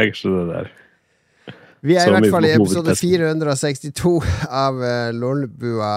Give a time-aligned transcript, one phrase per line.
[0.00, 0.70] Jeg skjønner det der.
[1.82, 4.10] Vi er i hvert fall i episode 462
[4.46, 5.88] av uh, Lolbua.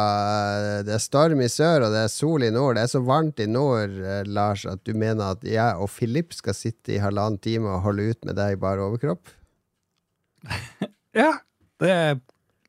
[0.87, 2.79] Det er storm i sør, og det er sol i nord.
[2.79, 6.33] Det er så varmt i nord, eh, Lars, at du mener at jeg og Philip
[6.33, 9.33] skal sitte i halvannen time og holde ut med deg i bar overkropp?
[11.15, 11.29] Ja,
[11.79, 12.17] det er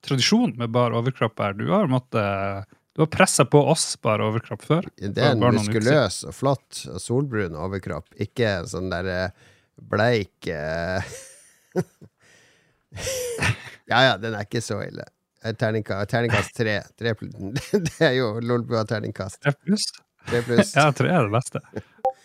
[0.06, 1.56] tradisjon med bar overkropp her.
[1.58, 4.86] Du har måttet Du har pressa på oss bar overkropp før.
[5.00, 9.32] Det er en Bare muskuløs og flott og solbrun overkropp, ikke sånn der
[9.78, 11.02] eh, bleik eh,
[13.86, 15.04] Ja ja, den er ikke så ille.
[15.44, 16.80] Eh, Terninga, terningkast tre.
[16.98, 17.12] tre.
[17.86, 19.38] Det er jo Lolbua-terningkast.
[19.44, 19.84] Tre pluss.
[20.26, 20.72] Tre pluss.
[20.74, 21.62] Ja, tre er det beste.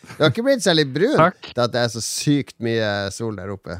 [0.01, 1.51] Du har ikke blitt særlig brun Takk.
[1.51, 3.77] til at det er så sykt mye sol der oppe.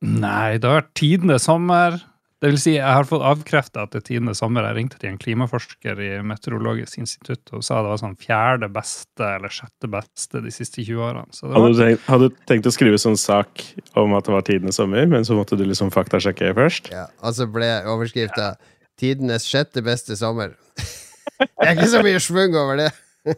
[0.00, 1.98] Nei, det har vært tidenes sommer.
[2.40, 4.64] Det vil si, jeg har fått avkrefta at det tiende sommer.
[4.70, 9.26] Jeg ringte til en klimaforsker i Meteorologisk institutt og sa det var sånn fjerde beste
[9.36, 11.36] eller sjette beste de siste 20 årene.
[11.36, 13.66] Så det Hadde du tenkt, hadde du tenkt å skrive sånn sak
[14.00, 16.88] om at det var tidenes sommer, men så måtte du liksom faktasjekke først?
[16.96, 18.54] Ja, og så ble overskrifta
[19.00, 20.56] 'Tidenes sjette beste sommer'.
[21.40, 22.90] det er ikke så mye schwung over det.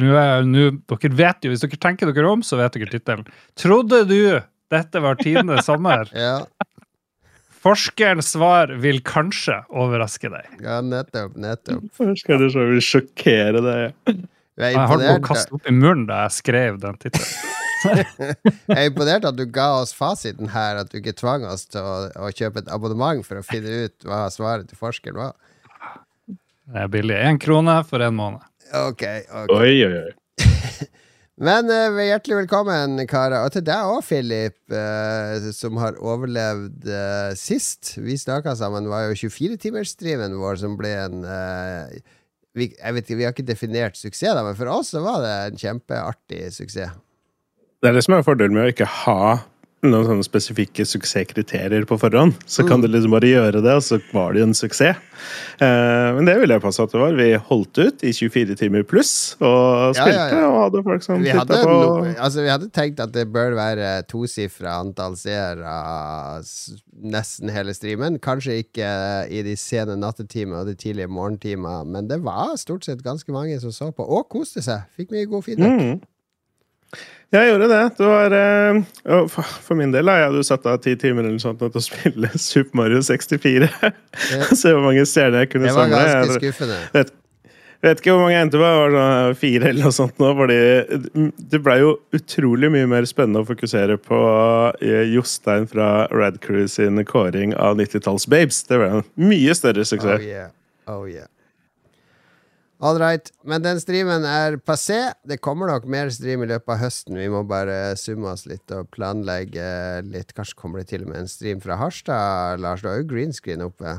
[0.00, 3.28] nå er, nå, dere vet jo, Hvis dere tenker dere om, så vet dere tittelen.
[3.56, 4.40] Trodde du
[4.72, 6.08] dette var tidenes sommer?
[6.26, 6.38] Ja,
[7.64, 10.50] Forskerens svar vil kanskje overraske deg.
[10.60, 11.36] ja nettopp.
[11.40, 11.86] nettopp.
[11.96, 14.24] Først svar vil sjokkere deg.
[14.54, 17.30] Jeg er Jeg holdt på å kaste opp i munnen da jeg skrev den tittelen.
[18.68, 21.84] jeg er imponert at du ga oss fasiten her, at du ikke tvang oss til
[21.84, 25.34] å, å kjøpe et abonnement for å finne ut hva svaret til forskeren var.
[26.28, 27.16] Det er billig.
[27.16, 28.44] Én krone for en måned.
[28.74, 29.56] Ok, ok.
[29.56, 30.12] Oi, oi, oi.
[31.34, 33.42] Men uh, hjertelig velkommen, karer.
[33.42, 37.96] Og til deg òg, Philip, uh, som har overlevd uh, sist.
[37.98, 41.24] Vi snakka sammen, var jo 24-timersdriven vår som ble en
[42.54, 45.24] vi, jeg vet ikke, vi har ikke definert suksess, da, men for oss så var
[45.24, 46.94] det en kjempeartig suksess.
[47.82, 49.40] Det er det som er fordelen med å ikke ha
[49.92, 52.34] noen sånne spesifikke suksesskriterier på forhånd.
[52.46, 52.82] Så kan Mm.
[52.82, 54.96] du liksom bare gjøre det, og så var det jo en suksess.
[55.60, 57.12] Eh, men det vil jeg passe at det var.
[57.16, 60.48] Vi holdt ut i 24 timer pluss, og spilte, ja, ja.
[60.50, 61.70] og hadde folk som Vi hadde, på.
[61.70, 66.42] no, altså, vi hadde tenkt at det bør være tosifra antall seere
[67.04, 68.18] nesten hele streamen.
[68.22, 68.88] Kanskje ikke
[69.30, 73.58] i de sene nattetimer og de tidlige morgentimer, men det var stort sett ganske mange
[73.62, 74.84] som så på, og koste seg.
[74.98, 75.80] Fikk mye god feedback.
[75.80, 76.00] Mm.
[77.34, 77.80] Jeg gjorde det.
[77.98, 81.58] Det var uh, for, min del har jeg jo satt av ti timer eller sånt
[81.58, 83.68] til å spille Super Mario 64.
[84.60, 85.90] Se hvor mange stjerner jeg kunne samle.
[85.90, 86.78] Det var ganske Jeg skuffende.
[86.94, 87.12] vet,
[87.88, 88.70] vet ikke hvor mange jeg endte på.
[88.70, 90.30] Jeg var fire eller noe sånt nå.
[90.38, 90.60] Fordi
[91.50, 94.22] det blei jo utrolig mye mer spennende å fokusere på
[94.78, 98.62] eh, Jostein fra Radcrew sin kåring av 90-talls-babes.
[98.70, 100.22] Det ble en mye større suksess.
[100.22, 100.50] Oh yeah.
[100.86, 101.26] Oh yeah.
[102.84, 103.30] All right.
[103.48, 104.98] Men den streamen er passé.
[105.24, 107.16] Det kommer nok mer stream i løpet av høsten.
[107.16, 110.34] Vi må bare summe oss litt og planlegge litt.
[110.36, 112.84] Kanskje kommer det til og med en stream fra Harstad, Lars.
[112.84, 113.96] Du har jo green screen oppe.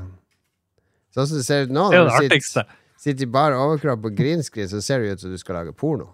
[1.16, 2.70] Sånn som det ser ut nå, når du sitter,
[3.02, 5.74] sitter i bar overkropp på green screen, så ser det ut som du skal lage
[5.74, 6.12] porno.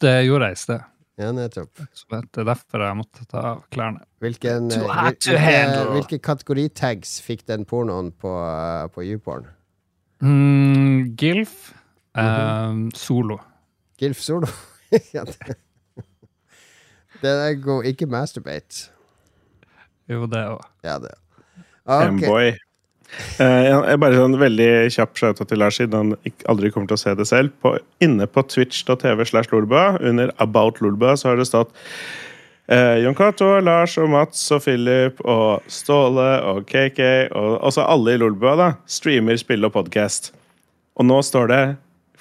[0.00, 0.90] Det gjorde jeg i sted.
[1.20, 1.84] Ja, nettopp.
[1.94, 4.02] Så det er derfor jeg måtte ta av klærne.
[4.24, 9.46] Hvilken, eh, to hvilke, hvilke kategoritags fikk den pornoen på, eh, på YouPorn?
[10.24, 11.74] Mm, Gilf.
[12.16, 13.38] uh, solo.
[14.00, 14.48] Gilf Solo.
[15.14, 15.56] ja, det.
[17.22, 17.84] Den går.
[17.92, 18.90] Ikke masturbate.
[20.10, 20.64] Jo, det òg.
[20.84, 21.14] Ja, det.
[21.84, 22.10] Ok.
[22.10, 22.54] M-boy.
[23.38, 27.02] Eh, jeg bare sånn veldig kjapp shout til Lars, siden han aldri kommer til å
[27.04, 27.54] se det selv.
[27.62, 31.72] På, inne på twitch.tv slash lolba, under About Lolba, så har det stått
[32.68, 37.00] eh, Jon Cato, Lars og Mats og Philip og Ståle og KK
[37.34, 40.32] og også alle i Lolbua da, streamer spill og podkast.
[40.98, 41.62] Og nå står det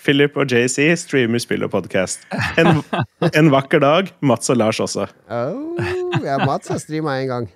[0.04, 2.26] Philip og JC streamer spill og podkast.
[2.60, 2.82] En,
[3.40, 4.10] en vakker dag.
[4.26, 5.06] Mats og Lars også.
[5.32, 5.78] Oh,
[6.26, 7.48] ja, Mats har streama én gang.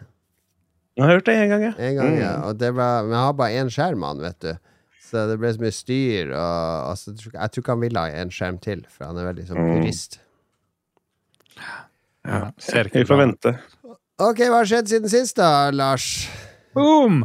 [0.97, 1.73] Jeg har hørt det en gang, ja.
[1.77, 2.29] En gang, ja.
[2.47, 4.53] Og det var, vi har bare én skjerm, han, vet du.
[5.07, 6.31] Så det ble så mye styr.
[6.31, 9.45] Og, altså, jeg tror ikke- han ville ha en skjerm til, for han er veldig
[9.49, 10.17] sånn purist.
[12.27, 13.55] Ja, ser ikke Vi får vente.
[14.19, 16.07] Ok, hva har skjedd siden sist, da, Lars?
[16.75, 17.23] Boom!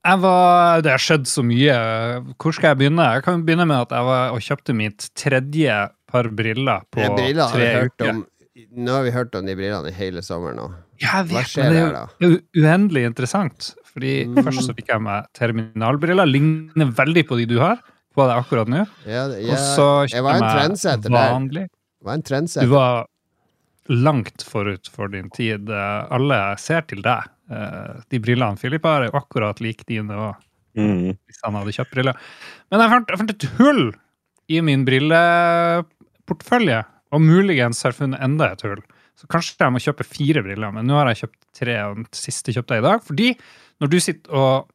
[0.00, 1.74] Jeg var, det har skjedd så mye.
[2.40, 3.04] Hvor skal jeg begynne?
[3.16, 5.74] Jeg kan begynne med at jeg var og kjøpte mitt tredje
[6.10, 8.12] par briller på ja, briller, tre uker.
[8.14, 8.22] om
[8.76, 10.64] Nå har vi hørt om de brillene i hele sommeren nå.
[11.00, 12.02] Ja, jeg Hva vet, skjer men det er, er da?
[12.20, 13.70] jo u- uendelig interessant.
[13.90, 14.40] Fordi Mm.
[14.44, 16.28] Først så fikk jeg meg terminalbriller.
[16.28, 17.80] Ligner veldig på de du har.
[18.14, 18.84] På deg akkurat nå.
[19.06, 21.66] Ja, ja, Og så kjøpte jeg meg vanlig.
[22.04, 23.06] Var en Du var
[23.88, 25.68] langt forut for din tid.
[25.70, 27.24] Eh, Alle ser til deg.
[27.50, 30.34] Eh, De brillene Philip har, er jo akkurat lik dine òg,
[30.76, 31.16] Mm.
[31.26, 32.14] hvis han hadde kjøpt briller.
[32.70, 33.92] Men jeg fant, jeg fant et hull
[34.48, 38.82] i min brilleportefølje, og muligens har funnet enda et hull.
[39.18, 42.06] Så kanskje jeg må kjøpe fire briller, men nå har jeg kjøpt tre, og den
[42.16, 43.02] siste kjøpte jeg i dag.
[43.04, 43.28] Fordi
[43.82, 44.70] når du sitter og,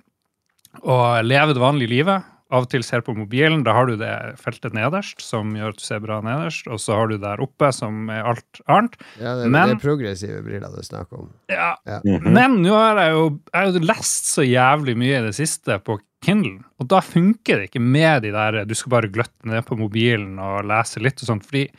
[0.83, 4.11] og lever det vanlige livet, av og til ser på mobilen, da har du det
[4.37, 7.71] feltet nederst, som gjør at du ser bra nederst, og så har du der oppe,
[7.73, 8.93] som er alt annet.
[9.19, 11.29] Ja, det, Men- det er progressive briller du snakker om.
[11.49, 11.99] Ja, Ja.
[12.05, 12.31] Mhm.
[12.33, 15.79] Men nå har jeg jo, jeg har jo lest så jævlig mye i det siste
[15.83, 19.65] på Kindle, og da funker det ikke med de der du skal bare gløtte ned
[19.65, 21.69] på mobilen og lese litt og sånt, fordi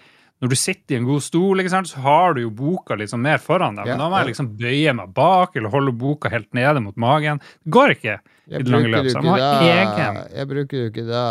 [0.43, 3.23] når du sitter i en god stol, ikke sant, så har du jo boka liksom
[3.23, 6.29] mer foran deg, Ja, men da må jeg liksom bøye meg bak eller holde boka
[6.29, 7.39] helt nede mot magen.
[7.65, 9.07] Det går ikke i Jeg det lange løp.
[9.11, 10.21] Så jeg må ha egen.
[10.37, 11.25] jeg bruker jo ikke da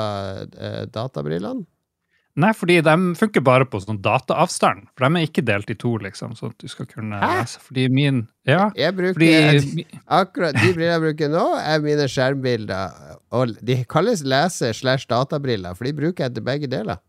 [0.59, 1.65] eh, databrillene.
[2.35, 5.93] Nei, fordi de funker bare på sånn dataavstand, for de er ikke delt i to,
[6.03, 7.29] liksom, sånn at du skal kunne Hæ?
[7.39, 7.61] lese.
[7.63, 12.91] Fordi min Ja, Jeg bruker fordi Akkurat de brillene jeg bruker nå, er mine skjermbilder.
[13.31, 16.99] Og de kalles lese- slash databriller, for de bruker jeg til begge deler.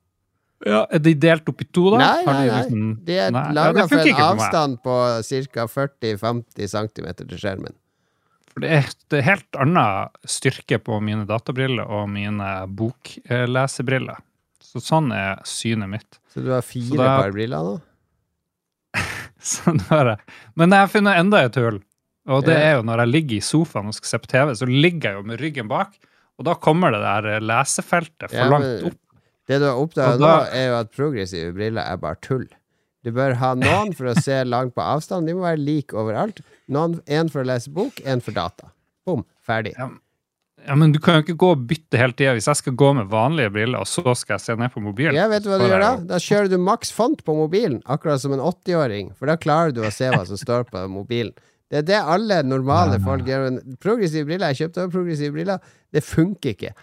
[0.65, 1.99] ja, Er de delt opp i to, da?
[1.99, 2.63] Nei, nei, nei.
[2.63, 4.95] liksom- De er laga ja, for en avstand på
[5.53, 5.67] ca.
[5.67, 7.75] 40-50 cm til skjermen.
[8.57, 8.87] For det er,
[9.19, 14.17] er helt annen styrke på mine databriller og mine boklesebriller.
[14.65, 16.17] Så sånn er synet mitt.
[16.33, 17.75] Så du har fire da- par briller nå?
[19.47, 20.35] sånn har jeg.
[20.57, 21.83] Men jeg har funnet enda et hull.
[22.33, 24.67] Og det er jo når jeg ligger i sofaen og skal se på TV, så
[24.67, 25.93] ligger jeg jo med ryggen bak.
[26.41, 28.97] Og da kommer det der lesefeltet for Ja, langt opp.
[29.47, 32.49] Det du har oppdaga nå, er jo at progressive briller er bare tull.
[33.07, 35.29] Du bør ha noen for å se langt på avstand.
[35.31, 36.41] De må være like overalt.
[36.75, 38.73] Noen, En for å lese bok, en for data.
[39.07, 39.77] Bom, ferdig.
[39.79, 39.93] Ja,
[40.67, 42.33] Ja, Men du kan jo ikke gå og bytte hele tida.
[42.35, 45.15] Hvis jeg skal gå med vanlige briller, og så skal jeg se ned på mobilen
[45.15, 45.91] Ja, vet du hva du gjør da?
[46.09, 49.13] Da kjører du maks font på mobilen, akkurat som en 80-åring.
[49.15, 51.31] For da klarer du å se hva som står på mobilen.
[51.71, 53.61] Det er det alle normale folk gjør.
[53.79, 55.63] Progressive briller, jeg kjøpte også progressive briller,
[55.95, 56.75] det funker ikke.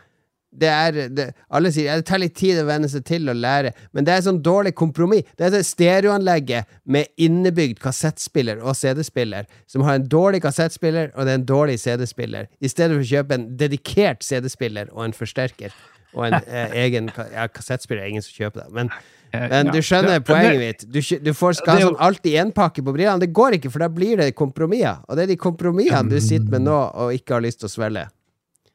[0.54, 3.74] Det er, det, alle sier det tar litt tid å venne seg til å lære,
[3.92, 5.26] men det er sånn dårlig kompromiss.
[5.40, 11.26] Det er det stereoanlegget med innebygd kassettspiller og CD-spiller, som har en dårlig kassettspiller og
[11.26, 15.18] det er en dårlig CD-spiller, i stedet for å kjøpe en dedikert CD-spiller og en
[15.18, 15.74] forsterker.
[16.14, 18.72] Og en eh, egen ja, kassettspiller er ingen som kjøper det.
[18.78, 18.94] Men,
[19.34, 20.84] Eh, men du skjønner poenget mitt.
[20.94, 23.22] Du, du får skal sånn alltid énpakke på brillene.
[23.24, 25.02] Det går ikke, for da blir det kompromisser.
[25.08, 27.74] Og det er de kompromissene du sitter med nå og ikke har lyst til å
[27.74, 28.06] svelge.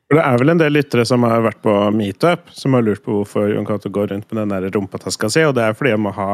[0.08, 3.02] For Det er vel en del lyttere som har vært på meetup, som har lurt
[3.04, 5.90] på hvorfor Jon Cato går rundt med den der rumpetaska si, og det er fordi
[5.92, 6.28] jeg må ha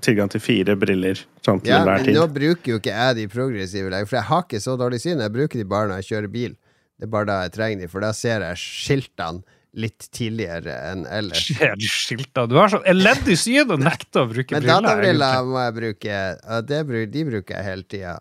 [0.00, 2.14] tilgang til fire briller sånn til Ja, men tid.
[2.16, 5.20] nå bruker jo ikke jeg de progressive lenger, for jeg har ikke så dårlig syn.
[5.20, 6.54] Jeg bruker de bare når jeg kjører bil.
[6.98, 9.44] Det er bare da jeg trenger de, for da ser jeg skiltene
[9.78, 11.44] litt tidligere enn ellers.
[11.50, 12.46] Skjer skilta?
[12.48, 14.88] Du har så elendig syn og nekter å bruke Men briller.
[14.88, 15.52] databriller egentlig.
[15.52, 16.22] må jeg bruke.
[16.56, 18.16] og det bru- de bruker jeg hele tida.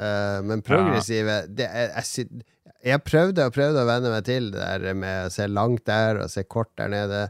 [0.00, 2.28] Eh, men progressive det er, jeg,
[2.86, 6.22] jeg prøvde og prøvde å venne meg til det der med å se langt der
[6.22, 7.24] og se kort der nede.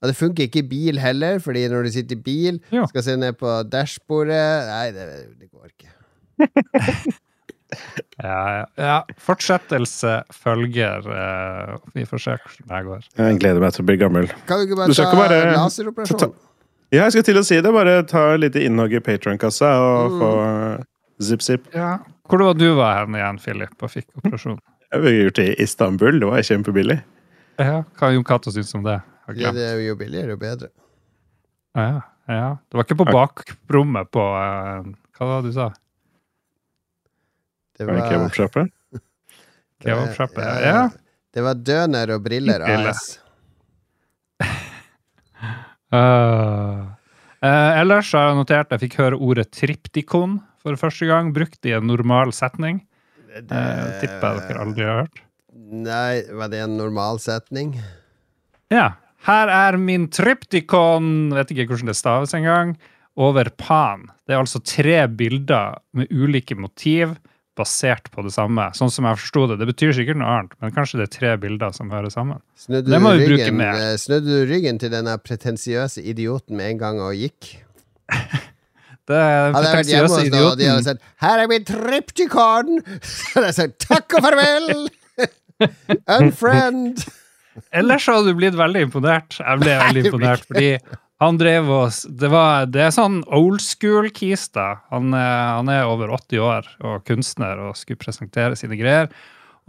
[0.00, 2.86] Og det funker ikke i bil heller, Fordi når du sitter i bil, Ja.
[2.88, 5.08] skal se ned på dashbordet Nei, det,
[5.40, 5.90] det går ikke.
[8.18, 8.64] Ja, ja.
[8.82, 8.94] ja.
[9.22, 11.04] Fortsettelse følger.
[11.06, 13.04] Uh, vi får se hvordan det går.
[13.20, 14.26] Jeg gleder meg til å bli gammel.
[14.48, 16.32] Kan du ikke bare du ta bare- laseroperasjon?
[16.90, 17.70] Ja, jeg skal til å si det.
[17.72, 20.18] Bare ta litt innhogg i Patron-kassa og Mm.
[20.18, 20.30] få
[21.22, 21.70] zip-zip.
[21.72, 21.98] Ja.
[22.28, 24.58] Hvor var du var hen igjen, Philip, og fikk operasjon?
[24.90, 26.18] Jeg har gjort det i Istanbul.
[26.20, 26.98] Det var kjempebillig.
[27.60, 28.96] Ja, Hva Jon Cato syntes om det?
[29.38, 30.70] Ja, det er jo billigere, jo bedre.
[31.78, 32.48] Ja, ja.
[32.66, 35.68] Det var ikke på bakrommet på uh, Hva var det du sa?
[37.78, 38.66] Det Var det kebabsjappe?
[39.84, 40.42] Kebabsjappe?
[40.42, 40.82] Ja, Ja.
[41.30, 42.88] Det var Døner og Briller Briller.
[42.90, 43.20] AS.
[45.94, 46.90] Uh,
[47.46, 51.76] uh, ellers har jeg notert jeg fikk høre ordet triptikon for første gang, brukt i
[51.76, 52.82] en normal setning.
[53.30, 55.20] Det, Uh, tipper jeg dere aldri har hørt.
[55.70, 57.76] Nei, var det en normal setning?
[58.74, 58.92] Ja.
[59.26, 62.74] Her er min tryptikon vet ikke hvordan det staves engang,
[63.20, 64.08] over pan.
[64.24, 67.12] Det er altså tre bilder med ulike motiv
[67.58, 68.70] basert på det samme.
[68.76, 69.58] Sånn som jeg forsto det.
[69.60, 72.40] Det betyr sikkert noe annet, men kanskje det er tre bilder som hører sammen.
[72.58, 77.02] Snudde Det du, ryggen, eh, snudde du ryggen til denne pretensiøse idioten med en gang
[77.04, 77.52] og gikk?
[79.10, 79.20] Det
[79.56, 84.18] pretensiøs pretensiøse og de hadde sagt 'Her er min triptykon!' Så hadde jeg sagt 'takk
[84.18, 84.88] og farvel'!
[86.20, 87.04] Unfriend!
[87.74, 89.36] Ellers hadde du blitt veldig imponert.
[89.42, 90.70] Jeg ble veldig imponert, fordi
[91.20, 94.78] han drev oss Det, var, det er sånn old school kista.
[94.94, 99.10] Han, er- han er over 80 år og kunstner og skulle presentere sine greier.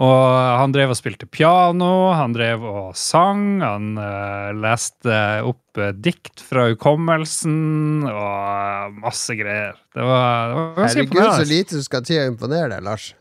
[0.01, 0.21] Og
[0.57, 5.13] han drev og spilte piano, han drev og sang, han uh, leste
[5.45, 9.75] opp uh, dikt fra hukommelsen og masse greier.
[9.93, 13.11] Det var, det var ganske Herregud, så lite du skal til å imponere deg, Lars.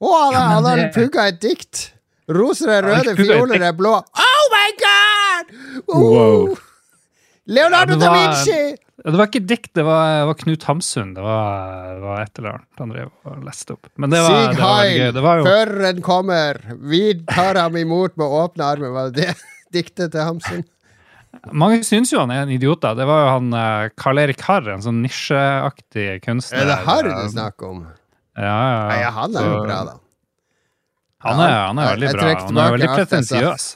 [0.00, 1.90] Å, han, har- han har det- pugga et dikt!
[2.32, 3.98] Roser er røde, fioler er blå.
[4.00, 5.50] Oh my god!
[5.92, 6.00] Oh!
[6.00, 6.54] Wow.
[7.52, 8.06] Leonardo Ja, var...
[8.08, 8.78] da Vinci!
[9.04, 11.10] Det var ikke dikt, det var, det var Knut Hamsun.
[11.12, 13.90] Det var, det var et eller annet han drev og leste opp.
[14.00, 16.60] Men det var, Sig heil, jo føreren kommer!
[16.88, 18.94] Vi tar ham imot med åpne armer.
[18.94, 19.34] Var det
[19.76, 20.64] diktet til Hamsun?
[21.52, 22.80] Mange syns jo han er en idiot.
[22.80, 22.94] da.
[22.96, 26.64] Det var jo han eh, Karl Erik Harr, en sånn nisjeaktig kunstner.
[26.64, 27.84] Er det Harr du snakker om?
[28.38, 29.04] Ja, ja, Nei, ja.
[29.04, 29.98] ja, han er jo bra, da.
[31.24, 32.32] Han er, han er veldig bra.
[32.40, 33.70] Han er veldig tilbake alt pretensiøs.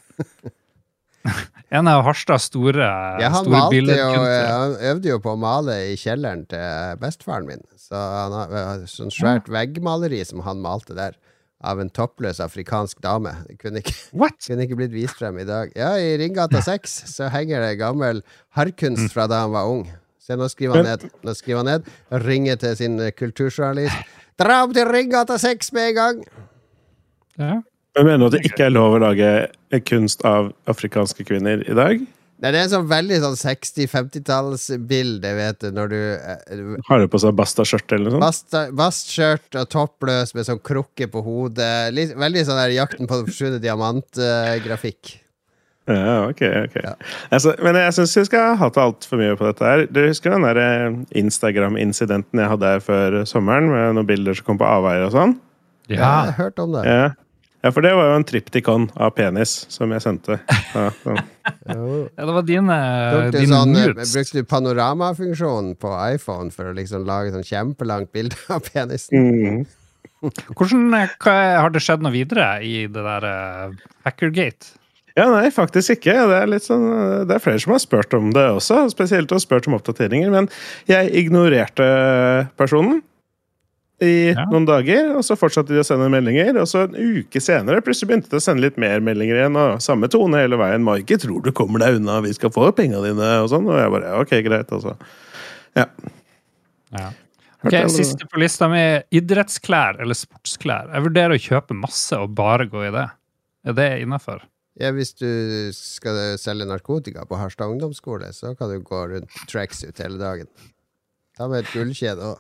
[1.70, 2.87] En av Harstads store,
[3.20, 4.46] Ja, han, store billedkunstnere.
[4.48, 7.64] han øvde jo på å male i kjelleren til bestefaren min.
[7.76, 11.18] Så han har har sånn svært veggmaleri som han malte der,
[11.60, 13.34] av en toppløs afrikansk dame.
[13.48, 13.94] Det kunne ikke,
[14.46, 15.72] kunne ikke blitt vist frem i dag.
[15.76, 18.22] Ja, i Ringgata 6 så henger det gammel
[18.56, 19.84] harrkunst fra da han var ung.
[20.22, 21.08] Se, nå skriver han ned.
[21.25, 21.88] Nå skriver han ned.
[22.25, 23.96] Ringer til sin eh, kulturjournalist.
[24.38, 26.20] Dra opp til Ringgata 6 med en gang!
[27.38, 27.56] Ja.
[27.99, 29.33] Men mener du at det ikke er lov å lage
[29.88, 32.05] kunst av afrikanske kvinner i dag?
[32.38, 37.09] Nei, det er en sånn veldig sånn 60-50-tallsbilde, vet du, når du eh, Har du
[37.11, 38.55] på seg bastaskjørt eller noe sånt?
[38.78, 41.88] Bastskjørt og toppløs med sånn krukke på hodet.
[41.97, 45.17] Litt, veldig sånn der Jakten på den forsvunne diamant-grafikk.
[45.88, 46.78] Ja, ok, ok.
[46.85, 46.95] Ja.
[47.35, 49.87] Altså, men jeg syns vi skal hate altfor mye på dette her.
[49.90, 54.47] Du husker den der eh, Instagram-incidenten jeg hadde her før sommeren, med noen bilder som
[54.47, 55.40] kom på avveier og sånn?
[55.88, 55.97] ja.
[55.97, 56.05] ja.
[56.05, 56.87] jeg har hørt om det.
[56.87, 57.09] Ja.
[57.68, 60.38] Ja, for det var jo en triptikon av penis som jeg sendte.
[60.72, 61.16] Ja, ja.
[61.68, 66.76] Ja, det var din, Tok du sånn, eh, brukte du panoramafunksjonen på iPhone for å
[66.76, 69.28] liksom lage sånn kjempelangt bilde av penisen?
[69.28, 69.60] Mm.
[70.56, 73.76] Hvordan eh, hva, Har det skjedd noe videre i det der eh,
[74.08, 74.72] Hackergate?
[75.18, 76.14] Ja, nei, faktisk ikke.
[76.30, 76.88] Det er, litt sånn,
[77.28, 80.30] det er flere som har spurt om det også, spesielt og spurt om oppdateringer.
[80.32, 80.48] Men
[80.88, 81.88] jeg ignorerte
[82.60, 83.02] personen
[84.00, 84.45] i Ja.
[84.47, 86.57] noen dager, og så fortsatte de å sende meldinger.
[86.61, 89.81] Og så en uke senere plutselig begynte de å sende litt mer meldinger igjen, og
[89.83, 90.85] samme tone hele veien.
[90.85, 93.67] 'Maike, tror du kommer deg unna, vi skal få penga dine', og sånn.
[93.67, 94.97] Og jeg bare ok, greit, altså.
[95.76, 95.87] Ja.
[96.93, 97.11] Ja.
[97.64, 97.75] Ok.
[97.90, 100.93] Siste på lista mi idrettsklær eller sportsklær.
[100.95, 103.11] Jeg vurderer å kjøpe masse og bare gå i det.
[103.67, 104.43] Er det innafor?
[104.78, 109.99] Ja, hvis du skal selge narkotika på Harstad ungdomsskole, så kan du gå rundt tracksuit
[109.99, 110.47] hele dagen.
[111.37, 112.38] Ta med et gullkjede òg.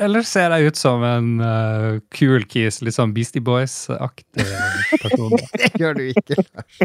[0.00, 4.46] Eller ser jeg ut som en uh, cool kis, litt sånn Beastie Boys-aktig
[5.02, 5.34] person?
[5.60, 6.78] Det gjør du ikke, Lars.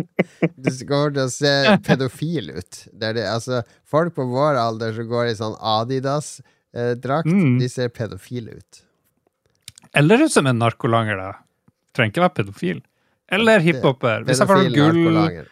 [0.58, 1.54] Du kommer til å se
[1.88, 2.82] pedofil ut.
[2.92, 7.56] Det det, altså, folk på vår alder som går i sånn Adidas-drakt, Mm.
[7.62, 8.82] de ser pedofile ut.
[9.96, 11.32] Eller ut som en narkolanger, da.
[11.96, 12.82] Trenger ikke være pedofil.
[13.32, 14.26] Eller hiphoper.
[14.28, 15.46] Hvis jeg får noe gull,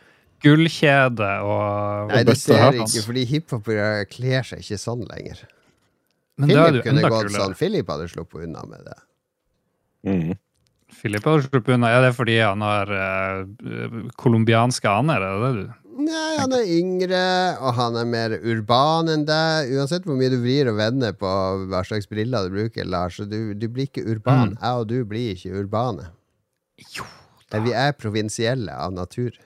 [0.43, 1.63] gullkjede og
[2.03, 5.45] og Nei, det ser jeg ikke, fordi hiphopere kler seg ikke sånn lenger.
[6.37, 7.43] Men Philip det kunne gått kulere.
[7.43, 7.55] sånn.
[7.59, 8.97] Philip hadde sluppet unna med det.
[10.09, 10.33] Mm.
[10.97, 11.93] Philip hadde sluppet unna.
[11.93, 15.21] Er det fordi han har uh, colombianske aner?
[15.21, 17.19] Er det det du Nei, han er yngre,
[17.61, 19.69] og han er mer urban enn deg.
[19.77, 21.29] Uansett hvor mye du vrir og vender på
[21.69, 24.55] hva slags briller du bruker, Lars, så du, du blir ikke urban.
[24.55, 24.57] Mm.
[24.57, 26.09] Jeg og du blir ikke urbane.
[26.97, 27.05] Jo
[27.53, 27.61] da.
[27.63, 29.37] Vi er provinsielle av natur.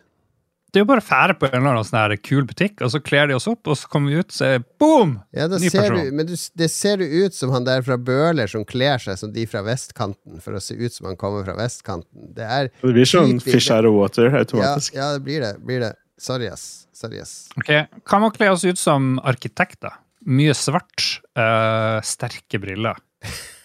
[0.73, 2.91] Det er jo bare å fære på en eller annen sånn her kul butikk, og
[2.91, 5.13] så kler de oss opp, og så kommer vi ut, så er boom!
[5.33, 7.95] Ja, da Ny ser du, men du, det ser jo ut som han der fra
[7.97, 11.47] Bøhler som kler seg som de fra vestkanten, for å se ut som han kommer
[11.47, 12.33] fra vestkanten.
[12.35, 13.53] Det er Det blir sånn Typisk.
[13.55, 14.93] fish out of water Ja, automatisk.
[14.99, 15.53] ja det blir det.
[15.63, 15.93] Blir det.
[16.19, 16.85] Sorry, ass.
[16.97, 17.47] Sorry, ass.
[17.57, 17.71] Ok,
[18.05, 19.95] Kan man kle oss ut som arkitekter?
[20.27, 22.97] Mye svart, Uh, sterke briller.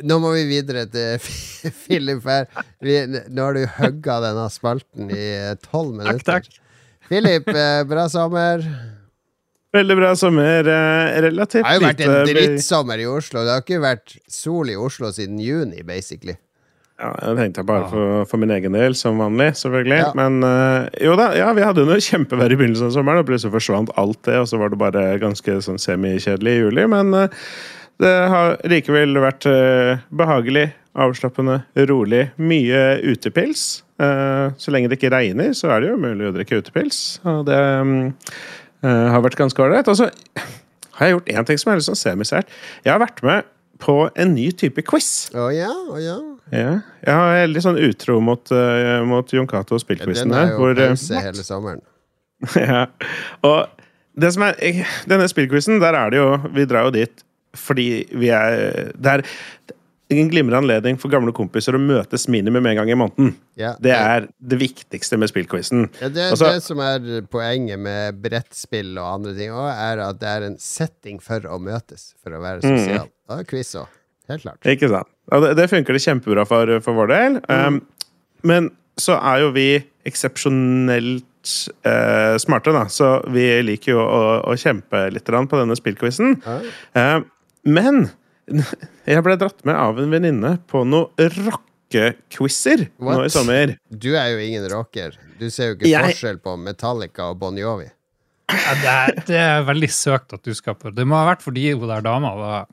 [0.00, 1.20] Nå må vi videre til
[1.82, 2.48] Philip her.
[2.80, 2.96] Vi,
[3.28, 5.28] nå har du hugga denne spalten i
[5.66, 6.24] tolv minutter.
[6.24, 6.60] Takk, takk.
[7.10, 8.64] Philip, eh, bra sommer.
[9.72, 10.68] Veldig bra sommer.
[11.24, 13.44] Relativt lite Det har jo vært en drittsommer i Oslo.
[13.44, 16.36] Det har ikke vært sol i Oslo siden juni, basically.
[17.02, 19.98] Ja, jeg tenkte bare for, for min egen del, som vanlig, selvfølgelig.
[20.04, 20.10] Ja.
[20.18, 23.30] Men eh, jo da, ja, vi hadde jo noe kjempevær i begynnelsen av sommeren, og
[23.30, 26.84] plutselig forsvant alt det, og så var det bare ganske sånn semikjedelig i juli.
[26.92, 27.40] Men eh,
[28.02, 32.26] det har likevel vært eh, behagelig, avslappende, rolig.
[32.42, 33.82] Mye utepils.
[34.02, 37.20] Eh, så lenge det ikke regner, så er det jo mulig å drikke utepils.
[37.28, 37.96] Og det mm,
[38.84, 39.88] eh, har vært ganske ålreit.
[39.92, 40.10] Og så
[40.98, 42.52] har jeg gjort én ting som er litt sånn semisært.
[42.84, 43.48] Jeg har vært med
[43.82, 45.30] på en ny type quiz.
[45.34, 46.18] Å ja, å ja.
[46.52, 50.58] Ja, jeg er litt sånn utro mot, uh, mot Jon Cato og Den er jo
[50.60, 51.80] Hvor, pause hele sommeren.
[52.58, 52.84] ja.
[53.46, 53.70] Og
[54.18, 57.22] det som er jeg- Denne spillquizen, der er det jo Vi drar jo dit
[57.58, 59.22] fordi vi er Det er
[60.12, 63.30] en glimrende anledning for gamle kompiser å møtes minimum en gang i måneden.
[63.56, 65.86] Ja, Det er det viktigste med spillquizen.
[66.02, 70.18] Ja, det, Altså- det som er poenget med brettspill og andre ting òg, er at
[70.20, 72.78] det er en setting for å møtes, for å være Mm.
[72.78, 73.08] sosial.
[73.30, 73.86] Og quiz òg.
[74.28, 74.60] Helt klart.
[74.66, 75.08] Ikke sant?
[75.32, 77.40] Og det, det funker det kjempebra for, for vår del.
[77.48, 77.80] Um,
[78.44, 81.24] men så er jo vi eksepsjonelt
[81.86, 82.84] uh, smarte, da.
[82.92, 86.36] Så vi liker jo å, å kjempe litt på denne spillquizen.
[86.44, 86.58] Ja.
[86.94, 87.20] Eh,
[87.64, 88.08] men
[89.08, 93.76] jeg ble dratt med av en venninne på noen rockequizer nå i sommer.
[93.88, 95.16] Du er jo ingen rocker.
[95.38, 97.88] Du ser jo ikke Jeg- forskjell på Metallica og Bon Jovi.
[98.52, 101.40] Ja, det, er, det er veldig søkt at du skal på Det må ha vært
[101.44, 102.66] fordi hun der dama var,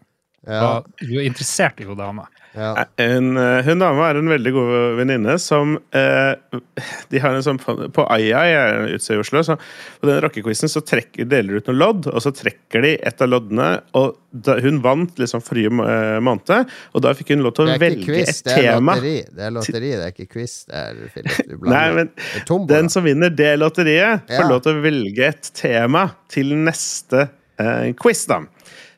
[0.43, 2.25] Ja, var Du er interessert i hun dama.
[2.55, 2.85] Ja.
[2.97, 6.33] Hun, eh, hun dama er en veldig god venninne som eh,
[7.11, 9.55] De har en sånn På Aya, er i Oslo, så
[10.01, 13.21] på den rockequizen så trekker, deler de ut noen lodd, og så trekker de et
[13.21, 17.53] av loddene, og da, hun vant liksom forrige eh, måned, og da fikk hun lov
[17.57, 18.95] til å velge quiz, et det tema.
[18.97, 19.15] lotteri.
[19.35, 20.53] Det er lotteri, det er ikke quiz.
[20.69, 22.13] Det er, Philip, du Nei, men
[22.69, 24.49] den som vinner det lotteriet, får Ja.
[24.49, 27.27] lov til å velge et tema til neste
[27.59, 28.41] eh, quiz, da.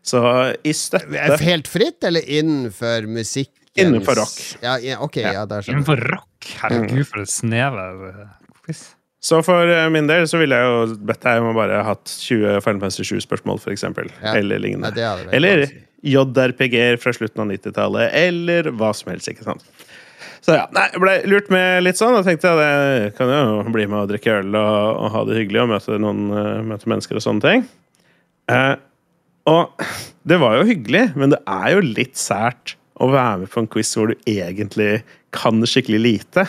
[0.03, 0.21] Så
[0.65, 3.51] i støtte Helt fritt, eller innenfor musikk?
[3.79, 4.39] Innenfor rock.
[4.63, 5.45] Ja, ja, ok, ja.
[5.45, 6.49] Innenfor rock!
[6.63, 8.25] Herregud, for et snever eh,
[8.65, 8.81] quiz.
[9.21, 12.09] Så for eh, min del så ville jeg jo bedt deg om å bare hatt
[12.09, 14.09] 20 Final 7-spørsmål, for eksempel.
[14.19, 14.33] Ja.
[14.41, 14.91] Eller lignende.
[14.97, 15.65] det hadde Eller.
[16.01, 19.29] JRPG-er fra slutten av 90-tallet, eller hva som helst.
[19.29, 19.61] ikke sant?
[20.41, 23.61] Så ja, nei, jeg ble lurt med litt sånn, og tenkte at jeg kan jo
[23.69, 26.89] bli med og drikke øl og, og ha det hyggelig og møte noen eh, møte
[26.89, 27.67] mennesker og sånne ting.
[28.49, 28.73] Eh,
[29.49, 29.85] og
[30.27, 33.69] det var jo hyggelig, men det er jo litt sært å være med på en
[33.71, 35.01] quiz hvor du egentlig
[35.33, 36.45] kan skikkelig lite.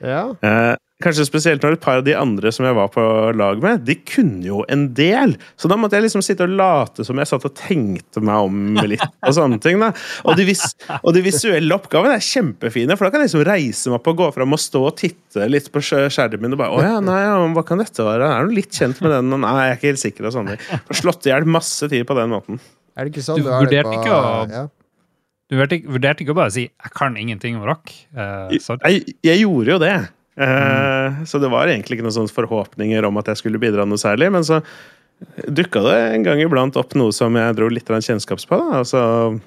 [0.00, 0.30] Ja.
[0.40, 3.02] Eh, kanskje spesielt når et par av de andre som jeg var på
[3.36, 5.36] lag med, de kunne jo en del.
[5.56, 8.74] Så da måtte jeg liksom sitte og late som jeg satt og tenkte meg om
[8.88, 9.02] litt.
[9.26, 9.92] Og sånne ting da.
[10.24, 10.62] Og de, vis
[11.02, 14.16] og de visuelle oppgavene er kjempefine, for da kan jeg liksom reise meg opp og
[14.22, 17.20] gå fram og stå og titte litt på skj- skjermen og bare Å ja, nei,
[17.24, 18.28] ja, hva kan dette være?
[18.36, 19.30] Er du litt kjent med den?
[19.40, 20.26] Nei, jeg er ikke helt sikker.
[20.30, 20.84] og sånne ting.
[20.90, 22.60] Får slått i hjel masse tid på den måten.
[22.96, 24.66] Er det ikke sånn Du du, vurderte på ikke å- ja.
[25.50, 27.90] Du vurderte ikke- å bare si 'jeg kan ingenting om rock'?
[28.14, 28.50] Uh.
[28.52, 30.08] Jeg, jeg gjorde jo det.
[30.40, 34.30] Eh, Så det var egentlig ikke noen forhåpninger om at jeg skulle bidra noe særlig.
[34.32, 34.62] Men så
[35.52, 38.56] dukka det en gang iblant opp noe som jeg dro litt kjennskaps på.
[38.56, 38.78] Da.
[38.80, 39.40] Altså, så,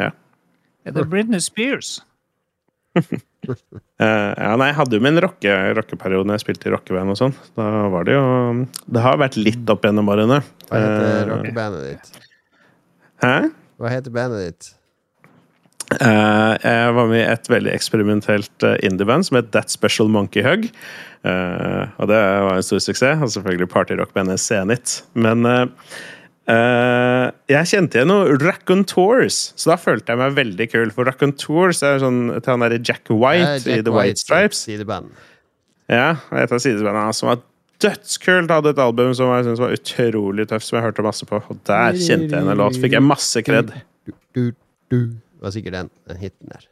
[0.00, 0.10] ja.
[0.88, 1.98] Er det Britney Spears?
[3.40, 7.16] Eh, ja, nei, jeg hadde jo min rocke, rockeperiode når jeg spilte i rockeband og
[7.16, 7.32] sånn.
[7.56, 8.24] Da var det jo
[8.92, 10.42] Det har vært litt opp gjennom årene.
[10.68, 12.10] Hva heter Eh, rockebandet ditt?
[13.24, 13.32] Hæ?
[13.80, 14.68] Hva heter bandet ditt?
[15.90, 20.44] Eh, jeg var med i et veldig eksperimentelt uh, indieband som het That Special Monkey
[20.46, 20.68] Hug.
[21.26, 23.20] Eh, og det var en stor suksess.
[23.20, 25.00] Og selvfølgelig partyrockbandet Zenit.
[25.14, 25.46] Men
[26.50, 30.90] Uh, eh, jeg kjente igjen noe Racontours, så da følte jeg meg veldig kul.
[30.96, 34.64] For Racontours er sånn til han derre Jack White Eh, Jack i The White Stripes.
[34.66, 35.12] Sideband.
[35.90, 37.44] Ja, et av sidebandene som var
[37.84, 38.50] dødskult.
[38.50, 41.38] Hadde et album som jeg syntes var utrolig tøft, som jeg hørte masse på.
[41.38, 42.78] Og der kjente jeg en låt.
[42.82, 43.70] Fikk jeg masse kred.
[44.08, 44.44] Du, du,
[44.90, 45.00] du.
[45.40, 46.66] Det var sikkert den, den hiten der.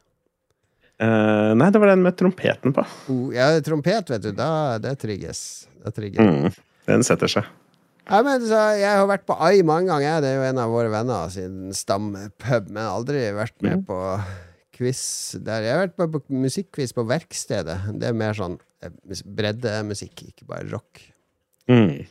[0.98, 2.82] Uh, nei, det var den med trompeten på.
[3.08, 4.32] Oh, ja, trompet, vet du.
[4.36, 4.48] Da,
[4.82, 5.40] det trigges.
[5.86, 6.20] Det trigges.
[6.20, 6.58] Mm,
[6.90, 7.46] den setter seg.
[8.08, 10.20] Ja, men så, jeg har vært på AI mange ganger.
[10.24, 13.86] Det er jo en av våre venner sin stampub, men aldri vært med Mm.
[13.88, 13.98] på
[14.78, 15.02] quiz
[15.44, 15.64] der.
[15.66, 17.78] Jeg har vært med på musikkquiz på Verkstedet.
[18.00, 18.92] Det er mer sånn eh,
[19.24, 21.00] breddemusikk, ikke bare rock.
[21.70, 22.04] Mm.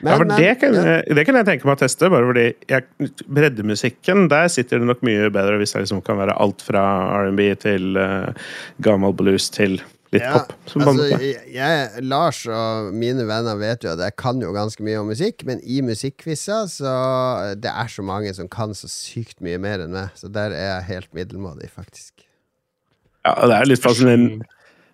[0.00, 1.00] Men, ja, for men, det, kan, ja.
[1.16, 5.04] det kan jeg tenke meg å teste, bare fordi jeg, breddemusikken, der sitter det nok
[5.06, 6.84] mye bedre hvis det liksom kan være alt fra
[7.22, 8.54] R&B til uh,
[8.84, 9.78] gammel blues til
[10.14, 10.54] litt Ja, pop.
[10.70, 14.84] som altså, jeg, jeg, Lars og mine venner vet jo at jeg kan jo ganske
[14.86, 16.94] mye om musikk, men i musikkquizer så
[17.60, 20.68] Det er så mange som kan så sykt mye mer enn meg, så der er
[20.68, 22.26] jeg helt middelmådig, faktisk.
[23.24, 24.46] Ja, det er litt fascinerende,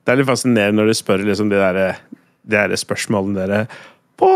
[0.05, 1.99] det er litt fascinerende når du spør liksom de der,
[2.47, 3.65] de der spørsmålene dere
[4.21, 4.31] på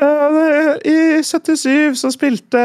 [0.00, 2.60] I 77 så spilte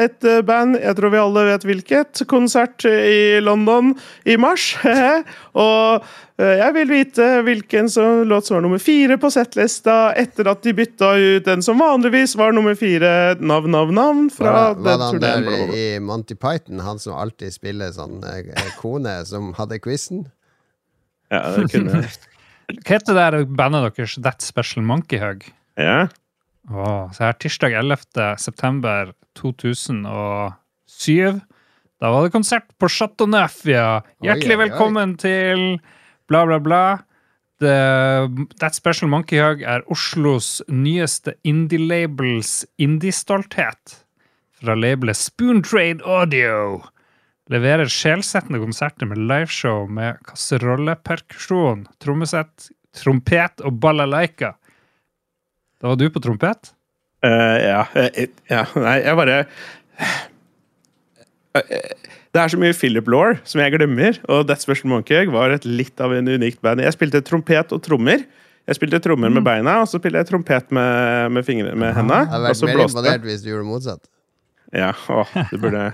[0.00, 3.92] et eh, band, jeg tror vi alle vet hvilket, konsert i London
[4.24, 4.72] i mars.
[5.64, 6.06] og
[6.40, 10.64] eh, jeg vil vite hvilken som, låt som var nummer fire på settlista etter at
[10.64, 13.36] de bytta ut den som vanligvis var nummer fire.
[13.40, 14.26] Navn, navn, navn.
[14.34, 19.20] Fra Var, var den der i Monty Python, han som alltid spiller sånn eh, kone,
[19.28, 20.26] som hadde quizen?
[21.30, 22.04] Ja, det kunne.
[22.70, 25.42] Hva heter det der bandet deres That Special Monkey Hug?
[25.80, 26.08] Ja.
[26.70, 27.96] Åh, så her Tirsdag 11.
[28.38, 31.40] september 2007.
[32.00, 34.00] Da var det konsert på Chateau Neuf, ja.
[34.24, 34.68] Hjertelig Oi, oi, oi.
[34.68, 35.64] velkommen til
[36.30, 36.84] bla, bla, bla.
[37.60, 37.74] The,
[38.62, 43.98] That Special Monkey Hug er Oslos nyeste indie-labels indie-stolthet.
[44.60, 46.80] Fra labelet Spoontrade Audio.
[47.50, 54.54] Leverer sjelsettende konserter med liveshow med kasserolleperkusjon, trommesett, trompet og balalaika.
[55.80, 56.74] Da var du på trompet?
[57.24, 57.80] Uh, ja.
[58.00, 58.64] eh, ja.
[58.80, 59.38] Nei, jeg bare
[61.54, 61.78] Eh,
[62.30, 65.64] Det er så mye Philip Law som jeg glemmer, og That Special Monkey var et
[65.66, 66.82] litt av en unikt band.
[66.84, 68.22] Jeg spilte trompet og trommer.
[68.70, 72.20] Jeg spilte trommer med beina, og så spilte jeg trompet med, med, fingrene, med hendene.
[72.22, 74.04] Jeg hadde vært mer imponert hvis du gjorde motsatt.
[74.70, 75.88] Ja, å, du burde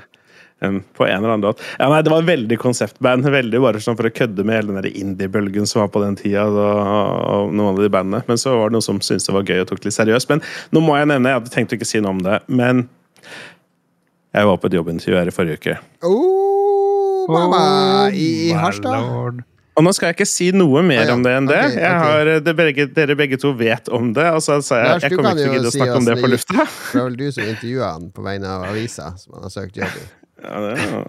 [0.64, 1.62] um, På en eller annen låt.
[1.78, 3.28] Ja, nei, det var veldig konseptband.
[3.36, 6.46] Veldig bare sånn for å kødde med hele den indie-bølgen som var på den tida.
[6.48, 8.22] Og, og noen av de bandene.
[8.28, 10.30] Men så var det noen som syntes det var gøy og tok det litt seriøst.
[10.32, 10.44] Men
[10.76, 12.86] nå må jeg nevne, jeg hadde tenkt å ikke si noe om det, men
[14.36, 15.76] jeg var på et jobbintervju her i forrige uke.
[16.04, 17.60] Oh, mamma!
[18.12, 19.44] I, i Harstad?
[19.76, 21.14] Og nå skal jeg ikke si noe mer ah, ja.
[21.18, 21.58] om det enn det.
[21.68, 24.24] Okay, Jeg har, det begge, dere begge to vet om det.
[24.32, 26.06] Og så sa jeg Lars, jeg kommer ikke til å gidde å si snakke om
[26.06, 26.64] det det på lufta.
[26.64, 29.76] Det var vel du som intervjua han på vegne av avisa som han har søkt
[29.82, 30.06] jobb i.
[30.44, 31.06] Ja, det er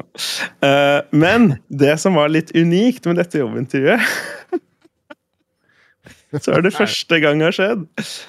[0.67, 4.01] Eh, men det som var litt unikt med dette jobbintervjuet
[6.43, 7.83] Så er det første gang har skjedd,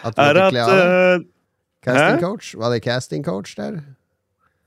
[0.07, 1.23] At er at eh,
[1.87, 2.51] Casting coach?
[2.59, 3.81] Var det casting coach der?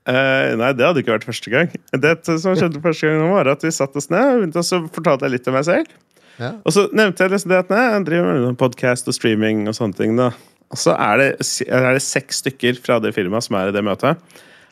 [0.02, 1.68] Uh, Nei, det hadde ikke vært første gang.
[2.02, 5.28] Det som skjedde første gang, var at vi satte oss ned, og og så fortalte
[5.28, 5.92] jeg litt om meg selv.
[6.40, 6.56] Ja.
[6.66, 9.76] Og så nevnte jeg liksom det at nei, jeg driver med podkast og streaming og
[9.78, 10.16] sånne ting.
[10.18, 10.32] da.
[10.72, 11.28] Og så er det,
[11.68, 14.18] er det seks stykker fra det firmaet som er i det møtet.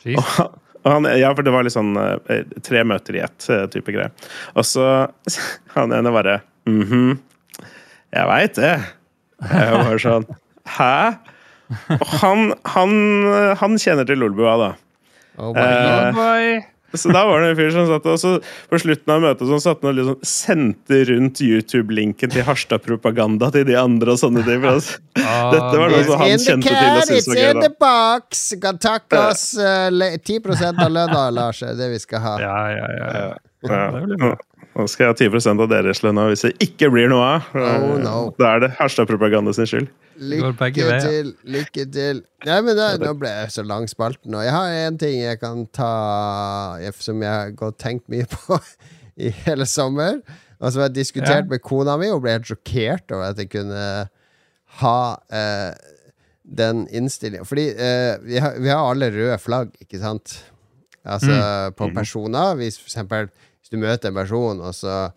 [0.03, 0.17] Jeez.
[0.19, 3.49] Og, han- og han, ja, for det var litt sånn eh, tre møter i ett
[3.49, 4.09] eh, type greie.
[4.55, 4.85] Og så
[5.75, 6.39] han ene bare
[6.69, 7.19] mhm,
[8.11, 8.73] jeg veit det.
[9.51, 10.25] Jeg var sånn
[10.67, 10.95] Hæ?
[11.95, 12.41] Og han,
[12.75, 12.91] han,
[13.57, 14.71] han kjenner til Lolbua, da.
[15.39, 16.17] Oh my Eh, God.
[16.17, 16.49] Boy.
[16.93, 18.31] Så da var det en fyr som satt og så
[18.71, 23.77] på slutten av møtet så satt og liksom sendte rundt YouTube-linken til Harstad-propaganda til de
[23.79, 24.65] andre og sånne ting.
[24.67, 27.39] altså, Ah, Dette var noe som han in the kjente til og syntes it's var
[27.39, 27.49] gøy.
[27.51, 28.43] in the box!
[28.55, 31.59] Du kan takke oss uh, 10% av lønna, Lars.
[31.59, 32.35] Det vi skal ha.
[32.41, 33.11] Ja, ja, ja.
[33.21, 33.31] ja.
[33.69, 33.81] Ja.
[34.25, 34.35] ja.
[34.71, 37.49] Nå skal jeg ha 10 av deres lønn og hvis det ikke blir noe av.
[37.59, 38.13] Oh, no.
[38.39, 39.89] Da er det Harstad-propaganda sin skyld.
[40.21, 40.69] Lykke
[41.01, 42.21] til, lykke til.
[42.45, 45.39] Nei, men da, Nå ble jeg så lang spalten, og jeg har en ting jeg
[45.41, 45.89] kan ta
[47.01, 48.59] som jeg har gått tenkt mye på
[49.27, 50.21] i hele sommer.
[50.61, 51.49] Og som jeg har diskutert Ja.
[51.49, 53.85] med kona mi, og ble helt sjokkert over at jeg kunne
[54.81, 54.97] ha
[55.33, 55.71] eh,
[56.45, 57.43] den innstillinga.
[57.49, 60.37] Fordi eh, vi, har, vi har alle røde flagg, ikke sant?
[61.01, 61.73] Altså Mm.
[61.79, 62.53] på personer.
[62.61, 63.31] Hvis for eksempel
[63.71, 65.09] du møter en person, og så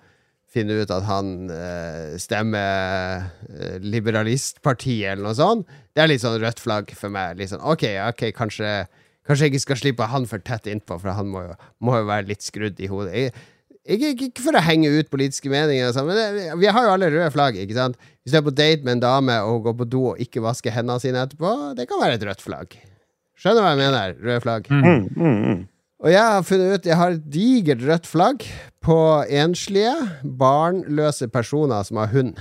[0.55, 5.71] finner du ut at han eh, stemmer eh, Liberalistpartiet eller noe sånt.
[5.95, 7.41] Det er litt sånn rødt flagg for meg.
[7.41, 8.77] Litt sånn, ok, ok, kanskje
[9.25, 12.09] Kanskje jeg ikke skal slippe han for tett innpå, for han må jo, må jo
[12.11, 13.13] være litt skrudd i hodet.
[13.17, 17.09] Jeg, ikke, for å henge ut politiske meninger, sånn, men det, vi har jo alle
[17.09, 17.57] røde flagg.
[17.61, 17.97] ikke sant?
[18.21, 20.77] Hvis du er på date med en dame og går på do og ikke vasker
[20.77, 22.77] hendene sine etterpå, det kan være et rødt flagg.
[23.41, 24.19] Skjønner hva jeg mener?
[24.21, 24.69] Røde flagg.
[24.69, 25.65] Mm, mm, mm.
[26.05, 28.43] Og jeg har funnet ut Jeg har et digert rødt flagg
[28.85, 28.97] på
[29.33, 29.95] enslige,
[30.39, 32.35] barnløse personer som har hund.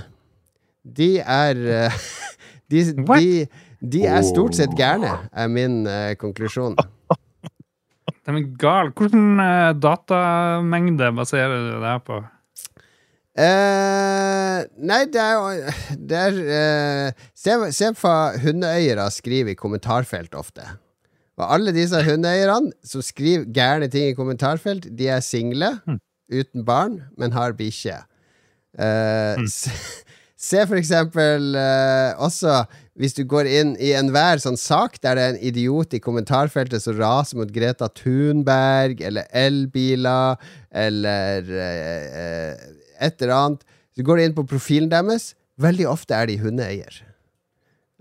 [0.84, 2.02] De er eh,
[2.72, 3.46] De, de,
[3.80, 6.76] de er stort sett gærne, er min uh, konklusjon.
[8.24, 8.92] De er gale.
[8.96, 12.22] Hvilken uh, datamengde baserer du det her på?
[13.34, 15.74] Uh, nei, det er jo
[16.08, 20.66] det er, uh, se, se hva hundeeiere skriver i kommentarfelt ofte.
[21.40, 25.72] Og alle disse hundeeierne som skriver gærne ting i kommentarfelt, de er single,
[26.30, 27.98] uten barn, men har bikkje.
[28.78, 29.74] Eh, se,
[30.48, 35.22] se for eksempel uh, også hvis du går inn i enhver sånn sak der det
[35.24, 40.38] er en idiot i kommentarfeltet som raser mot Greta Thunberg, eller elbiler,
[40.70, 42.52] eller eh,
[43.02, 45.34] et eller annet Så går du inn på profilen deres.
[45.58, 46.96] Veldig ofte er de hundeeier.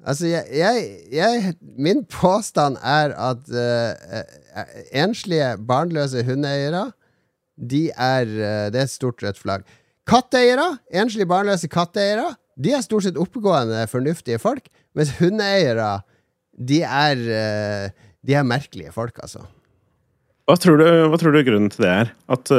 [0.03, 4.25] Altså, jeg, jeg, jeg Min påstand er at eh,
[5.03, 6.91] enslige, barnløse hundeeiere
[7.53, 9.65] de er, uh, Det er et stort rødt flagg.
[10.09, 14.67] Katteeiere, enslige barnløse katteeiere, de er stort sett oppegående, fornuftige folk.
[14.97, 16.01] Mens hundeeiere,
[16.57, 19.43] de er uh, De er merkelige folk, altså.
[20.47, 22.11] Hva, tror du, hva tror du grunnen til det er?
[22.31, 22.51] At,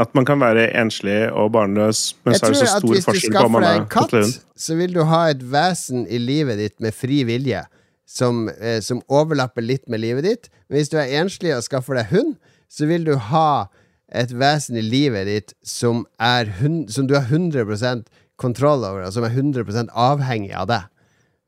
[0.00, 3.44] at man kan være enslig og barnløs, men så er det så stor forskjell på
[3.44, 4.32] om man er katt, hund?
[4.56, 7.60] så vil du ha et vesen i livet ditt med fri vilje,
[8.08, 10.48] som, eh, som overlapper litt med livet ditt.
[10.68, 12.34] Men hvis du er enslig og skaffer deg hund,
[12.72, 13.68] så vil du ha
[14.12, 18.08] et vesen i livet ditt som, er hun, som du har 100%
[18.40, 20.88] kontroll over, og som er 100 avhengig av deg.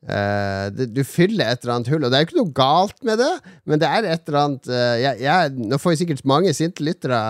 [0.04, 2.98] Uh, det, du fyller et eller annet hull, og det er jo ikke noe galt
[3.08, 3.30] med det,
[3.64, 6.84] men det er et eller annet uh, jeg, jeg, Nå får jeg sikkert mange sinte
[6.84, 7.20] lyttere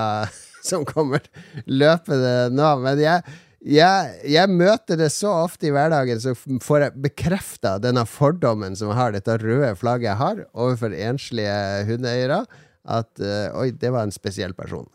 [0.70, 1.24] som kommer
[1.66, 7.06] løpende nå, men jeg, jeg, jeg møter det så ofte i hverdagen, så får jeg
[7.06, 11.56] bekrefta denne fordommen som jeg har, dette røde flagget jeg har, overfor enslige
[11.88, 12.44] hundeeiere,
[12.84, 14.88] at eh, oi, det var en spesiell person.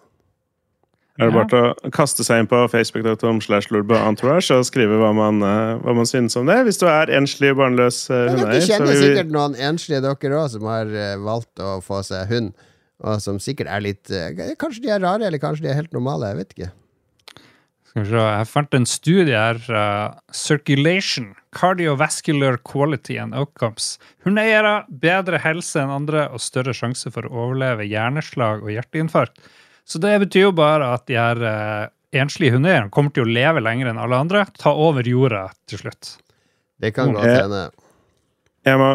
[1.19, 5.10] Er det bare til å kaste seg inn på facebook.com slash lolbua og skrive hva
[5.17, 6.62] man, eh, hva man synes om det?
[6.69, 8.53] Hvis du er enslig, barnløs Men hundeeier.
[8.53, 12.53] dere kjenner sikkert noen enslige dere òg som har eh, valgt å få seg hund,
[12.99, 15.95] og som sikkert er litt eh, Kanskje de er rare, eller kanskje de er helt
[15.95, 16.71] normale, jeg vet ikke.
[17.89, 19.59] Skal vi se, jeg fant en studie her.
[19.65, 23.95] Uh, Circulation, Cardiovascular Quality and Outcomes.
[24.27, 29.41] Hundeeiere bedre helse enn andre og større sjanse for å overleve hjerneslag og hjerteinfarkt.
[29.89, 33.63] Så det betyr jo bare at de her uh, enslige hundeeierne kommer til å leve
[33.65, 34.45] lenger enn alle andre.
[34.62, 36.17] Ta over jorda til slutt.
[36.79, 37.63] Det kan godt Eh, hende.
[38.69, 38.91] Jeg må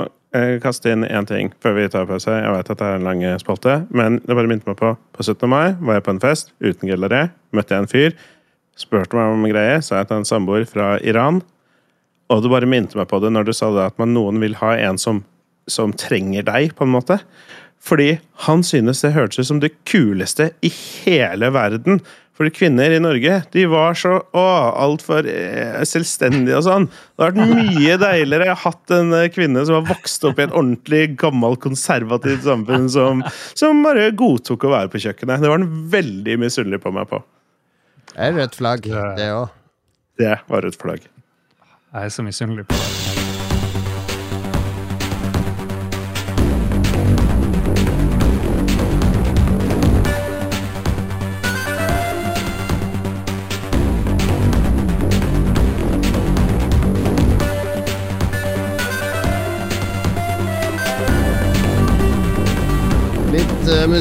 [0.63, 2.33] kaste inn én ting før vi tar pause.
[2.33, 5.23] Jeg vet at det er en lang spalte, men det bare minte meg på På
[5.23, 5.49] 17.
[5.49, 7.29] mai var jeg på en fest uten gellaré.
[7.55, 8.17] Møtte jeg en fyr.
[8.77, 9.81] Spurte meg om greier.
[9.81, 11.43] Sa jeg til en samboer fra Iran.
[12.33, 14.57] Og det bare minte meg på det når du sa det at man, noen vil
[14.59, 15.23] ha en som,
[15.71, 17.21] som trenger deg, på en måte.
[17.85, 18.17] Fordi
[18.47, 22.01] han synes det hørtes ut som det kuleste i hele verden.
[22.35, 24.45] For kvinner i Norge de var så å,
[24.83, 26.89] altfor eh, selvstendige og sånn.
[26.91, 30.43] Det hadde vært mye deiligere å ha hatt en eh, kvinne som har vokst opp
[30.43, 33.23] i et ordentlig gammelt, konservativt samfunn som,
[33.55, 35.47] som bare godtok å være på kjøkkenet.
[35.47, 37.23] Det var han veldig misunnelig på meg på.
[38.11, 39.61] Det er rødt flagg, det òg.
[40.19, 41.11] Det var rødt flagg.
[41.95, 43.14] Jeg er så misunnelig på det.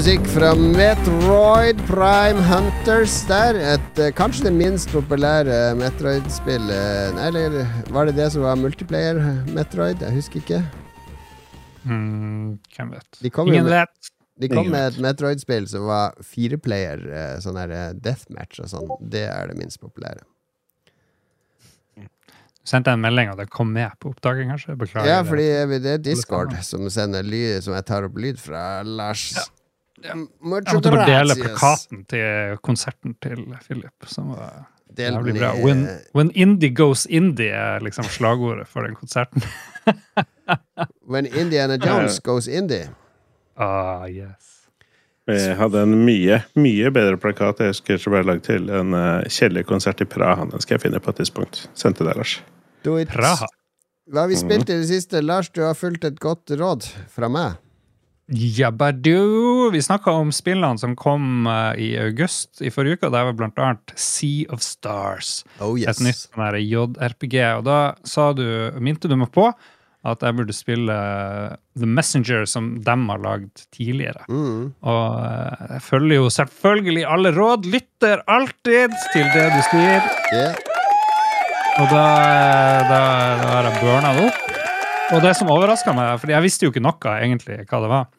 [0.03, 3.55] Musikk fra Metroid Prime Hunters der.
[3.55, 10.03] Et, eh, kanskje det minst populære Metroid-spillet Eller var det det som var multiplayer Metroid?
[10.03, 10.59] Jeg husker ikke.
[11.85, 13.07] Hmm, hvem vet?
[13.21, 14.11] De Ingen med- vet.
[14.41, 18.67] De kom Ingen med et Metroid-spill som var fireplayer, eh, sånn her eh, deathmatch og
[18.67, 19.09] sånn.
[19.09, 20.27] Det er det minst populære.
[21.95, 24.75] Du sendte en melding, og det kom med på opptaket, kanskje?
[24.75, 25.07] Beklager.
[25.07, 28.83] Ja, fordi eh, det er Discord som sender lyd, som jeg tar opp lyd fra
[28.83, 29.31] Lars.
[29.37, 29.47] Ja.
[30.03, 35.53] Jeg måtte bare dele plakaten til konserten til Philip, som var Del jævlig bra.
[35.57, 39.41] When, when indie goes indie er liksom slagordet for den konserten.
[41.09, 42.89] When Indiana Jones goes indie.
[43.57, 44.49] Ah, yes.
[45.25, 49.23] Vi hadde en mye, mye bedre plakat jeg husker som ble lagd til en uh,
[49.31, 50.45] kjedelig konsert i Praha.
[50.51, 51.61] Den skal jeg finne på et tidspunkt.
[51.79, 52.35] Sendte deg, Lars.
[52.83, 52.97] Do.
[53.07, 53.47] Praha.
[54.11, 54.43] Hva har vi Mhm.
[54.43, 55.21] spilt i det siste?
[55.23, 57.55] Lars, du har fulgt et godt råd fra meg.
[58.27, 59.69] Jabadu!
[59.73, 63.07] Vi snakka om spillene som kom eh, i august i forrige uke.
[63.09, 65.43] og Det var blant annet Sea of Stars.
[65.59, 67.37] Oh Et nytt sånn JRPG.
[67.59, 68.45] Og da sa du,
[68.79, 69.49] minte du meg på
[70.03, 74.25] at jeg burde spille eh, The Messenger, som dem har lagd tidligere.
[74.27, 74.73] Mm.
[74.83, 77.69] Og eh, jeg følger jo selvfølgelig alle råd.
[77.71, 80.13] Lytter alltid til det du sier.
[80.35, 80.55] Yeah.
[81.73, 82.07] Og da,
[82.85, 82.97] da,
[83.41, 84.42] da har jeg burna det opp.
[85.13, 88.09] Og det som overraska meg, for jeg visste jo ikke noe egentlig hva det var,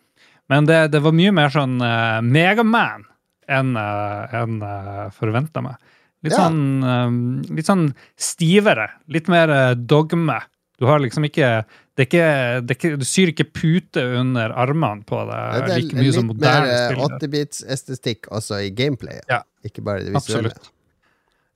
[0.53, 3.07] men det, det var mye mer sånn uh, Megaman
[3.51, 5.77] enn uh, en, uh, forventa meg.
[6.25, 6.47] Litt, Ja.
[6.47, 7.17] sånn, um,
[7.53, 8.89] litt sånn stivere.
[9.13, 10.39] Litt mer eh, dogme.
[10.81, 11.51] Du har liksom ikke
[11.95, 12.29] det er ikke,
[12.67, 16.27] det er ikke, Du syr ikke pute under armene på Det er like mye som
[16.27, 17.19] moderne litt mer moderne eh, spill.
[17.21, 19.29] 8-bits-estetikk også i gameplayet.
[19.31, 19.43] Ja.
[19.65, 20.51] Ikke bare det visuelle.
[20.51, 20.73] Absolutt.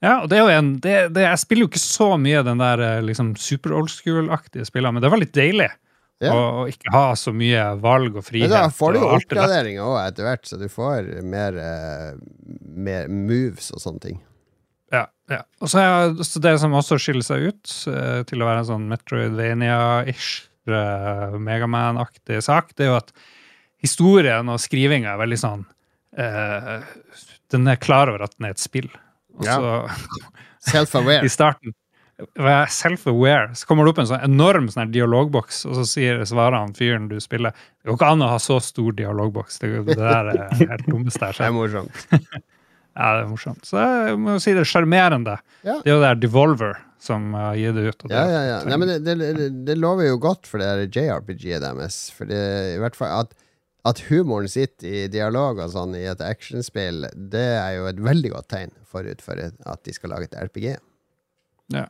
[0.04, 2.60] Ja, og det er jo en det, det, Jeg spiller jo ikke så mye den
[2.62, 5.70] der eh, liksom super old school-aktige spillene, men det var litt deilig
[6.22, 6.32] Ja.
[6.34, 8.50] å, å ikke ha så mye valg og frihet.
[8.50, 12.12] Men da får du jo oppgraderinger òg etter hvert, så du får mer, eh,
[12.88, 14.20] mer moves og sånne ting.
[14.94, 15.42] Ja, ja.
[15.60, 18.70] Og så er så det som også skiller seg ut eh, til å være en
[18.70, 20.30] sånn Metroidvania-ish,
[20.68, 23.12] Megaman-aktig sak, det er jo at
[23.80, 25.62] historien og skrivinga er veldig sånn
[26.18, 26.82] eh,
[27.52, 28.90] Den er klar over at den er et spill.
[29.46, 29.58] Ja.
[30.68, 31.24] Self-aware.
[31.24, 31.74] i starten
[32.18, 33.54] var jeg self-aware.
[33.54, 37.06] Så kommer det opp en sånn enorm sånn dialogboks, og så sier, svarer han fyren
[37.10, 39.60] du spiller Det går ikke an å ha så stor dialogboks.
[39.62, 42.04] Det, det der er helt dummeste jeg har Det er morsomt.
[42.98, 43.62] Ja, det er morsomt.
[43.62, 45.36] Så jeg må si det er sjarmerende.
[45.62, 45.76] Ja.
[45.84, 48.00] Det er jo det Devolver som uh, gir det ut.
[48.10, 48.56] Ja, ja, ja.
[48.66, 52.00] Nei, men det, det, det, lover jo godt for det JRPG-et deres.
[52.16, 52.40] For det,
[52.72, 53.36] i hvert fall at,
[53.88, 58.32] at humoren sitter i dialog og sånn i et actionspill, det er jo et veldig
[58.34, 60.76] godt tegn forut for at de skal lage et RPG.
[61.74, 61.86] Ja.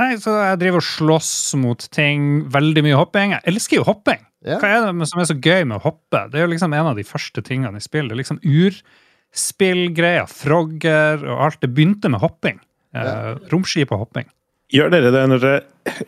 [0.00, 2.46] Nei, så jeg driver og slåss mot ting.
[2.52, 3.34] Veldig mye hopping.
[3.36, 4.22] Jeg elsker jo hopping.
[4.42, 4.56] Ja.
[4.58, 6.24] Hva er det som er så gøy med å hoppe?
[6.32, 8.08] Det er jo liksom en av de første tingene i spill.
[8.08, 11.60] Det er liksom urspillgreier, frogger og alt.
[11.62, 12.62] Det begynte med hopping.
[12.96, 14.28] Eh, romskip og hopping.
[14.72, 15.60] Gjør dere det når dere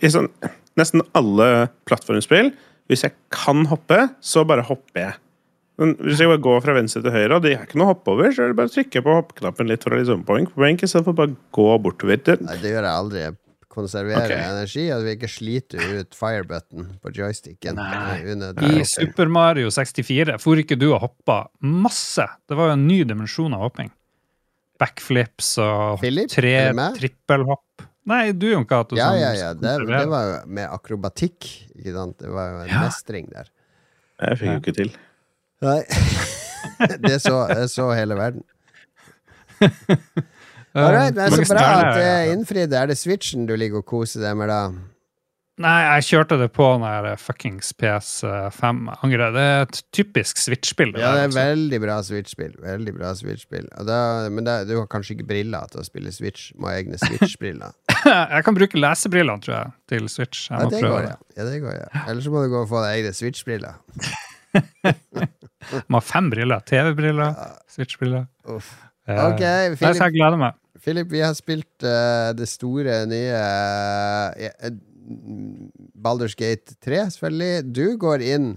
[0.04, 0.30] I sånn
[0.78, 2.50] nesten alle plattformspill
[2.88, 5.20] Hvis jeg kan hoppe, så bare hopper jeg.
[5.78, 8.30] Men hvis jeg bare går fra venstre til høyre, og det er ikke noe hoppover,
[8.30, 10.76] så er det bare å trykke på hoppknappen litt for å liksom poeng på poeng,
[10.78, 12.20] istedenfor bare gå bortover.
[12.46, 13.24] Nei, det gjør jeg aldri.
[13.24, 13.34] Jeg
[13.74, 14.36] konserverer Ok.
[14.38, 17.74] energi, at vi ikke sliter ut firebutton på joysticken.
[17.74, 18.20] Nei.
[18.78, 22.22] I Super Mario 64 for ikke du og hoppa masse.
[22.46, 23.90] Det var jo en ny dimensjon av hopping.
[24.78, 26.54] backflips og Philip, tre
[26.98, 27.84] trippelhopp.
[28.10, 28.96] Nei, du, Jon Cato.
[28.98, 29.50] Ja, ja, ja.
[29.56, 31.46] Det, det var jo med akrobatikk.
[31.78, 32.18] Ikke sant?
[32.20, 32.82] Det var jo en Ja.
[32.84, 33.48] mestring der.
[34.20, 34.90] Jeg fikk jo ikke til.
[35.64, 35.80] Nei.
[37.08, 37.38] det så,
[37.70, 38.44] så hele verden.
[39.60, 39.70] Eh,
[40.74, 42.74] All right, men Så bra at det er innfridd.
[42.74, 44.66] Er det Switchen du ligger og koser deg med, da?
[45.62, 48.80] Nei, jeg kjørte det på når der fuckings PS5.
[49.06, 49.30] Angrer.
[49.36, 50.90] Det er et typisk Switch-spill.
[50.98, 51.44] Ja, det er altså.
[51.44, 52.56] veldig bra Switch-spill.
[52.58, 53.68] Veldig bra Switch-spill.
[54.34, 56.48] Men da, du har kanskje ikke briller til å spille Switch?
[56.58, 57.76] Må ha egne Switch-briller.
[58.34, 60.48] Jeg kan bruke lesebrillene, tror jeg, til Switch.
[60.50, 61.16] Jeg Ja, må det prøve går, ja.
[61.38, 62.02] ja, det går, ja.
[62.08, 63.78] Eller så må du gå og få deg egne Switch-briller.
[65.90, 66.64] Må har fem briller.
[66.68, 67.38] TV-briller,
[67.70, 68.26] Switch-briller.
[68.48, 68.72] Eh,
[69.04, 70.60] Ok, Nei, så Philip, jeg gleder meg.
[70.84, 74.70] Philip, vi har spilt uh, det store nye uh,
[76.04, 77.74] Balders Gate 3, selvfølgelig.
[77.76, 78.54] Du går inn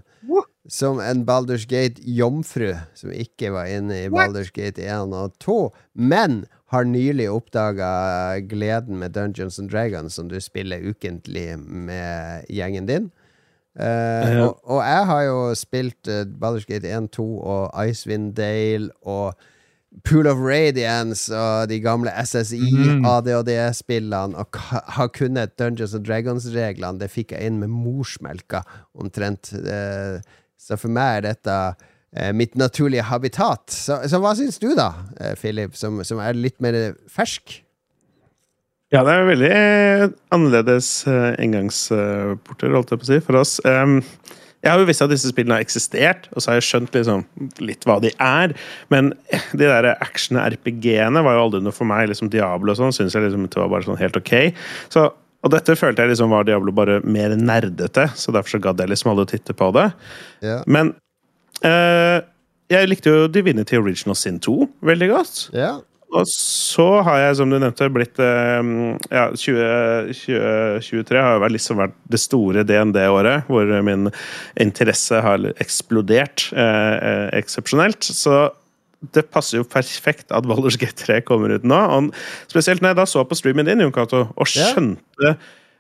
[0.68, 5.58] som en Balders Gate-jomfru som ikke var inne i Balders Gate 1 og 2,
[5.96, 6.42] men
[6.74, 7.90] har nylig oppdaga
[8.50, 13.08] gleden med Dungeons and Dragons, som du spiller ukentlig med gjengen din.
[13.80, 14.46] Eh, Ja.
[14.48, 19.36] og, og jeg har jo spilt uh, Baldur's Gate 1, 2 og Icewind Dale og
[20.06, 23.06] Pool of Radiance og de gamle SSI, mm.
[23.06, 24.58] ADHD-spillene, og
[24.98, 27.00] har kunnet Dungeons and Dragons-reglene.
[27.00, 28.62] Det fikk jeg inn med morsmelka,
[28.98, 29.54] omtrent.
[29.54, 30.20] Uh,
[30.58, 33.70] Så for meg er dette uh, mitt naturlige habitat.
[33.72, 34.90] Så, så hva syns du, da,
[35.22, 37.60] eh, Philip, som, som er litt mer fersk?
[38.94, 43.58] Ja, det er veldig eh, annerledes engangsporter, inngangsporter, holdt jeg på å si, for oss.
[44.68, 47.24] Jeg har jo visst at disse spillene har eksistert, og så har jeg skjønt liksom
[47.64, 48.56] litt hva de er.
[48.92, 49.12] Men
[49.54, 52.10] de der action-RPG-ene var jo aldri noe for meg.
[52.10, 54.34] liksom Diablo og sånn syns jeg liksom det var bare sånn helt ok.
[54.94, 55.06] Så,
[55.46, 58.92] og dette følte jeg liksom var Diablo bare mer nerdete, så derfor så gadd jeg
[58.92, 59.86] liksom alle å titte på det.
[60.42, 60.66] Yeah.
[60.66, 60.96] Men
[61.68, 62.26] eh,
[62.74, 64.58] jeg likte jo Divinity Original Sin 2
[64.90, 65.44] veldig godt.
[65.56, 65.78] ja.
[66.16, 68.62] Og så har jeg, som du nevnte, blitt Ja,
[69.12, 74.08] Ja, 20, 2023 har jo liksom vært det store DND-året, hvor min
[74.62, 78.08] interesse har eksplodert eh, eh, eksepsjonelt.
[78.08, 78.48] Så
[79.14, 81.78] det passer jo perfekt at Baldur's Gate 3 kommer ut nå.
[81.98, 82.10] Og
[82.50, 85.36] spesielt når jeg da så på streamen din, Jon Cato, og skjønte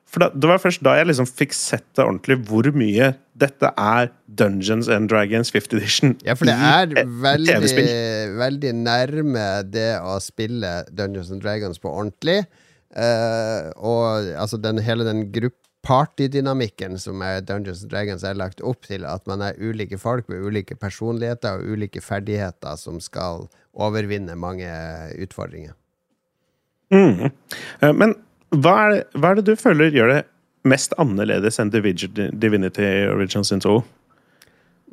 [0.07, 3.71] For da, Det var først da jeg liksom fikk sett det ordentlig, hvor mye dette
[3.75, 6.15] er Dungeons and Dragons 5th Edition.
[6.25, 7.57] Ja, for det er veldig,
[8.39, 12.45] veldig nærme det å spille Dungeons and Dragons på ordentlig.
[12.95, 18.63] Uh, og altså den, hele den grupp partydynamikken som er Dungeons and Dragons, er lagt
[18.65, 23.47] opp til at man er ulike folk med ulike personligheter og ulike ferdigheter som skal
[23.77, 24.67] overvinne mange
[25.21, 25.75] utfordringer.
[26.91, 27.29] Mm.
[27.83, 28.15] Eh, Men
[28.55, 30.23] hva er, det, hva er det du føler gjør det
[30.67, 33.77] mest annerledes enn Divi- Divinity Original Sin 2?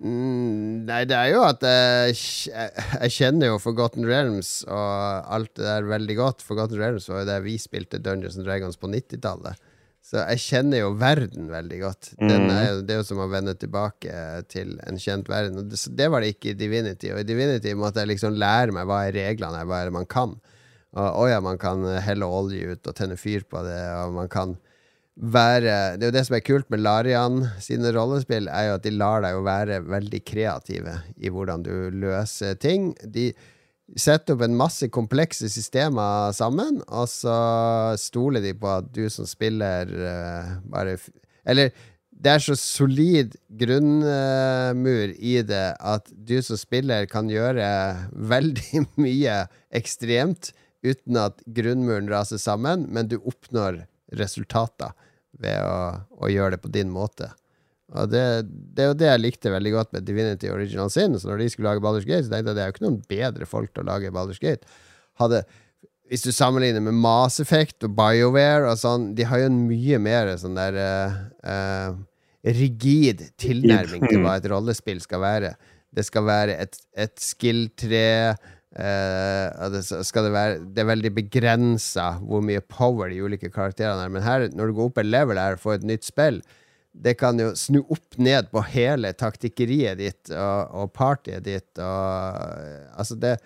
[0.04, 2.16] Mm, nei, det er jo at jeg,
[2.50, 6.42] jeg kjenner jo Forgotten Realms og alt det der veldig godt.
[6.44, 9.60] Forgotten Realms var jo der vi spilte Dungeons and Dragons på 90-tallet.
[10.04, 12.10] Så jeg kjenner jo verden veldig godt.
[12.20, 14.12] Den er det er jo som å vende tilbake
[14.52, 15.62] til en kjent verden.
[15.70, 17.08] Det, det var det ikke i Divinity.
[17.14, 20.10] Og i Divinity måtte jeg liksom lære meg hva er reglene hva er det man
[20.10, 20.34] kan.
[20.94, 24.54] Og, ja, man kan helle olje ut og tenne fyr på det, og man kan
[25.14, 28.87] være Det er jo det som er kult med Larian sine rollespill, er jo at
[28.87, 32.92] de lar deg jo være veldig kreative i hvordan du løser ting.
[32.98, 33.28] De
[34.00, 37.37] setter opp en masse komplekse systemer sammen, og så
[38.00, 40.98] stoler de på at du som spiller eh, bare
[41.44, 41.70] Eller
[42.24, 47.66] det er så solid grunnmur i det at du som spiller kan gjøre
[48.11, 50.54] veldig mye ekstremt
[50.85, 54.92] uten at grunnmuren raser sammen, men du oppnår resultater
[55.40, 57.33] ved å, å gjøre det på din måte.
[57.94, 58.23] Og det,
[58.75, 61.18] det er jo det jeg likte veldig godt med Divinity Original Sin.
[61.20, 62.87] Så når de skulle lage Baldur's Gate, så tenkte jeg at det er jo ikke
[62.87, 64.66] noen bedre folk til å lage Baldur's Gate.
[65.20, 65.42] Hadde,
[66.11, 70.01] hvis du sammenligner med Mass Effect og BioWare og sånn, de har jo en mye
[70.03, 71.94] mer sånn der uh, uh,
[72.44, 75.55] rigid tilnærming til hva et rollespill skal være.
[75.94, 78.35] Det skal være et, et skill-tre.
[78.78, 84.02] Eh, og det, det, være, det er veldig begrensa hvor mye power de ulike karakterene
[84.02, 84.12] har.
[84.12, 86.42] Men her, når du går opp en level her og får et nytt spill,
[86.94, 91.70] det kan jo snu opp ned på hele taktikkeriet ditt og, og partyet ditt.
[91.82, 93.36] Og, altså det,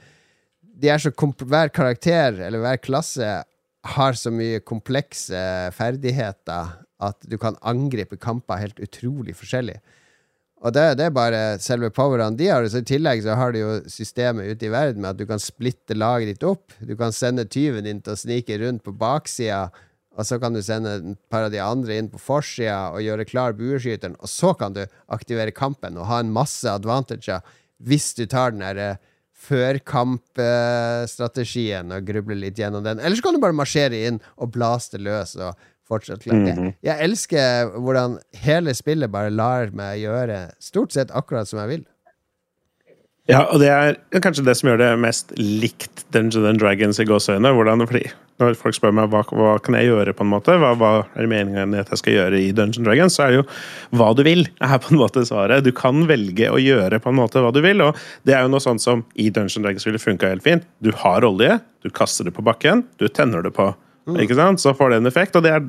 [0.61, 3.31] de er så hver karakter eller hver klasse
[3.89, 5.39] har så mye komplekse
[5.77, 9.79] ferdigheter at du kan angripe kamper helt utrolig forskjellig.
[10.59, 12.67] Og det, det er bare selve powerne de har.
[12.67, 15.41] Så I tillegg så har de jo systemet ute i verden med at du kan
[15.43, 16.67] splitte laget ditt opp.
[16.83, 19.63] Du kan sende tyven din til å snike rundt på baksida,
[20.19, 23.29] og så kan du sende et par av de andre inn på forsida og gjøre
[23.29, 24.83] klar bueskyteren, og så kan du
[25.15, 27.41] aktivere kampen og ha en masse advantager
[27.87, 28.99] hvis du tar den derre
[29.39, 32.99] førkampstrategien og grubler litt gjennom den.
[32.99, 35.55] Eller så kan du bare marsjere inn og blaste løs og
[35.89, 36.55] fortsatt klare.
[36.55, 36.75] Mhm.
[36.85, 41.87] Jeg elsker hvordan hele spillet bare lar meg gjøre stort sett akkurat som jeg vil.
[43.29, 47.05] Ja, og det er kanskje det som gjør det mest likt Dungeons and Dragons i
[47.05, 47.53] gåseøynene.
[47.53, 50.71] hvordan- fordi Når folk spør meg hva, hva kan jeg gjøre, på en måte, hva,
[50.79, 54.15] hva er meningen at jeg skal gjøre i Dungeons Dragons, så er det jo hva
[54.15, 55.65] du vil, er på en måte svaret.
[55.65, 58.49] Du kan velge å gjøre på en måte hva du vil, og det er jo
[58.53, 60.63] noe sånt som i Dungeons Dragons ville funka helt fint.
[60.81, 63.75] Du har olje, du kaster det på bakken, du tenner det på.
[64.17, 64.63] Ikke sant?
[64.63, 65.37] Så får det en effekt.
[65.37, 65.67] Og det er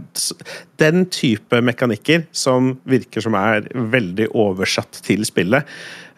[0.80, 5.68] den type mekanikker som virker som er veldig oversatt til spillet.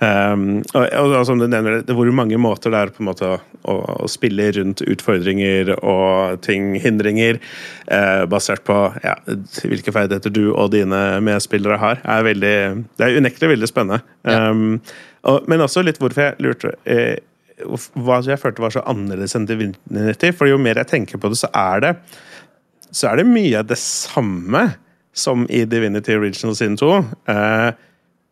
[0.01, 3.09] Um, og, og, og som du nevner, det hvor mange måter det er på en
[3.11, 3.35] måte å,
[3.69, 7.37] å, å spille rundt utfordringer og ting, hindringer,
[7.85, 9.13] uh, basert på ja,
[9.61, 12.55] hvilke ferdigheter du og dine medspillere har, er veldig
[12.97, 14.01] Det er unektelig veldig spennende.
[14.25, 14.79] Um,
[15.29, 17.19] og, men også litt hvorfor jeg lurte eh,
[17.95, 20.31] hva jeg følte var så annerledes enn Divinity.
[20.35, 21.95] For jo mer jeg tenker på det, så er det
[22.91, 24.65] så er det mye av det samme
[25.15, 26.91] som i Divinity Original Sin 2.
[27.31, 27.69] Eh,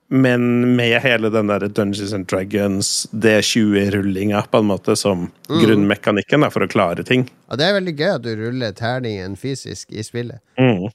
[0.09, 6.49] men med hele den der Dungeons and Dragons D20-rullinga på en måte som grunnmekanikken da,
[6.49, 7.27] for å klare ting.
[7.47, 10.41] Og det er veldig gøy at du ruller terningen fysisk i spillet.
[10.57, 10.89] Mm.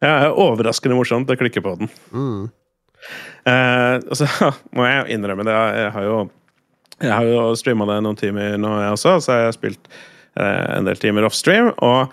[0.00, 1.90] Ja, er overraskende morsomt å klikke på den.
[2.12, 2.50] Mm.
[3.48, 4.28] Eh, og så
[4.76, 6.20] må jeg jo innrømme det, jeg har jo
[7.00, 9.92] jeg har jo streama det noen timer nå, jeg også, så har jeg spilt
[10.36, 11.72] eh, en del timer offstream.
[11.80, 12.12] Og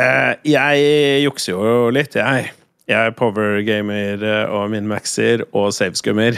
[0.00, 2.52] eh, jeg jukser jo litt, jeg.
[2.84, 6.36] Jeg er powergamer eh, og minmaxer og saveskummer.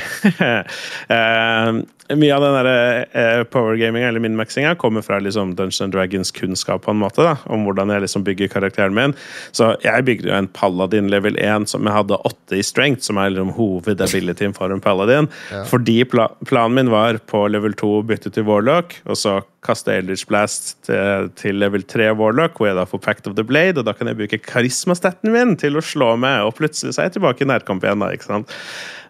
[1.16, 1.70] eh,
[2.14, 2.68] mye av den
[3.10, 7.34] eh, powergaminga eller minmaxinga kommer fra liksom Dungeons and Dragons kunnskap på en måte, da,
[7.50, 9.16] om hvordan jeg liksom bygger karakteren min.
[9.56, 13.18] Så jeg bygde jo en paladin level 1 som jeg hadde 8 i strength, som
[13.18, 15.30] er liksom hovedabilityen for en paladin.
[15.50, 15.64] Ja.
[15.66, 20.26] Fordi pla planen min var på level 2 bytte til warlock, og så kaste Eldritch
[20.30, 23.88] Blast til, til level 3 warlock, hvor jeg da får Pact of the Blade, og
[23.88, 27.18] da kan jeg bruke karismastaten min til å slå meg, og plutselig så er jeg
[27.18, 28.54] tilbake i nærkamp igjen, da, ikke sant.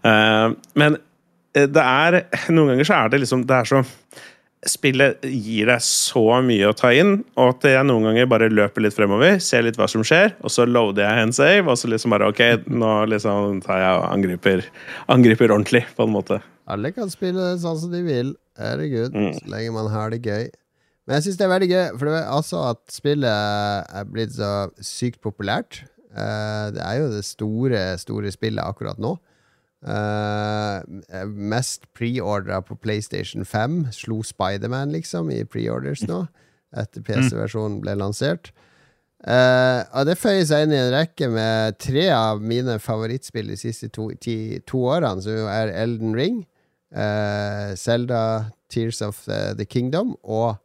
[0.05, 0.97] Uh, men
[1.65, 2.17] det er
[2.53, 3.79] Noen ganger så er det liksom Det er så
[4.67, 8.81] Spillet gir deg så mye å ta inn, og at jeg noen ganger bare løper
[8.83, 11.87] litt fremover, ser litt hva som skjer, og så loader jeg en save, og så
[11.91, 12.41] liksom bare OK,
[12.73, 14.65] nå liksom tar jeg og angriper,
[15.13, 16.39] angriper ordentlig, på en måte.
[16.73, 18.33] Alle kan spille det sånn som de vil.
[18.59, 19.29] Herregud, Mm.
[19.37, 20.49] så lenge man har det gøy.
[21.05, 24.33] Men jeg syns det er veldig gøy, for det er altså at spillet er blitt
[24.35, 24.51] så
[24.81, 25.83] sykt populært.
[26.17, 29.13] Eh, det er jo det store, store spillet akkurat nå.
[29.85, 33.91] Eh, mest preordra på PlayStation 5.
[33.93, 36.25] Slo Spiderman, liksom, i preorders nå.
[36.77, 38.51] Etter PC-versjonen ble lansert.
[39.17, 43.55] Uh, og det føyer seg inn i en rekke med tre av mine favorittspill de
[43.57, 46.43] siste to, ti, to årene, som er Elden Ring,
[46.93, 48.21] uh, Zelda
[48.69, 50.59] Tears of the, the Kingdom og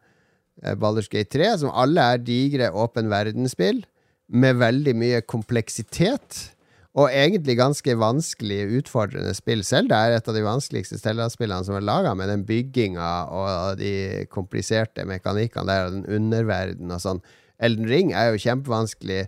[0.60, 3.80] uh, Baldur's Gate 3, som alle er digre åpen verdensspill
[4.28, 6.52] med veldig mye kompleksitet.
[6.92, 9.62] Og egentlig ganske vanskelig, utfordrende spill.
[9.64, 14.26] Zelda er et av de vanskeligste Stella-spillene som er laga, med den bygginga og de
[14.32, 17.22] kompliserte mekanikkene der, og den underverden og sånn.
[17.62, 19.22] Elden Ring er jo kjempevanskelig.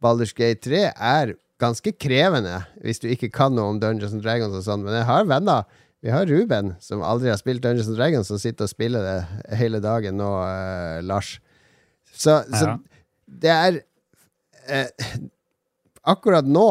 [0.00, 4.56] Baldur's Gate 3 er ganske krevende, hvis du ikke kan noe om Dungeons and Dragons
[4.56, 5.66] og sånn, men jeg har venner.
[6.00, 9.58] Vi har Ruben, som aldri har spilt Dungeons and Dragons, som sitter og spiller det
[9.60, 11.34] hele dagen nå, uh, Lars.
[12.14, 12.78] Så, så Ja.
[13.44, 13.76] det er
[14.72, 15.20] uh,
[16.08, 16.64] Akkurat nå,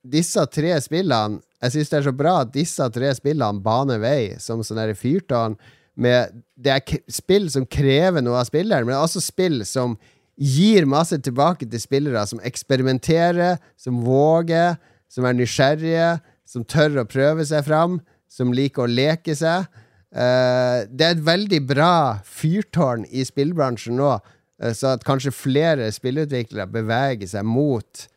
[0.00, 4.38] disse tre spillene Jeg syns det er så bra at disse tre spillene baner vei
[4.40, 5.58] som sånne der fyrtårn.
[6.00, 9.98] Med, det er spill som krever noe av spilleren, men også spill som
[10.40, 14.78] gir masse tilbake til spillere som eksperimenterer, som våger,
[15.12, 16.14] som er nysgjerrige,
[16.48, 17.98] som tør å prøve seg fram,
[18.30, 19.68] som liker å leke seg.
[20.10, 21.94] Uh, det er et veldig bra
[22.26, 28.08] fyrtårn i spillbransjen nå, uh, så at kanskje flere spillutviklere beveger seg mot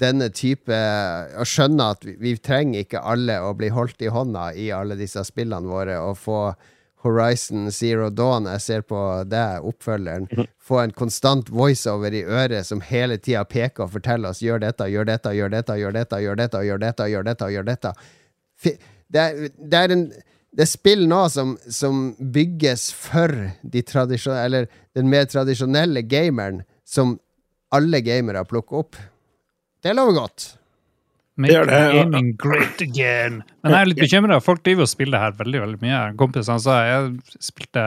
[0.00, 4.52] denne type Å skjønne at vi, vi trenger ikke alle å bli holdt i hånda
[4.58, 6.38] i alle disse spillene våre, og få
[7.02, 10.28] Horizon Zero Dawn, jeg ser på deg, oppfølgeren,
[10.62, 14.86] få en konstant voiceover i øret som hele tida peker og forteller oss 'gjør dette,
[14.86, 17.94] gjør dette, gjør dette, gjør dette', gjør dette, gjør dette, gjør dette, gjør dette.
[19.12, 20.06] Det er, det er en
[20.52, 23.32] det er spill nå som, som bygges for
[23.62, 23.82] de
[24.36, 27.18] Eller den mer tradisjonelle gameren, som
[27.72, 28.96] alle gamere plukker opp.
[29.82, 30.52] Det lover godt.
[31.40, 32.02] Make det det, ja.
[32.02, 33.40] gaming great again.
[33.64, 34.38] Men jeg er litt bekymra.
[34.44, 36.00] Folk driver og spiller det her veldig veldig mye.
[36.10, 37.84] En kompis han sa jeg spilte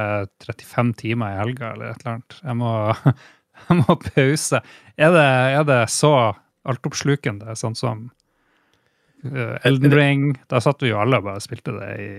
[0.47, 2.37] 35 timer i helga eller et eller annet.
[2.41, 2.73] Jeg må,
[3.67, 4.61] jeg må pause.
[4.97, 5.27] Er det,
[5.59, 6.13] er det så
[6.65, 8.07] altoppslukende, sånn som
[9.29, 10.27] uh, Elden Ring?
[10.49, 12.11] Da satt vi jo alle og bare spilte det i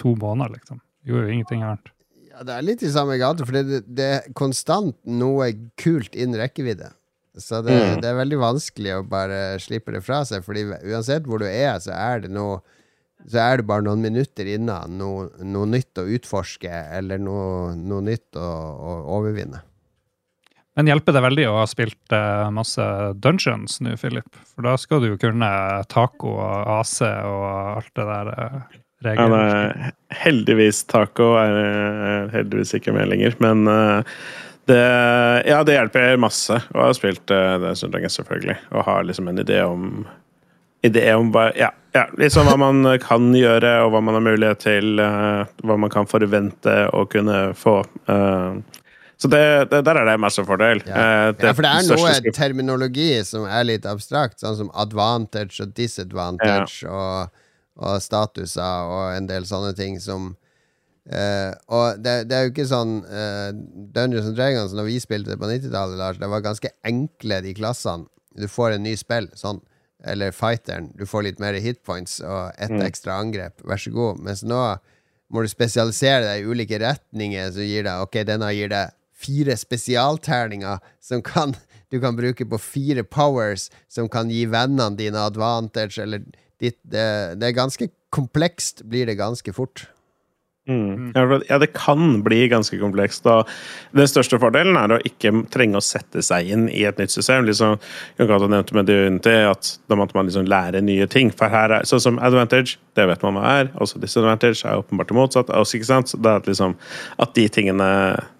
[0.00, 0.80] to måneder, liksom.
[1.04, 1.92] Gjorde jo ingenting annet.
[2.32, 6.40] Ja, det er litt i samme gate, for det, det er konstant noe kult innen
[6.40, 6.88] rekkevidde.
[7.36, 8.00] Så det, Mm.
[8.00, 11.78] det er veldig vanskelig å bare slippe det fra seg, Fordi uansett hvor du er,
[11.82, 12.60] så er det noe
[13.26, 18.02] Så er det bare noen minutter inna noe, noe nytt å utforske, eller noe, noe
[18.04, 19.62] nytt å, å overvinne.
[20.76, 22.84] Men hjelper det veldig å ha spilt eh, masse
[23.22, 24.26] dungeons nå, Philip?
[24.54, 25.48] For da skal du jo kunne
[25.88, 27.44] taco og AC og
[27.78, 28.32] alt det der.
[28.34, 28.62] ja,
[29.06, 29.36] regler.
[29.38, 29.92] er
[30.24, 34.18] heldigvis taco er eh, heldigvis ikke med lenger, men eh,
[34.68, 34.82] det,
[35.48, 38.58] ja, det hjelper masse å ha spilt uh, det søndagen, selvfølgelig.
[38.72, 40.04] Og ha liksom en idé om
[40.84, 44.60] Idé om hva, ja, ja, liksom hva man kan gjøre, og hva man har mulighet
[44.66, 44.98] til.
[45.00, 47.78] Uh, hva man kan forvente å kunne få.
[48.04, 48.60] Uh,
[49.16, 49.40] så det,
[49.70, 50.82] det, der er det masse fordel.
[50.84, 51.32] Ja.
[51.32, 55.72] Det Ja, for det er noe terminologi som er litt abstrakt, sånn som advantage og
[55.72, 57.32] disadvantage og,
[57.80, 60.34] og statuser og en del sånne ting som
[61.10, 63.50] eh, Og det, det er jo ikke sånn uh,
[63.94, 67.54] Dungeons and Dragons, når vi spilte det på 90-tallet, Lars, det var ganske enkle, de
[67.54, 68.06] klassene.
[68.34, 69.60] Du får en ny spill, sånn.
[70.04, 70.90] Eller fighteren.
[70.98, 72.82] Du får litt mer hitpoints og ett Mm.
[72.84, 73.62] ekstra angrep.
[73.64, 74.18] Vær så god.
[74.20, 74.58] Mens nå
[75.32, 79.56] må du spesialisere deg i ulike retninger som gir deg Ok, denne gir deg fire
[79.56, 81.54] spesialterninger som kan,
[81.90, 86.20] du kan bruke på fire powers, som kan gi vennene dine advantage, eller
[86.60, 89.86] ditt det, det er ganske komplekst, blir det ganske fort.
[90.68, 91.12] Mm.
[91.14, 93.26] Ja, Ja, det kan bli ganske komplekst.
[93.26, 93.48] Og
[93.92, 97.44] den største fordelen er å ikke trenge å sette seg inn i et nytt system.
[97.44, 97.76] Liksom,
[98.18, 101.30] Jon nevnte med Unity at da måtte man liksom lære nye ting.
[101.30, 103.72] For her er, Sånn som advantage, det vet man hva er.
[103.76, 105.52] Også disadvantage er åpenbart det motsatt.
[105.52, 106.08] Også, ikke sant?
[106.08, 106.76] Så det er at, liksom,
[107.20, 107.90] at de tingene,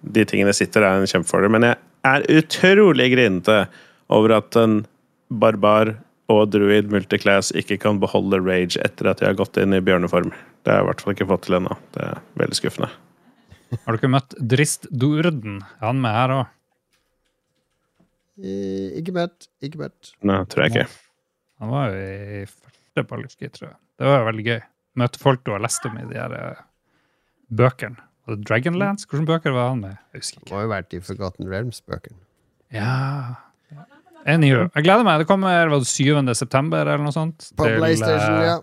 [0.00, 1.52] de tingene sitter, er en kjempefordel.
[1.52, 1.76] Men jeg
[2.08, 3.66] er utrolig grinete
[4.12, 4.82] over at en
[5.28, 5.94] barbar
[6.32, 10.30] og druid multiclass ikke kan beholde rage etter at de har gått inn i bjørneform.
[10.64, 11.76] Det har jeg i hvert fall ikke fått til ennå.
[11.96, 12.90] Det er veldig skuffende.
[13.74, 15.58] Har du ikke møtt Drist Durden?
[15.80, 16.44] Er han med her òg?
[18.42, 20.12] Eh, Ikke møtt, ikke møtt.
[20.26, 20.86] Nei, tror jeg ikke.
[21.62, 23.76] Han var jo i første Gate, tror jeg.
[23.98, 24.60] Det var jo veldig gøy.
[25.02, 26.64] Møte folk du har lest om i de her eh,
[27.54, 28.00] bøkene.
[28.24, 29.06] Var det Dragonlance?
[29.10, 29.96] Hvilke bøker var han med?
[30.14, 30.54] Jeg husker ikke.
[30.54, 32.20] Må jo vært i Forgotten Realms-bøkene.
[32.74, 32.94] Ja
[34.26, 34.70] Anywho.
[34.74, 35.18] Jeg gleder meg.
[35.20, 36.34] Det kommer var det 7.
[36.34, 37.50] september eller noe sånt.
[37.56, 38.58] På til, PlayStation, eh, ja.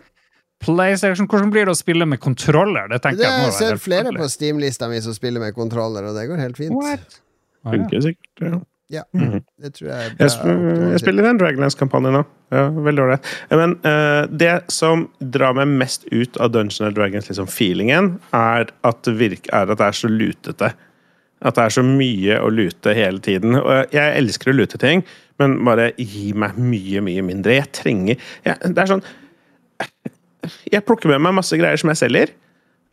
[0.62, 1.28] PlayStation.
[1.30, 2.88] Hvordan blir det å spille med kontroller?
[2.92, 4.22] Det tenker Det jeg må jeg være ser flere forferdelig.
[4.24, 6.74] på Steam-lista mi som spiller med kontroller, og det går helt fint.
[6.78, 7.20] What?
[7.66, 7.78] Ah, ja.
[7.78, 8.46] Funker sikkert.
[8.52, 8.60] Ja.
[8.92, 9.40] Ja, Mhm.
[9.62, 10.16] det tror jeg er.
[10.20, 10.44] Jeg, sp
[10.92, 12.26] jeg spiller en Dragonlance-kampanje nå.
[12.52, 13.24] Ja, veldig ålreit.
[13.50, 18.68] Men uh, det som drar meg mest ut av Dungeon and Dragons, liksom feelingen, er
[18.84, 20.74] at, det virk er at det er så lutete.
[21.42, 23.58] At det er så mye å lute hele tiden.
[23.58, 25.02] Og jeg elsker å lute ting,
[25.42, 27.58] men bare gi meg mye, mye mindre.
[27.58, 29.06] Jeg trenger jeg, Det er sånn
[30.70, 32.36] Jeg plukker med meg masse greier som jeg selger,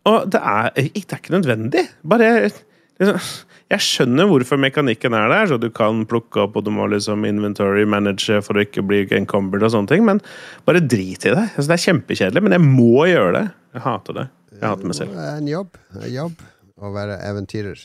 [0.09, 1.85] og det er, det er ikke nødvendig.
[2.09, 3.21] Bare liksom,
[3.69, 7.27] Jeg skjønner hvorfor mekanikken er der, så du kan plukke opp og du må liksom
[7.29, 10.23] inventory manage for å ikke bli encumbered og sånne ting, men
[10.69, 11.45] bare drit i det.
[11.53, 13.45] Altså, det er kjempekjedelig, men jeg må gjøre det.
[13.77, 14.27] Jeg hater det.
[14.57, 15.13] Jeg hater meg selv.
[15.19, 15.79] Det er en jobb.
[16.01, 16.43] En jobb
[16.81, 17.85] å være eventyrer.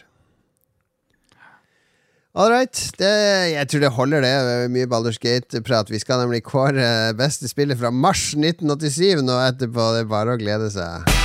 [2.35, 2.73] All right.
[2.97, 3.09] Det,
[3.53, 4.71] jeg tror det holder, det.
[4.73, 5.91] Mye Baldur's Gate-prat.
[5.93, 9.91] Vi skal nemlig kåre beste spillet fra mars 1987 nå etterpå.
[9.93, 11.22] Det er bare å glede seg.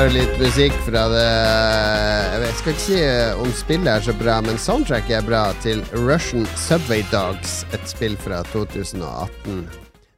[0.00, 1.24] Vi hører litt musikk fra det
[2.40, 5.82] Jeg skal ikke si eh, om spillet er så bra, men soundtracket er bra til
[5.92, 9.58] Russian Subway Dogs, et spill fra 2018.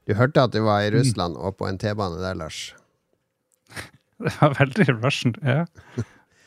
[0.07, 2.61] Du hørte at du var i Russland og på en T-bane der, Lars.
[4.22, 5.35] Det var veldig Russian.
[5.43, 5.64] Ja.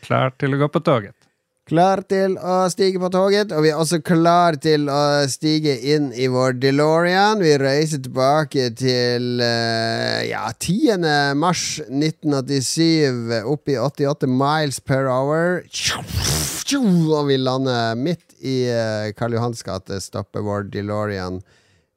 [0.07, 1.24] Klar til å gå på toget.
[1.65, 6.11] Klar til å stige på toget, og vi er også klar til å stige inn
[6.13, 7.41] i vår DeLorean.
[7.41, 11.07] Vi reiser tilbake til eh, ja, 10.
[11.41, 15.65] mars 1987, opp i 88 miles per hour.
[15.65, 21.41] Og vi lander midt i eh, Karl Johans gate, stopper vår DeLorean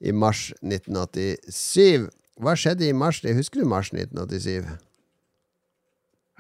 [0.00, 2.08] i mars 1987.
[2.40, 3.20] Hva skjedde i mars?
[3.20, 4.64] Husker du mars 1987?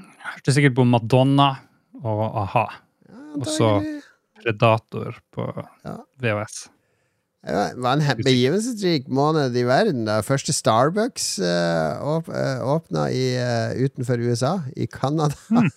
[0.00, 1.58] Jeg hørte sikkert på Madonna
[2.00, 2.68] og a-ha.
[3.40, 3.70] Og så
[4.42, 5.46] Predator på
[5.84, 5.96] Ja.
[6.22, 6.68] VHS.
[7.48, 10.04] Det var en he- begivenhetsrik måned i verden.
[10.04, 12.02] da Første Starbucks uh,
[12.74, 15.34] åpna i, uh, utenfor USA, i Canada.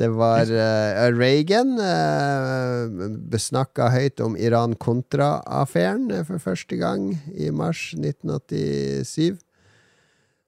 [0.00, 9.34] Det var uh, Reagan uh, besnakka høyt om Iran-Kontra-affæren for første gang i mars 1987.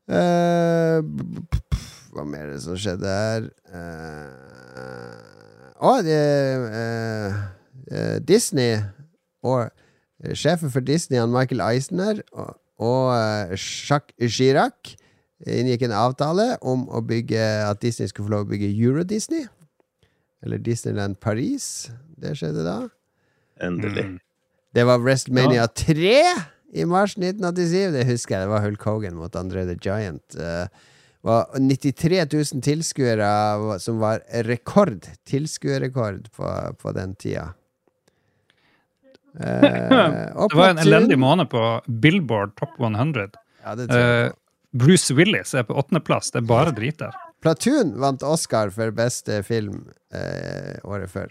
[0.08, 1.00] Uh,
[2.12, 3.46] hva mer er det som skjedde her?
[3.72, 5.31] Eh,
[5.82, 6.18] Å, det
[6.78, 7.38] eh,
[7.90, 8.76] eh, Disney
[9.42, 9.64] og
[10.22, 14.94] eh, sjefen for Disney, han Michael Eisner, og, og eh, Jacques Chirac
[15.42, 19.48] inngikk en avtale om å bygge at Disney skulle få lov å bygge Euro-Disney.
[20.42, 21.90] Eller Disneyland Paris.
[22.18, 22.76] Det skjedde da.
[23.62, 24.06] Endelig.
[24.06, 24.16] Mm.
[24.72, 26.14] Det var WrestleMania 3
[26.78, 27.90] i mars 1987.
[27.94, 28.46] Det husker jeg.
[28.46, 30.22] Det var Hulk Hogan mot André the Giant.
[30.34, 30.70] Det
[31.22, 35.06] var 93 000 tilskuere, som var rekord.
[35.28, 37.52] Tilskuerrekord på, på den tida.
[39.40, 39.62] Eh,
[40.48, 43.30] Det var en elendig måned på Billboard Top 100.
[43.64, 44.32] Ja, Eh,
[44.72, 46.30] Bruce Willis er på åttendeplass.
[46.30, 47.14] Det er bare drit der.
[47.42, 51.30] Platoon vant Oscar for beste film eh, året før.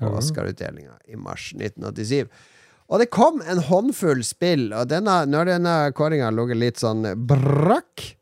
[0.00, 0.10] På.
[0.18, 2.26] Oscar-utdelinga i mars 1987.
[2.90, 8.16] Og det kom en håndfull spill, og denne, når denne kåringa lå litt sånn brakk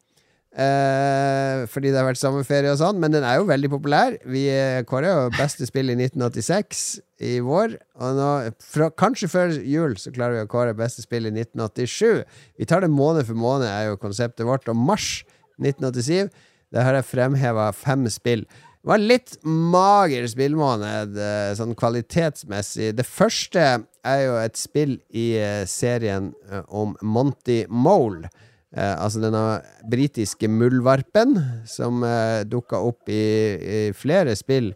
[0.57, 4.17] eh, Fordi det har vært sommerferie og sånn, men den er jo veldig populær.
[4.25, 6.85] Vi kåra kårer jo beste spill i 1986
[7.23, 7.77] i vår.
[8.01, 8.31] Og nå,
[8.75, 12.25] fra, kanskje før jul så klarer vi å kåre beste spill i 1987.
[12.59, 14.69] Vi tar det måned for måned, er jo konseptet vårt.
[14.73, 15.23] Og mars
[15.63, 16.33] 1987,
[16.73, 18.47] der har jeg fremheva fem spill.
[18.83, 22.89] Det var litt mager spillmåned, eh, sånn kvalitetsmessig.
[22.99, 23.67] Det første
[24.03, 28.27] er jo et spill i eh, serien eh, om Monty Mole.
[28.73, 29.61] Eh, altså denne
[29.91, 31.37] britiske muldvarpen
[31.69, 33.25] som eh, dukka opp i,
[33.61, 34.73] i flere spill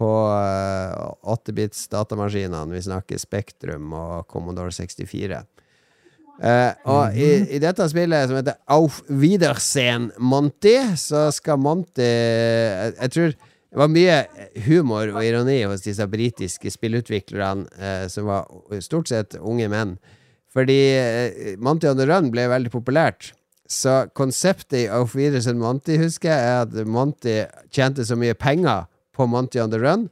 [0.00, 0.94] på eh,
[1.34, 2.72] 8-bits datamaskinene.
[2.72, 5.42] Vi snakker Spektrum og Commodore 64.
[6.42, 12.96] Eh, og i, i dette spillet som heter Auf Wiedersehen Monty, så skal Monty jeg,
[12.96, 13.36] jeg tror
[13.74, 14.16] det var mye
[14.68, 18.46] humor og ironi hos disse britiske spillutviklerne, eh, som var
[18.82, 19.96] stort sett unge menn.
[20.54, 23.32] Fordi eh, Monty on the Run ble veldig populært.
[23.70, 27.40] Så konseptet i Auf Wiedersehen Monty, husker jeg, er at Monty
[27.74, 28.84] tjente så mye penger
[29.16, 30.08] på Monty on the Run,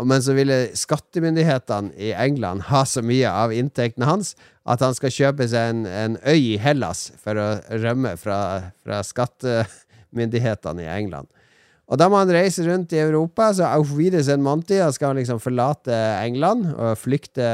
[0.00, 4.32] men så ville skattemyndighetene i England ha så mye av inntektene hans
[4.64, 7.48] at han skal kjøpe seg en, en øy i Hellas for å
[7.82, 8.38] rømme fra,
[8.84, 11.28] fra skattemyndighetene i England.
[11.92, 15.42] Og da må han reise rundt i Europa, så auf Wiedersehen Monty, skal han liksom
[15.42, 17.44] forlate England og flykte,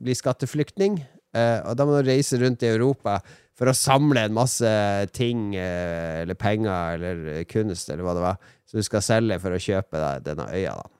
[0.00, 0.98] bli skatteflyktning.
[1.34, 3.18] Eh, og da må du reise rundt i Europa
[3.54, 4.70] for å samle en masse
[5.14, 9.54] ting, eh, eller penger, eller kunst, eller hva det var, som du skal selge for
[9.54, 10.90] å kjøpe deg denne øya, da.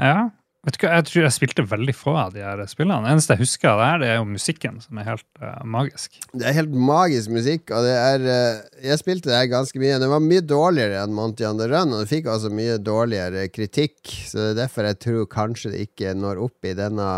[0.00, 0.20] Ja.
[0.60, 3.00] Vet du hva, Jeg tror jeg spilte veldig få av de her spillene.
[3.06, 5.62] Det eneste jeg husker av det her, det er jo musikken, som er helt uh,
[5.64, 6.18] magisk.
[6.36, 9.96] Det er helt magisk musikk, og det er uh, Jeg spilte det her ganske mye.
[10.02, 13.46] Det var mye dårligere enn Monty on the Run, og det fikk altså mye dårligere
[13.48, 17.08] kritikk, så det er derfor jeg tror kanskje det ikke når opp i denne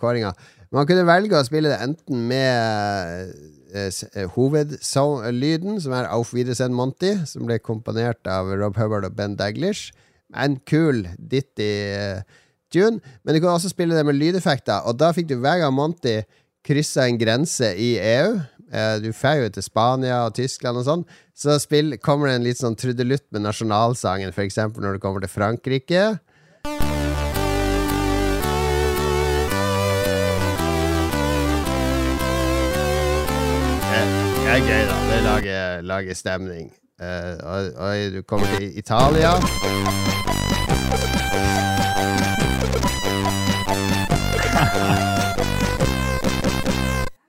[0.00, 0.34] kåringa.
[0.74, 3.30] Man kunne velge å spille det enten med
[3.72, 9.16] eh, eh, hovedlyden, som er Auf Wiedersehen Monty, som ble komponert av Rob Hubbard og
[9.16, 9.94] Ben Daglish.
[10.36, 12.20] En kul ditty eh,
[12.72, 13.00] tune.
[13.24, 16.18] Men du kunne også spille det med lydeffekter, og da fikk du hver gang Monty
[16.68, 18.36] kryssa en grense i EU.
[18.68, 21.06] Eh, Du drar jo til Spania og Tyskland og sånn.
[21.32, 25.32] Så spill, kommer det en litt sånn trudelutt med nasjonalsangen, eksempel når du kommer til
[25.32, 26.18] Frankrike.
[34.48, 34.94] Det er gøy, da.
[35.04, 36.70] Det lager, lager stemning.
[36.96, 39.34] Uh, og, og du kommer til Italia.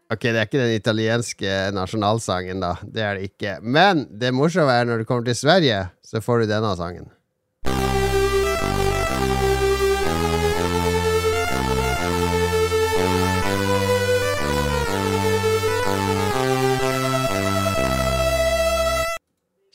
[0.08, 2.72] Ok, det er ikke den italienske nasjonalsangen, da.
[2.88, 3.58] Det er det ikke.
[3.68, 7.12] Men det morsomme er når du kommer til Sverige, så får du denne sangen.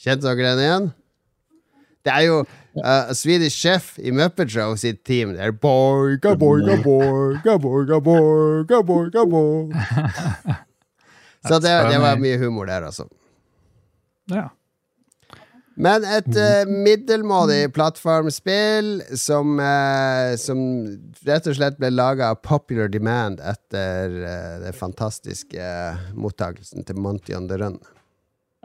[0.04, 0.86] Kjente dere den igjen?
[2.04, 5.32] Det er jo uh, Swedish Chef i Muppet Show sitt team.
[5.32, 10.58] Det er boiga, boiga, boiga, boiga, boiga, boiga, boiga.
[11.48, 13.08] Så det, det var mye humor der, altså.
[14.32, 14.50] Ja.
[15.74, 20.60] Men et uh, middelmådig plattformspill som, uh, som
[21.26, 27.00] rett og slett ble laga av popular demand etter uh, den fantastiske uh, mottakelsen til
[27.00, 27.80] Monty on the Run.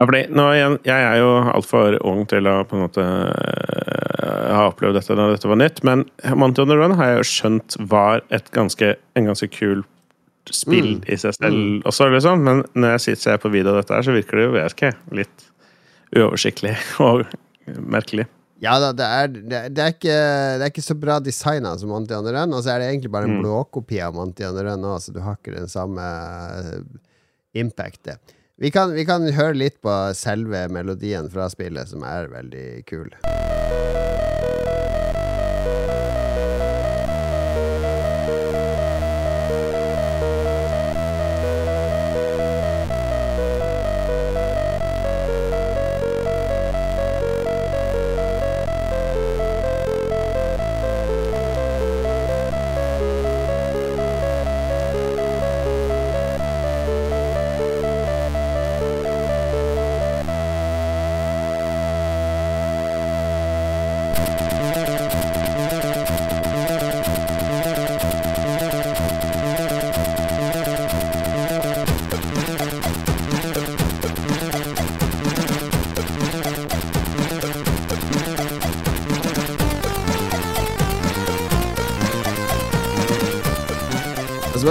[0.00, 4.50] Ja, fordi nå, jeg, jeg er jo altfor ung til å på en måte øh,
[4.56, 6.06] ha opplevd dette da dette var nytt, men
[6.40, 9.82] Monty on the Run har jeg jo skjønt var et ganske, en ganske kul
[10.50, 11.02] spill Mm.
[11.12, 12.40] i seg selv også, liksom.
[12.42, 14.72] Men når jeg sitter ser på video av dette her, så virker det jo, vet
[14.74, 15.44] ikke, litt
[16.16, 16.72] uoversiktlig
[17.06, 17.26] og
[17.76, 18.24] merkelig.
[18.60, 19.28] Ja da, det er,
[19.70, 20.16] det, er ikke,
[20.60, 22.88] det er ikke så bra designa som Monty on the Run, og så er det
[22.94, 23.44] egentlig bare en Mm.
[23.44, 26.82] blåkopi av Monty on the Run òg, så du har ikke den samme eh,
[27.62, 28.34] impactet.
[28.62, 33.08] Vi kan, vi kan høre litt på selve melodien fra spillet, som er veldig kul.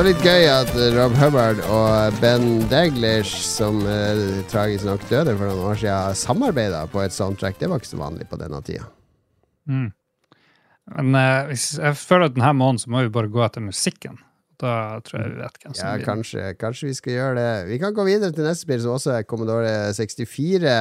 [0.10, 5.46] Var litt gøy at Rob Hubbard og Ben Daglish, som eh, tragisk nok døde for
[5.46, 7.60] noen år siden, samarbeida på et soundtrack.
[7.60, 8.88] Det var ikke så vanlig på denne tida.
[9.70, 9.92] Mm.
[10.96, 14.18] Men eh, jeg føler at denne måneden så må vi bare gå etter musikken.
[14.58, 14.74] Da
[15.06, 17.54] tror jeg vi vet hvem som Ja, kanskje, kanskje vi skal gjøre det.
[17.70, 20.78] Vi kan gå videre til neste spill, som også er Commodore 64.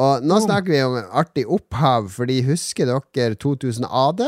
[0.00, 4.24] Og nå snakker vi om artig opphav, fordi husker dere 2000 AD?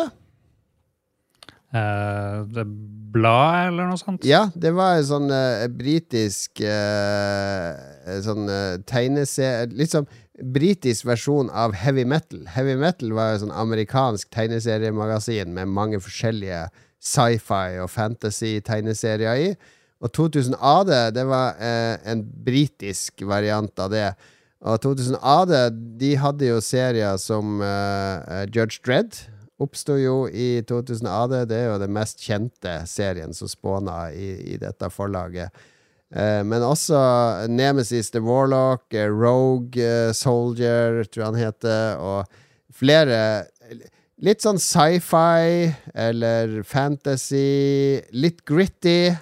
[1.69, 2.65] Det
[3.13, 4.25] bladet, eller noe sånt?
[4.27, 7.73] Ja, det var en sånn uh, britisk uh,
[8.25, 10.09] sånn uh, tegneserie Litt sånn
[10.39, 12.45] britisk versjon av Heavy Metal.
[12.55, 16.69] Heavy Metal var et sånn amerikansk tegneseriemagasin med mange forskjellige
[17.03, 19.49] sci-fi og fantasy-tegneserier i.
[19.99, 24.13] Og 2000 AD, det var en britisk variant av det.
[24.63, 25.57] Og 2000 AD,
[25.99, 27.59] de hadde jo serier som
[28.55, 29.19] Judge Dredd.
[29.59, 31.35] Oppsto jo i 2000 AD.
[31.51, 35.51] Det er jo den mest kjente serien som spåna i, i dette forlaget.
[36.15, 36.99] Eh, men også
[37.53, 43.47] Nemesis the Warlock, eh, Rogue eh, Soldier, tror han heter, og flere
[44.19, 48.01] Litt sånn sci-fi eller fantasy.
[48.19, 49.13] Litt gritty,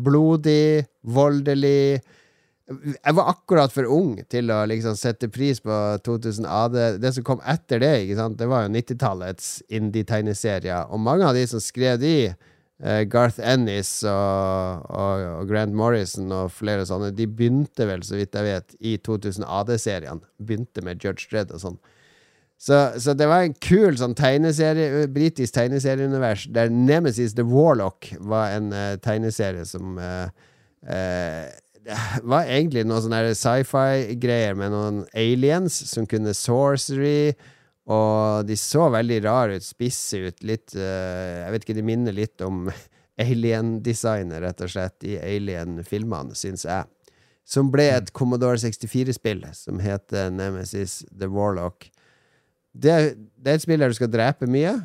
[0.00, 2.00] blodig, voldelig.
[2.80, 6.78] Jeg var akkurat for ung til å liksom sette pris på 2000 AD.
[7.02, 8.38] Det som kom etter det, ikke sant?
[8.40, 10.90] det var jo 90-tallets indie-tegneserier.
[10.92, 16.32] Og mange av de som skrev de, eh, Garth Ennis og, og, og Grant Morrison
[16.34, 20.22] og flere sånne, de begynte vel, så vidt jeg vet, i 2000 AD-serien.
[20.42, 21.80] Begynte med Judge Dredd og sånn.
[22.62, 28.54] Så, så det var en kul sånn tegneserie, britisk tegneserieunivers, der Nemesis the Warlock var
[28.54, 30.28] en uh, tegneserie som uh,
[30.86, 31.48] eh,
[31.86, 37.32] det var egentlig noen sånn sci-fi-greier med noen aliens som kunne sorcery,
[37.90, 42.14] og de så veldig rare ut, spisse ut, litt uh, Jeg vet ikke, de minner
[42.14, 42.68] litt om
[43.22, 46.86] alien-designet, rett og slett, i alien-filmene, syns jeg.
[47.42, 51.88] Som ble et Commodore 64-spill som heter Nemesis the Warlock.
[52.72, 52.94] Det,
[53.36, 54.76] det er et spill der du skal drepe mye.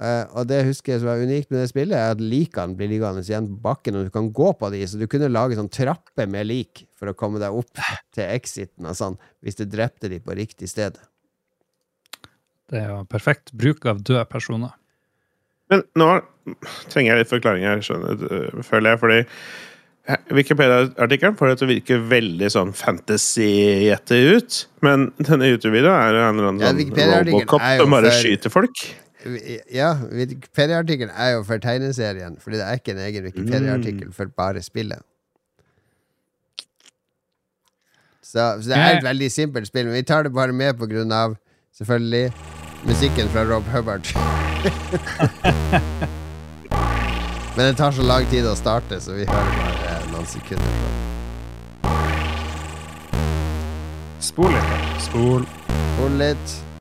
[0.00, 2.90] Eh, og det husker jeg som var unikt med det spillet, er at likene blir
[2.90, 5.72] liggende igjen på bakken, og du kan gå på de, så du kunne lage sånn
[5.72, 7.82] trappe med lik for å komme deg opp
[8.14, 10.98] til exiten og sånn, hvis du drepte de på riktig sted.
[12.72, 14.72] Det er jo perfekt bruk av døde personer.
[15.72, 16.08] Men nå
[16.92, 21.70] trenger jeg litt forklaring her, skjønner, føler jeg, fordi eh, Wikipedia-artikkelen får det til å
[21.70, 27.30] virke veldig sånn fantasy-gjette ut, men denne YouTube-videoen er jo en eller annen Ja, sånn
[27.30, 28.84] Robocop er som bare skyter folk.
[29.72, 34.62] Ja, Wikipedia-artikkelen er jo for tegneserien, fordi det er ikke en egen Wikipedia-artikkel for bare
[34.62, 35.00] spillet.
[38.22, 40.86] Så, så det er et veldig simpelt spill, men vi tar det bare med på
[40.90, 41.36] grunn av
[41.76, 42.32] selvfølgelig
[42.88, 44.04] musikken fra Rob Hubbard.
[47.56, 50.68] men det tar så lang tid å starte, så vi hører bare noen sekunder.
[50.82, 51.04] på.
[54.24, 54.70] Spol litt.
[54.72, 55.00] da.
[55.04, 55.44] Spol.
[56.00, 56.73] Hold litt.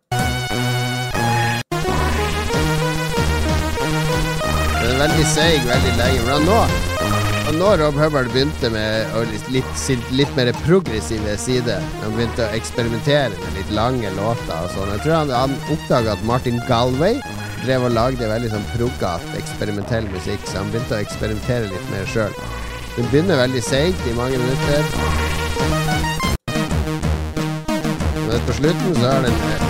[5.04, 6.24] Veldig seig veldig lenge.
[6.28, 6.60] Men nå,
[7.44, 11.76] og nå Rob Hubbard begynte med litt, litt, litt mer progressive side.
[12.04, 14.94] Han begynte å eksperimentere med litt lange låter og sånn.
[14.96, 17.20] Jeg tror han, han oppdaga at Martin Galway
[17.64, 22.08] drev og lagde veldig sånn proggat, eksperimentell musikk, så han begynte å eksperimentere litt mer
[22.12, 22.40] sjøl.
[22.96, 24.88] Den begynner veldig seigt i mange minutter.
[28.24, 29.68] Men på slutten så har den eh,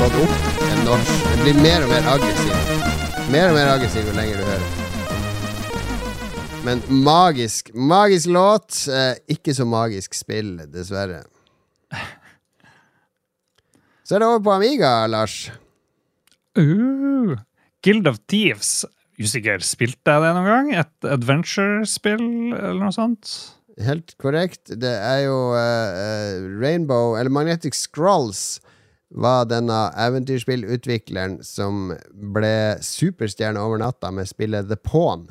[0.00, 1.28] gått opp en norsk.
[1.30, 2.53] Den blir mer og mer aggressiv.
[3.32, 4.64] Mer og mer aggressiv jo lenger du hører.
[6.64, 8.82] Men magisk Magisk låt.
[8.88, 11.22] Eh, ikke så magisk spill, dessverre.
[14.04, 15.48] Så er det over på Amiga, Lars.
[16.58, 17.38] Uh,
[17.84, 18.84] Guild of Thieves.
[19.16, 20.70] Usikker, spilte jeg det noen gang?
[20.82, 23.32] Et adventure-spill eller noe sånt?
[23.80, 24.68] Helt korrekt.
[24.68, 28.60] Det er jo uh, Rainbow, eller Magnetic Scrolls,
[29.14, 31.92] var denne eventyrspillutvikleren som
[32.34, 35.28] ble superstjerne over natta med spillet The Pawn.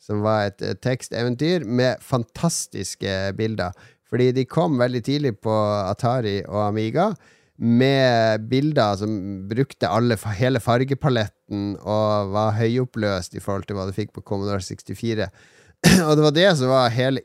[0.00, 3.76] Som var et uh, teksteventyr med fantastiske bilder.
[4.06, 5.52] Fordi de kom veldig tidlig på
[5.90, 7.10] Atari og Amiga
[7.56, 9.12] med bilder som
[9.48, 14.60] brukte alle, hele fargepaletten og var høyoppløst i forhold til hva du fikk på Commodore
[14.60, 15.28] 64.
[16.06, 17.24] og det var det som var hele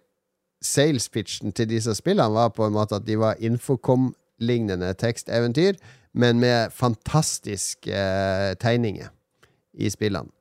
[0.64, 5.80] sales-pitchen til disse spillene, var på en måte at de var Infocom-lignende teksteventyr,
[6.12, 9.12] men med fantastiske eh, tegninger
[9.74, 10.32] i spillene.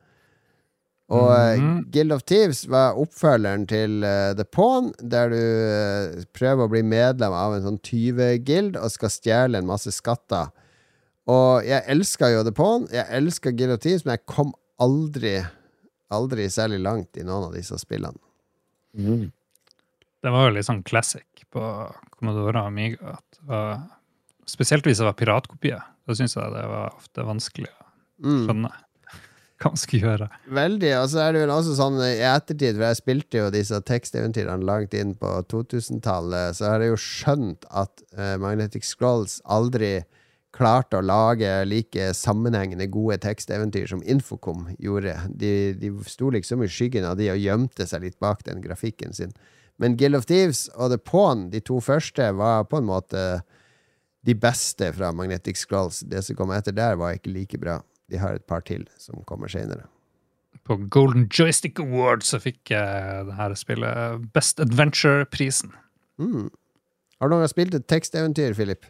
[1.10, 6.68] Og mm Guild of Thieves var oppfølgeren til uh, The Pawn, der du uh, prøver
[6.68, 10.52] å bli medlem av en sånn tyvegild og skal stjele en masse skatter.
[11.30, 15.40] Og jeg elska jo The Pawn, jeg elska Guild of Thieves, men jeg kom aldri
[16.10, 18.18] Aldri særlig langt i noen av disse spillene.
[18.98, 19.28] Mm.
[20.20, 21.62] Det var jo litt sånn classic på
[22.16, 23.12] Commodore og Amiga.
[23.46, 23.84] Var,
[24.50, 25.82] spesielt hvis det var piratkopier.
[26.06, 27.86] Da syns jeg det var ofte vanskelig å
[28.20, 28.44] Mm.
[28.46, 28.68] skjønne
[29.60, 30.26] hva man skulle gjøre.
[30.48, 30.90] Veldig.
[31.02, 34.64] Og så er det vel også sånn i ettertid, for jeg spilte jo disse teksteventyrene
[34.64, 40.02] langt inn på 2000-tallet, så har jeg jo skjønt at uh, Magnetic Scrolls aldri
[40.56, 45.14] klarte å lage like sammenhengende gode teksteventyr som Infocom gjorde.
[45.30, 49.14] De, de sto liksom i skyggen av de og gjemte seg litt bak den grafikken
[49.14, 49.32] sin.
[49.78, 53.22] Men Guild of Thieves og The Pawn, de to første, var på en måte
[54.26, 56.02] de beste fra Magnetic Scrolls.
[56.06, 57.78] Det som kom etter der, var ikke like bra.
[58.10, 59.86] De har et par til som kommer seinere.
[60.66, 65.72] På Golden Joystick Award så fikk jeg det her spillet Best Adventure-prisen.
[66.20, 66.48] Mm.
[67.20, 68.84] Har du noen gang spilt et teksteventyr, Philip?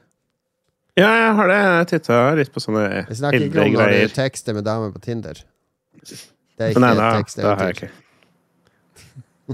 [0.99, 1.59] Ja, jeg har det.
[1.63, 3.09] Jeg titta litt på sånne eldre greier.
[3.13, 5.39] Vi snakker ikke om når du tekster med damer på Tinder.
[6.01, 7.71] Det er ikke Nei, et nei, jeg teksteventyr.
[7.77, 7.91] ikke.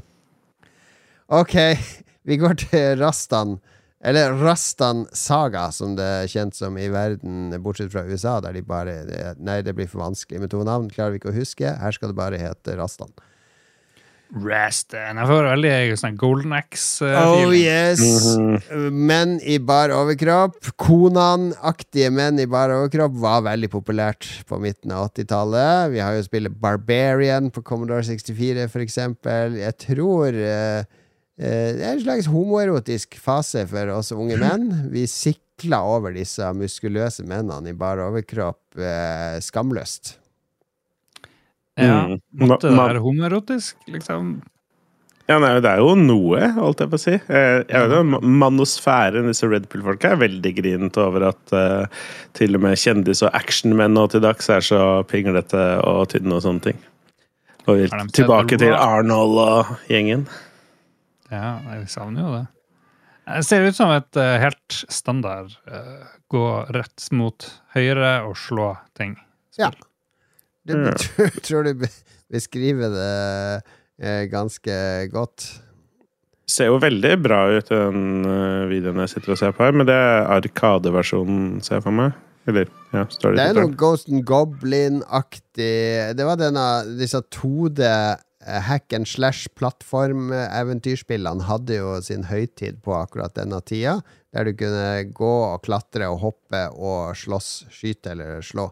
[1.36, 1.54] Ok,
[2.22, 3.56] vi går til Rastan.
[4.04, 8.62] Eller Rastan Saga, som det er kjent som i verden, bortsett fra USA, der de
[8.66, 8.98] bare
[9.40, 11.72] Nei, det blir for vanskelig med to navn, klarer vi ikke å huske.
[11.80, 13.14] Her skal det bare hete Rastan.
[14.34, 15.20] Rastan.
[15.20, 17.60] Jeg får veldig sånn Golden Oh Axe-feeling.
[17.62, 18.00] yes!
[18.36, 18.96] Mhm.
[19.06, 20.58] Menn i bar overkropp.
[20.82, 25.92] Konan-aktige menn i bar overkropp var veldig populært på midten av 80-tallet.
[25.94, 29.60] Vi har jo spillet Barbarian på Commodore 64, for eksempel.
[29.62, 30.82] Jeg tror eh,
[31.38, 34.70] det er en slags homoerotisk fase for oss unge menn.
[34.92, 40.16] Vi sikler over disse muskuløse mennene i bar overkropp eh, skamløst.
[41.76, 42.20] Ja, Mm.
[42.48, 44.38] måtte det være homoerotisk, liksom?
[45.28, 47.12] Ja, nei, det er jo noe, holdt jeg på å si.
[47.18, 51.84] Eh, Jeg vet jo, Manosfæren, disse Red Pill-folka, er veldig grinete over at uh,
[52.38, 54.80] til og med kjendis- og actionmenn nå til dags er så
[55.10, 56.78] pinglete og tynne og sånne ting.
[57.66, 57.82] Og
[58.14, 60.28] tilbake til Arnold og gjengen.
[61.32, 62.44] Ja, jeg savner jo det.
[63.26, 66.44] Det ser ut som et uh, helt standard uh, gå
[66.76, 68.68] rett mot høyre og slå
[68.98, 69.16] ting.
[69.58, 69.72] Ja.
[70.66, 70.92] Du, Ja.
[70.94, 71.72] tror, tror du
[72.30, 73.10] beskriver det
[74.02, 74.76] uh, ganske
[75.10, 75.48] godt.
[76.46, 78.22] Ser jo veldig bra ut den
[78.70, 82.14] videoen jeg sitter og ser på her, men det er Arkadeversjonen, ser jeg for meg.
[82.46, 83.72] Eller, ja, står det Det er noe.
[83.74, 86.66] Ghost and Goblin-aktig Det var denne,
[86.98, 88.12] disse 2D eh,
[88.46, 93.94] hack and slash-plattformeventyrspillene hadde jo sin høytid på akkurat denne tida,
[94.34, 98.66] der du kunne gå og klatre og hoppe og slåss, skyte eller slå.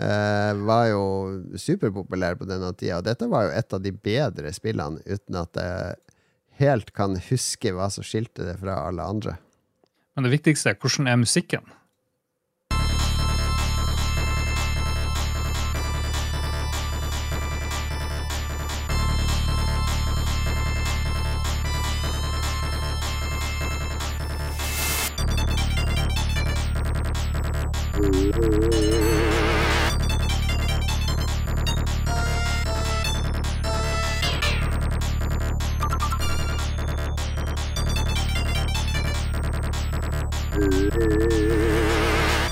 [0.00, 1.02] Uh, var jo
[1.58, 5.52] superpopulær på denne tida, og dette var jo et av de bedre spillene, uten at
[5.58, 5.94] jeg
[6.60, 9.32] helt kan huske hva som skilte det fra alle andre.
[10.14, 11.64] Men det viktigste er hvordan er musikken?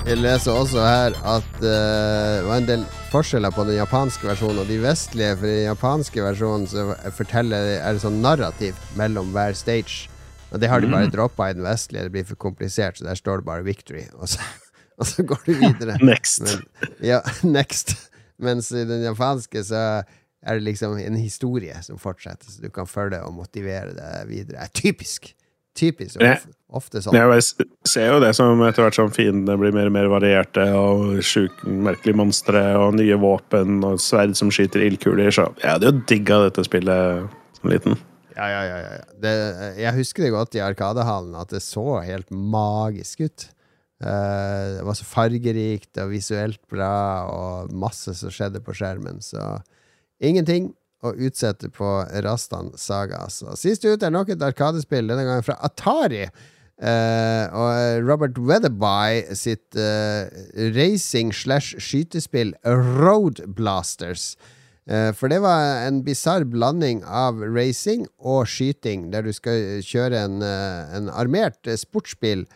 [0.08, 4.62] Jeg leser også her at eh, det var en del forskjeller på den japanske versjonen
[4.62, 5.34] og de vestlige.
[5.36, 6.86] For i den japanske versjonen så
[7.16, 10.08] forteller, er det sånn narrativ mellom hver stage.
[10.52, 12.06] Og det har de bare droppa i den vestlige.
[12.08, 14.08] Det blir for komplisert, så der står det bare 'victory'.
[14.16, 14.40] Og så,
[14.98, 15.98] og så går du videre.
[16.10, 16.44] Next.
[16.44, 17.94] Men, ja, next.
[18.38, 19.82] Mens i den japanske så
[20.38, 24.68] er det liksom en historie som fortsetter, så du kan følge og motivere deg videre.
[24.74, 25.32] Typisk!
[25.78, 26.16] Typisk.
[26.18, 27.14] Ofte, ofte sånn.
[27.14, 31.20] Jeg ser jo det som etter hvert som fiendene blir mer og mer varierte, og
[31.22, 36.00] sjuke, merkelige monstre, og nye våpen, og sverd som skyter ildkuler, så jeg hadde jo
[36.10, 37.28] digga dette spillet
[37.60, 37.98] som liten.
[38.34, 38.98] Ja, ja, ja, ja.
[39.22, 39.36] Det,
[39.78, 43.48] jeg husker det godt i Arkadehallen, at det så helt magisk ut.
[43.98, 49.18] Eh, det var så fargerikt og visuelt bra, og masse som skjedde på skjermen.
[49.24, 49.40] Så
[50.22, 50.70] ingenting
[51.02, 51.88] å utsette på
[52.26, 53.24] Rastan Saga.
[53.30, 56.28] Så Sist ut er nok et Arkadespill, denne gangen fra Atari.
[56.78, 60.30] Uh, og Robert Weatherby sitt uh,
[60.76, 64.36] racing slash skytespill Road Blasters.
[64.86, 70.22] Uh, For det var en bisarr blanding av racing og skyting, der du skal kjøre
[70.22, 72.46] en, en armert sportsbil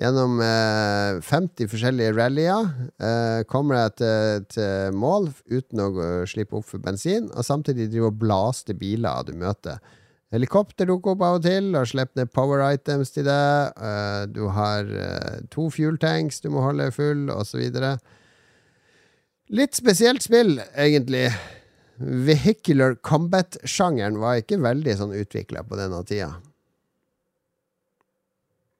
[0.00, 2.70] gjennom eh, 50 forskjellige rallyer.
[2.98, 5.90] Eh, kommer jeg til, til mål uten å
[6.30, 9.78] slippe opp for bensin, og samtidig driver og blaste biler du møter.
[10.34, 13.76] Helikopter dukker opp av og til og slipper ned power items til deg.
[13.78, 17.62] Eh, du har eh, to fuel tanks du må holde full, osv.
[19.54, 21.28] Litt spesielt spill, egentlig.
[22.00, 26.32] Vehicular combat-sjangeren var ikke veldig sånn utvikla på denne tida.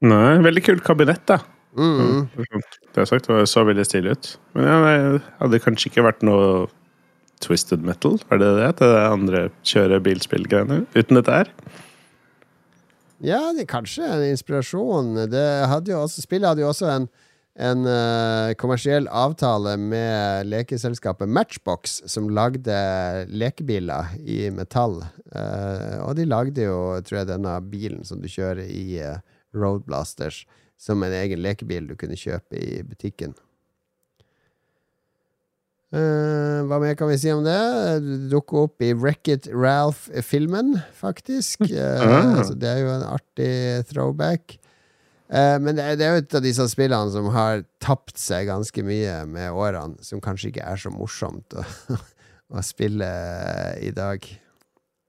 [0.02, 1.38] Nei, veldig kult kabinett, da.
[1.74, 2.26] Mm.
[2.34, 4.30] Det har sagt, det så veldig stilig ut.
[4.54, 6.66] Men ja, det hadde kanskje ikke vært noe
[7.42, 8.18] Twisted Metal?
[8.32, 8.70] Er det det?
[8.80, 10.84] Det er andre kjøre bilspill-greiene?
[10.94, 11.50] Uten dette her?
[13.24, 15.14] Ja, det er kanskje en inspirasjon.
[15.32, 17.06] Det hadde også, spillet hadde jo også en,
[17.56, 22.74] en uh, kommersiell avtale med lekeselskapet Matchbox, som lagde
[23.32, 25.00] lekebiler i metall.
[25.34, 29.18] Uh, og de lagde jo, tror jeg, denne bilen som du kjører i uh,
[29.54, 30.44] Road Blasters,
[30.80, 33.34] som en egen lekebil du kunne kjøpe i butikken.
[35.94, 37.54] Uh, hva mer kan vi si om det?
[38.02, 41.68] Det dukker opp i Wreck-It Ralph-filmen, faktisk.
[41.70, 42.40] Uh, Ah.
[42.42, 43.52] så det er jo en artig
[43.92, 44.56] throwback.
[45.30, 48.50] Uh, men det er, det er jo et av disse spillene som har tapt seg
[48.50, 51.62] ganske mye med årene, som kanskje ikke er så morsomt å,
[52.58, 53.12] å spille
[53.78, 54.26] i dag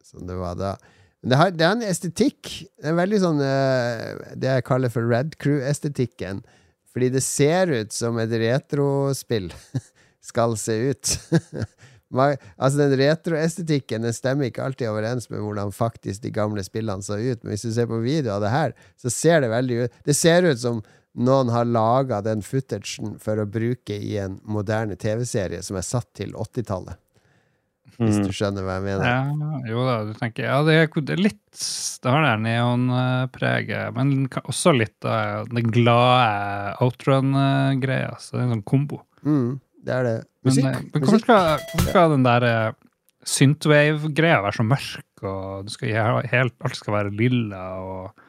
[0.06, 0.76] som det var da.
[1.26, 2.52] Det har, det er en estetikk.
[2.78, 6.44] Det er veldig sånn eh, Det jeg kaller for Red Crew-estetikken.
[6.94, 9.50] Fordi det ser ut som et retrospill
[10.30, 11.18] skal se ut.
[12.16, 17.18] Altså Den retroestetikken Den stemmer ikke alltid overens med hvordan faktisk de gamle spillene så
[17.18, 17.42] ut.
[17.42, 20.16] Men hvis du ser på video av det her, så ser det veldig ut Det
[20.16, 20.84] ser ut som
[21.16, 26.10] noen har laga den footagen for å bruke i en moderne TV-serie som er satt
[26.20, 27.00] til 80-tallet.
[28.00, 29.06] Hvis du skjønner hva jeg mener.
[29.08, 31.62] Ja, jo da, du tenker Ja, det er, litt
[32.04, 38.16] Det har det neonpreget, men også litt av den glade outrun-greia.
[38.20, 39.02] Så det er en sånn kombo.
[39.24, 40.18] Mm, det er det.
[40.26, 40.66] Men, Musikk.
[40.66, 42.76] Men, men hvorfor, skal, hvorfor skal den der eh,
[43.26, 48.28] synthwave-greia være så mørk, og du skal helt, alt skal være lilla og,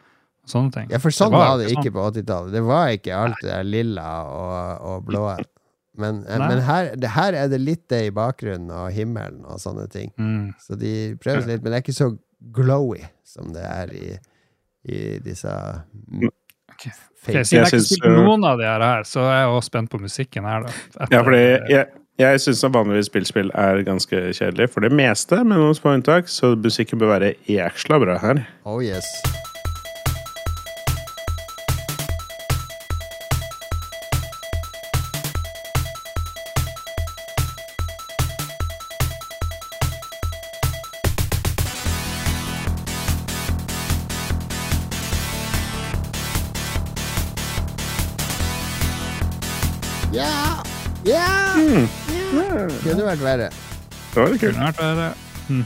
[0.48, 0.94] sånne ting?
[0.94, 1.96] Ja, for sånn Det var, var det ikke sånn.
[1.98, 2.54] på 80-tallet.
[2.54, 5.26] Det var ikke alt det lilla og, og blå.
[5.96, 9.60] Men, eh, men her, det, her er det litt det i bakgrunnen, og himmelen og
[9.62, 10.10] sånne ting.
[10.20, 10.54] Mm.
[10.60, 12.10] Så de prøver seg litt, men det er ikke så
[12.56, 14.08] glowy som det er i,
[14.92, 16.28] i disse okay.
[16.76, 16.90] Ok.
[17.24, 19.98] siden jeg ikke spilte eh, noen av de her, så er jeg også spent på
[20.02, 20.66] musikken her.
[20.68, 20.74] da.
[21.00, 21.40] Etter- Ja, fordi
[21.72, 21.86] jeg,
[22.22, 26.52] jeg syns vanligvis spillspill er ganske kjedelig for det meste, med noen små unntak, så
[26.56, 28.44] musikken bør være jæksla bra her.
[28.68, 29.08] Oh yes.
[53.18, 53.24] Ja.
[53.24, 53.50] Vært verre.
[54.12, 54.56] Det var litt kult.
[54.60, 55.10] Vært verre.
[55.48, 55.64] Hm.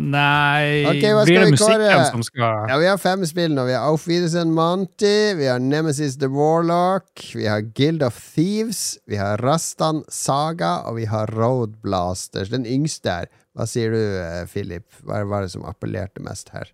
[0.00, 3.56] Nei okay, hva skal Blir det vi musikken som skal Ja, vi har fem spill
[3.56, 3.64] nå.
[3.66, 8.98] Vi har Auf Wiedersehen Monty, vi har Nemesis the Warlock, vi har Guild of Thieves,
[9.10, 12.52] vi har Rastan Saga, og vi har Road Blasters.
[12.54, 13.26] Den yngste her.
[13.58, 14.86] Hva sier du, eh, Philip?
[15.02, 16.70] Hva var det som appellerte mest her?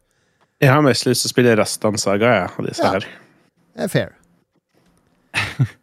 [0.61, 2.93] Jeg har mest lyst til å spille Rastan Saga, jeg, av disse Ja.
[2.99, 3.09] her.
[3.77, 4.13] Det er fair.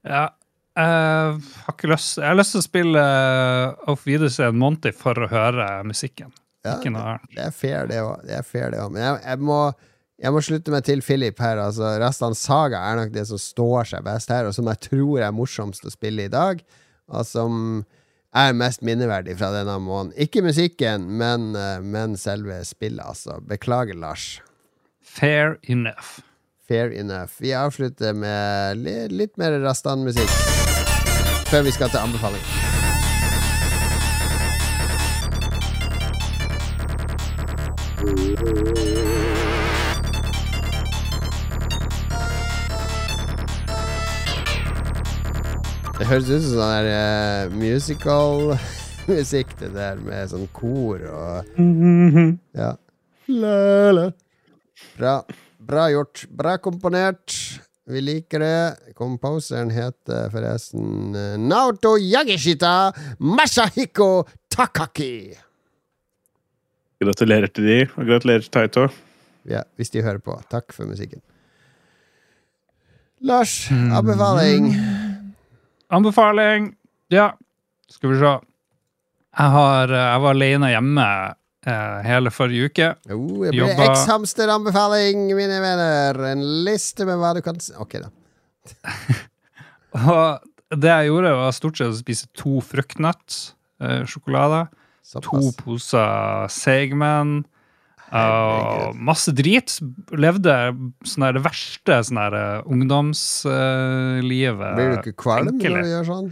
[0.00, 0.28] Ja.
[0.80, 5.18] Eh, har ikke lyst Jeg har lyst til å spille uh, Auf Wiedersehen Monty for
[5.18, 6.32] å høre musikken.
[6.66, 6.76] Ja.
[6.80, 8.90] Det er fair, det òg.
[8.92, 9.60] Men jeg, jeg, må,
[10.20, 11.62] jeg må slutte meg til Philip her.
[11.62, 15.24] Altså, Rastan Saga er nok det som står seg best her, og som jeg tror
[15.24, 16.60] er morsomst å spille i dag.
[17.10, 17.80] Og som
[18.36, 20.14] er mest minneverdig fra denne måneden.
[20.20, 23.40] Ikke musikken, men, eh, men selve spillet, altså.
[23.40, 24.40] Beklager, Lars.
[25.00, 26.20] Fair enough.
[26.70, 27.32] Fair enough.
[27.38, 28.78] Vi avslutter med
[29.10, 30.30] litt mer Rastan-musikk
[31.50, 32.44] før vi skal til anbefaling.
[45.98, 48.54] Det høres ut som sånn der uh, musical
[49.10, 52.34] musikk, det der med sånn kor og mhm, mhm.
[52.54, 52.76] Ja.
[53.26, 53.60] La,
[53.98, 54.10] la.
[54.94, 55.20] Bra.
[55.70, 56.24] Bra gjort.
[56.28, 57.34] Bra komponert.
[57.86, 58.94] Vi liker det.
[58.98, 62.90] Composeren heter forresten eh, Naoto Yagishita
[63.22, 65.30] Masahiko Takaki.
[67.00, 68.88] Gratulerer til de, og gratulerer til Taito.
[69.48, 70.34] Ja, hvis de hører på.
[70.50, 71.22] Takk for musikken.
[73.22, 74.72] Lars, anbefaling.
[75.90, 76.72] Anbefaling!
[77.14, 77.30] Ja,
[77.90, 78.34] skal vi se.
[79.38, 81.10] Jeg, har, eh, jeg var alene hjemme
[81.66, 82.88] eh, hele forrige uke.
[83.12, 86.14] Oh, blir Jobba- X-hamster-anbefaling, mine venner.
[86.32, 88.08] En liste med hva du kan Ok, da.
[90.00, 94.64] Og det jeg gjorde, var stort sett å spise to fruktnøtt-sjokolader.
[95.20, 97.40] to poser Seigman.
[98.10, 99.76] Og masse drit.
[100.18, 100.54] Levde
[101.06, 104.72] sånn det verste sånn eh, ungdomslivet.
[104.78, 106.28] Blir du ikke kvalm når du gjør sånn?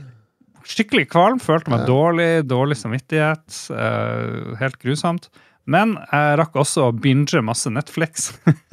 [0.69, 1.39] Skikkelig kvalm.
[1.41, 1.89] Følte meg Ja.
[1.89, 2.31] dårlig.
[2.51, 3.47] Dårlig samvittighet.
[3.73, 5.31] Uh, helt grusomt.
[5.69, 8.31] Men jeg rakk også å binge masse Netflix.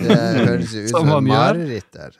[0.00, 2.16] Det høres jo ut Som et mareritt der.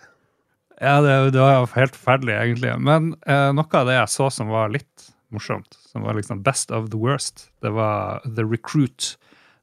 [0.80, 2.72] Ja, det, det var helt forferdelig, egentlig.
[2.80, 6.72] Men uh, noe av det jeg så som var litt morsomt, som var liksom best
[6.72, 9.12] of the worst, det var The Recruit.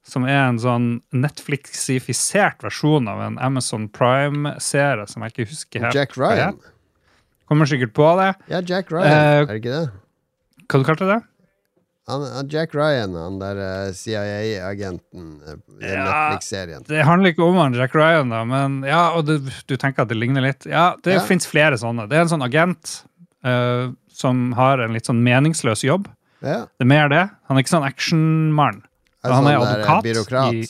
[0.07, 5.97] Som er en sånn Netflixifisert versjon av en Amazon Prime-serie som jeg ikke husker helt
[5.97, 6.53] Jack Ryan.
[6.55, 6.69] het.
[7.47, 8.33] Kommer sikkert på det.
[8.51, 9.07] Ja, Jack Ryan.
[9.07, 9.89] Eh, er det ikke det?
[10.67, 11.21] Hva du kalte du det?
[12.07, 15.25] Han, Jack Ryan, han der eh, CIA-agenten
[15.81, 16.03] i Ja.
[16.07, 16.85] Netflix-serien.
[16.87, 19.37] Det handler ikke om han Jack Ryan, da, men ja, og du,
[19.67, 20.65] du tenker at det ligner litt.
[20.69, 21.23] Ja, det Ja.
[21.27, 22.07] fins flere sånne.
[22.07, 23.01] Det er en sånn agent
[23.45, 26.07] uh, som har en litt sånn meningsløs jobb.
[26.41, 26.65] Ja.
[26.77, 27.25] Det er mer det.
[27.49, 28.83] Han er ikke sånn actionmann.
[29.23, 30.53] Han er sånn eh, advokat byråkrat.
[30.53, 30.67] i-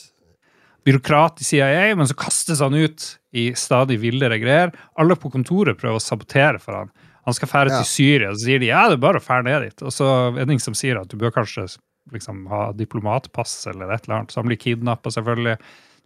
[0.88, 4.72] byråkrat i CIA, men så kastes han ut i stadig villere greier.
[4.98, 6.90] Alle på kontoret prøver å sabotere for han.
[7.28, 7.82] Han skal fære Ja.
[7.82, 9.82] til Syria, så sier de ja, det er bare å fære ned dit.
[9.82, 11.66] Og så er det ingen som sier at du bør kanskje
[12.10, 14.32] liksom ha diplomatpass eller et eller annet.
[14.32, 15.58] Så han blir kidnappa, selvfølgelig.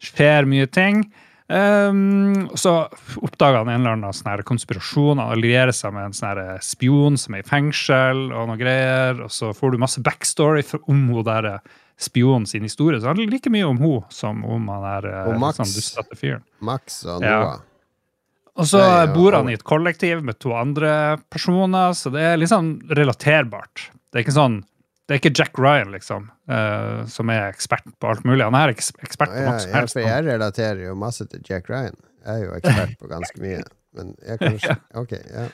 [0.02, 1.04] Skjer mye ting.
[1.52, 2.88] Um, så
[3.22, 5.20] oppdager han en eller annen sånn her konspirasjon.
[5.20, 9.20] Han allierer seg med en sånn her spion som er i fengsel, og noe greier.
[9.22, 11.60] Og så får du masse backstory om hun der
[12.00, 13.00] spionen sin historie.
[13.00, 16.42] Så det handler like mye om hun som om han er eh, dustete fyren.
[16.60, 17.38] Max og Ja.
[17.40, 17.60] Noah.
[18.52, 18.82] Og så
[19.14, 23.86] bor han i et kollektiv med to andre personer, så det er sånn relaterbart.
[24.12, 24.58] Det er ikke sånn
[25.08, 28.44] det er ikke Jack Ryan, liksom, uh, som er ekspert på alt mulig.
[28.46, 29.96] Han er eks ekspert på Ja, noe som helst.
[29.96, 31.96] for jeg relaterer jo masse til Jack Ryan.
[32.22, 33.64] Jeg er jo ekspert på ganske mye.
[33.98, 35.48] Men jeg kanskje Ok, ja.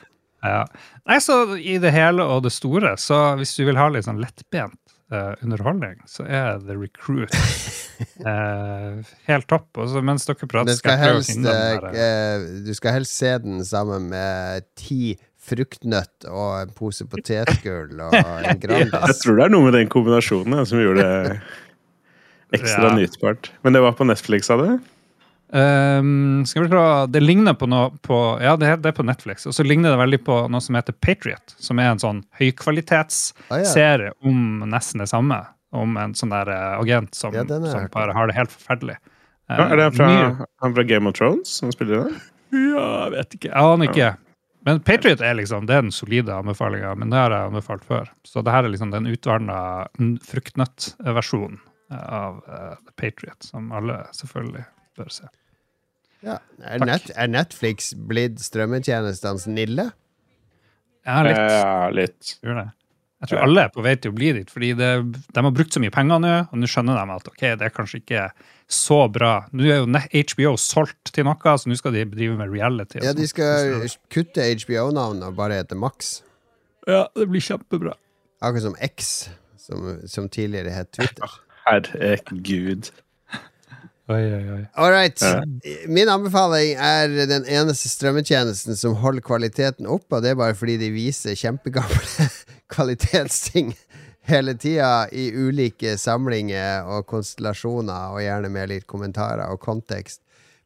[0.45, 0.61] Ja.
[1.09, 4.21] Nei, så i det hele og det store, så hvis du vil ha litt sånn
[4.21, 7.33] lettbent eh, underholdning, så er The Recruit
[8.25, 8.99] uh,
[9.29, 9.69] helt topp.
[9.83, 12.97] Også, mens dere prater, Det skal jeg prøve å finne den der, eh, du skal
[12.99, 15.15] helst se den sammen med ti
[15.49, 18.93] fruktnøtt og en pose potetgull og en Grandis.
[18.93, 21.39] Jeg tror det er noe med den kombinasjonen ja, som gjorde det
[22.59, 22.95] ekstra Ja.
[22.97, 23.51] nytbart.
[23.65, 24.77] Men det var på Netflix, sa du?
[25.53, 29.05] Ehm, skal vi prøve, Det ligner på noe på, Ja, det er, det er på
[29.05, 29.47] Netflix.
[29.49, 34.11] Og så ligner det veldig på noe som heter Patriot, som er en sånn høykvalitetsserie
[34.11, 35.41] Ah, om nesten det samme.
[35.73, 38.97] Om en sånn der eh, agent som, Ja, som bare har det helt forferdelig.
[39.49, 40.09] Ja, er det fra,
[40.61, 42.17] han fra Game of Thrones som spiller det?
[42.53, 43.49] Ja, jeg vet ikke.
[43.49, 44.09] Jeg aner ikke.
[44.67, 48.09] Men Patriot er liksom, det er den solide anbefalinga, men det har jeg anbefalt før.
[48.27, 49.87] Så det her er liksom den utvanna
[50.29, 54.65] fruktnøttversjonen av uh, The Patriot, som alle selvfølgelig
[54.99, 55.29] bør se.
[56.25, 56.39] Ja.
[56.59, 59.89] Er, net, er Netflix blitt strømmetjenestenes Nille?
[61.07, 61.39] Ja, litt.
[61.39, 62.35] Ja, litt.
[62.43, 62.67] Tror.
[63.19, 64.89] Jeg tror alle er på vei til å bli dit, fordi det,
[65.35, 67.73] de har brukt så mye penger nå, og nå skjønner de at ok, det er
[67.75, 68.21] kanskje ikke
[68.71, 69.33] så bra.
[69.51, 69.89] Nå er jo
[70.31, 73.01] HBO solgt til noe, så nå skal de drive med reality.
[73.03, 73.83] Ja, de skal
[74.13, 76.21] kutte HBO-navnet og bare hete Max.
[76.87, 77.97] ja, det blir kjempebra.
[78.39, 79.29] Akkurat som X,
[79.59, 81.35] som, som tidligere het Twitter.
[81.67, 82.93] Herregud.
[84.09, 84.61] Oi, oi, oi.
[84.73, 85.21] All right.
[85.87, 90.79] Min anbefaling er den eneste strømmetjenesten som holder kvaliteten oppe, og det er bare fordi
[90.81, 92.25] de viser kjempegamle
[92.73, 93.75] kvalitetsting
[94.29, 100.23] hele tida i ulike samlinger og konstellasjoner, og gjerne med litt kommentarer og kontekst.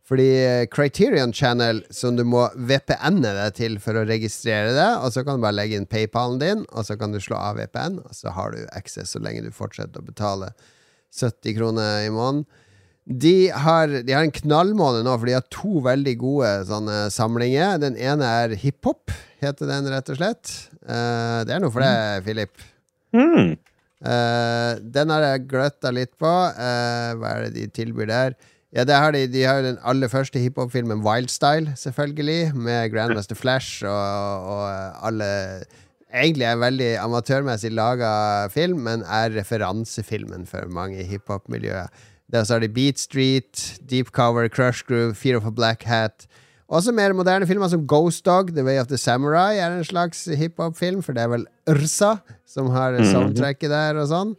[0.07, 5.11] Fordi eh, Criterion Channel, som du må VPN-e deg til for å registrere det, og
[5.15, 8.01] så kan du bare legge inn PayPalen din, og så kan du slå av VPN,
[8.07, 10.51] og så har du access så lenge du fortsetter å betale
[11.11, 12.47] 70 kroner i måneden.
[13.03, 17.81] De har, de har en knallmåned nå, for de har to veldig gode sånne samlinger.
[17.83, 19.11] Den ene er hiphop,
[19.43, 20.53] heter den rett og slett.
[20.87, 22.63] Uh, det er noe for deg, Philip.
[23.11, 23.53] Mm.
[24.03, 26.31] Uh, den har jeg gløtta litt på.
[26.31, 28.39] Uh, hva er det de tilbyr der?
[28.73, 33.85] Ja, det har de, de har den aller første hiphop-filmen Wildstyle, selvfølgelig, med Grandmaster Flash
[33.85, 35.29] og, og alle
[36.13, 38.09] Egentlig er en veldig amatørmessig laga
[38.53, 41.89] film, men er referansefilmen for mange i hiphop-miljøet.
[42.33, 46.25] Der så har de Beat Street, Deep Cover, Crush Groove, Fear of a Black Hat.
[46.73, 50.23] Også mer moderne filmer som Ghost Dog, The Way of the Samurai er en slags
[50.25, 52.15] hiphop-film, for det er vel Ursa
[52.49, 54.33] som har soundtracket der og sånn.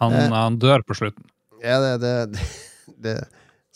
[0.00, 0.30] Han, Eh.
[0.32, 1.22] han dør på slutten.
[1.62, 2.48] Ja, det, det,
[3.04, 3.16] det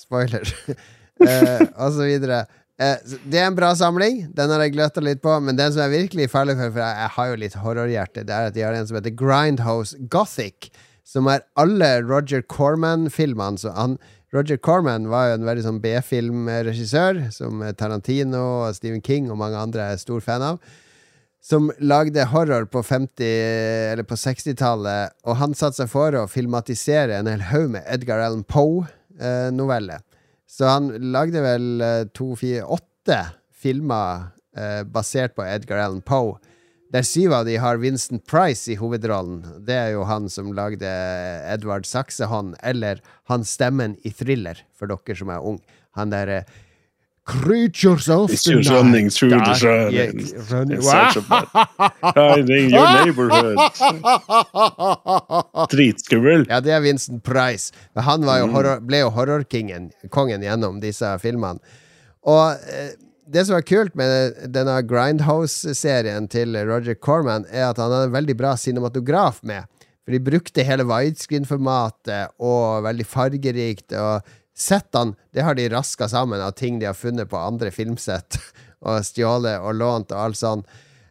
[0.00, 0.42] Spoiler.
[1.28, 2.40] eh, og så videre.
[2.80, 2.96] Eh,
[3.30, 4.24] det er en bra samling.
[4.34, 5.36] Den har jeg gløtta litt på.
[5.44, 8.34] Men den som er virkelig farlig for, for jeg, jeg har jo litt horrorhjerte, det
[8.34, 10.72] er at de har en som heter Grindhouse Gothic.
[11.04, 13.60] Som er alle Roger Corman-filmene.
[13.60, 13.98] Så han
[14.34, 19.92] Roger Corman var jo en veldig sånn B-filmregissør, som Tarantino Stephen King og mange andre
[19.92, 20.72] er stor fan av.
[21.44, 27.20] Som lagde horror på 50- eller på 60-tallet, og han satte seg for å filmatisere
[27.20, 30.02] en hel haug med Edgar Allan Poe-noveller.
[30.50, 33.20] Så han lagde vel eh, to, fire, åtte
[33.54, 36.38] filmer eh, basert på Edgar Allan Poe.
[36.94, 39.40] Der syv av de har Vincent Price i hovedrollen.
[39.66, 40.86] Det er jo han som lagde
[41.50, 43.00] Edvard Saksehånd, eller
[43.30, 45.58] han stemmen i Thriller, for dere som er ung.
[45.98, 46.44] Han derre
[47.26, 48.68] Creatures of It's the night.
[48.68, 50.18] running through the shining
[50.50, 51.24] run- in search of
[52.14, 53.56] Finding your neighborhood.
[55.72, 56.44] Dritskummel.
[56.50, 57.72] Ja, det er Vincent Price.
[57.96, 61.64] Han var jo horror, ble jo horrorkingen kongen gjennom disse filmene.
[62.28, 62.92] Og eh,
[63.26, 68.14] det som er kult med denne Grindhouse-serien til Roger Corman, er at han har en
[68.14, 69.64] veldig bra cinematograf med.
[70.04, 73.94] For de brukte hele widescreen-formatet og veldig fargerikt.
[73.96, 78.38] Og settene det har de raska sammen av ting de har funnet på andre filmsett.
[78.84, 80.62] Og stjålet og lånt og alt sånn.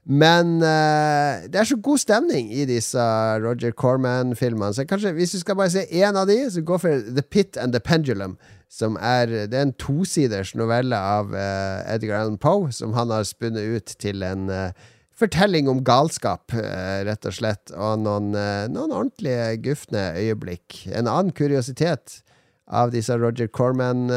[0.05, 3.01] Men uh, det er så god stemning i disse
[3.41, 4.75] Roger Corman-filmene.
[4.77, 7.57] Så kanskje hvis du skal bare se én av de, så gå for The Pit
[7.57, 8.35] and the Pendulum.
[8.73, 13.27] Som er, det er en tosiders novelle av uh, Edgar Allan Poe, som han har
[13.29, 14.73] spunnet ut til en uh,
[15.13, 17.73] fortelling om galskap, uh, rett og slett.
[17.77, 18.31] Og noen,
[18.73, 20.87] noen ordentlige gufne øyeblikk.
[20.89, 22.23] En annen kuriositet
[22.65, 24.07] av disse Roger Corman,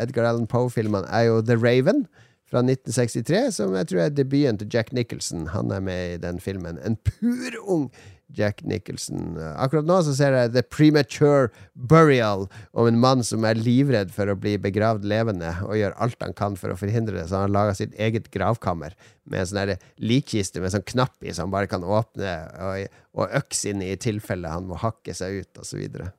[0.00, 2.06] Edgar Allan Poe-filmene, er jo The Raven
[2.46, 5.48] fra 1963, som jeg tror er debuten til Jack Nicholson.
[5.52, 6.78] Han er med i den filmen.
[6.86, 7.90] En purung
[8.34, 9.36] Jack Nicholson.
[9.56, 14.30] Akkurat nå så ser jeg The Premature Burial om en mann som er livredd for
[14.30, 17.48] å bli begravd levende, og gjør alt han kan for å forhindre det, så han
[17.48, 18.96] har laga sitt eget gravkammer
[19.30, 23.36] med en sånn likkiste med sånn knapp i, som han bare kan åpne, og, og
[23.40, 26.10] øks inn i tilfelle han må hakke seg ut, og så videre.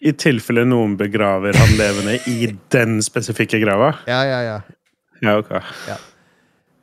[0.00, 3.92] I tilfelle noen begraver han levende i den spesifikke grava?
[4.08, 4.58] Ja, ja, ja.
[5.20, 5.52] Ja, ok.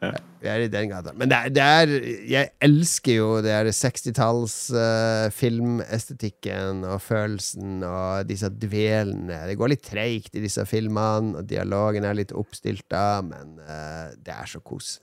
[0.02, 1.12] Vi er i den gata.
[1.14, 1.92] Men det er, det er
[2.26, 9.44] Jeg elsker jo det er 60-talls uh, filmestetikken og følelsen og disse dvelene.
[9.52, 14.34] Det går litt treigt i disse filmene, og dialogen er litt oppstilta, men uh, det
[14.34, 14.98] er så kos.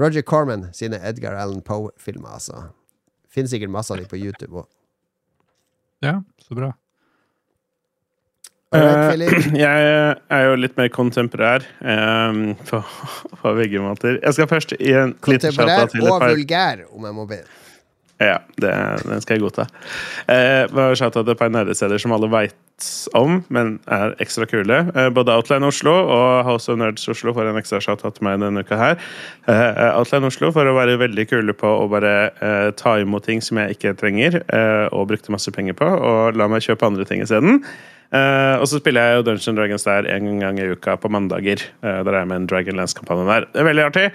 [0.00, 2.66] Roger Corman sine Edgar Allan Poe-filmer, altså.
[3.32, 4.68] Finnes sikkert masse av dem på YouTube òg.
[6.04, 6.74] Ja, så bra.
[8.74, 9.24] Eh,
[9.64, 9.90] jeg
[10.34, 12.80] er jo litt mer kontemporær um, på,
[13.42, 14.18] på begge måter.
[14.22, 17.28] Jeg skal først gi en liten shout-out til et og par vulgær, om jeg må
[17.30, 17.44] be.
[18.22, 18.70] Ja, det,
[19.02, 19.66] den skal jeg godta.
[20.28, 22.54] Uh, bare shout out til et par nerdesteder som alle veit
[23.14, 24.80] om, men er ekstra kule.
[24.94, 28.38] Uh, både Outline Oslo og House of Nerds Oslo får en ekstra shout-out til meg
[28.42, 29.00] denne uka her.
[29.48, 33.42] Uh, Outline Oslo for å være veldig kule på å bare uh, ta imot ting
[33.44, 37.06] som jeg ikke trenger, eh, og brukte masse penger på, og la meg kjøpe andre
[37.08, 37.62] ting isteden.
[37.64, 41.64] Uh, og så spiller jeg jo Dungeon Dragons der en gang i uka på mandager.
[41.82, 43.46] Uh, der er jeg med en Dragonlance-kampanje der.
[43.50, 44.06] Det er veldig artig.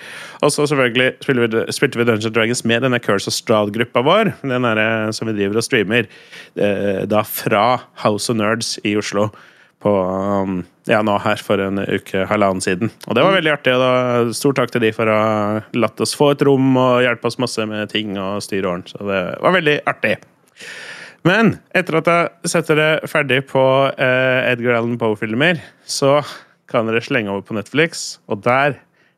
[0.46, 4.34] Og så selvfølgelig vi, spilte vi Dungeon Dragons med denne Curse of Strahd-gruppa vår.
[4.42, 6.10] Den der, eh, som vi driver og streamer.
[6.56, 7.66] Uh, da fra
[8.06, 9.30] House of Nerds i Oslo.
[9.80, 9.92] På
[10.44, 12.92] um, ja, nå her for en uke, halvannen siden.
[13.08, 13.76] Og det var veldig artig.
[13.76, 17.04] og da, Stor takk til de for å ha latt oss få et rom og
[17.06, 18.88] hjelpe oss masse med ting og styre åren.
[18.88, 20.18] Så det var veldig artig.
[21.28, 26.20] Men etter at jeg setter det ferdig på eh, Edgar Allan Poe-filmer, så
[26.70, 28.78] kan dere slenge over på Netflix, og der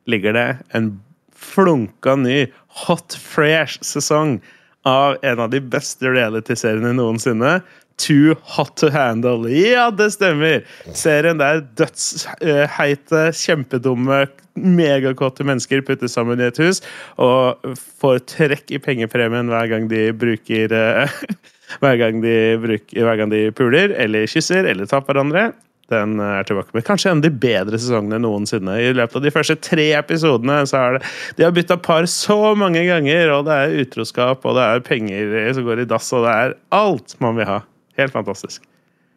[0.09, 0.47] ligger det
[0.77, 0.95] en
[1.41, 2.45] flunka ny
[2.85, 4.39] hot fresh sesong
[4.87, 7.59] av en av de beste reality-seriene noensinne.
[8.01, 9.49] Too Hot To Handle.
[9.53, 10.65] Ja, det stemmer!
[10.97, 14.25] Serien der dødsheite, kjempedumme,
[14.57, 16.81] megakåte mennesker puttes sammen i et hus
[17.21, 17.61] og
[18.01, 21.19] får trekk i pengepremien hver gang de bruker eh,
[21.81, 25.51] hver gang de, bruker, hver gang de puler eller kysser eller tar hverandre.
[25.91, 28.77] Den er tilbake med kanskje en av de bedre sesongene noensinne.
[28.79, 31.01] I løpet av de første tre episodene så er det
[31.37, 35.35] De har bytta par så mange ganger, og det er utroskap, og det er penger
[35.57, 37.59] som går i dass, og det er alt man vil ha.
[37.99, 38.63] Helt fantastisk.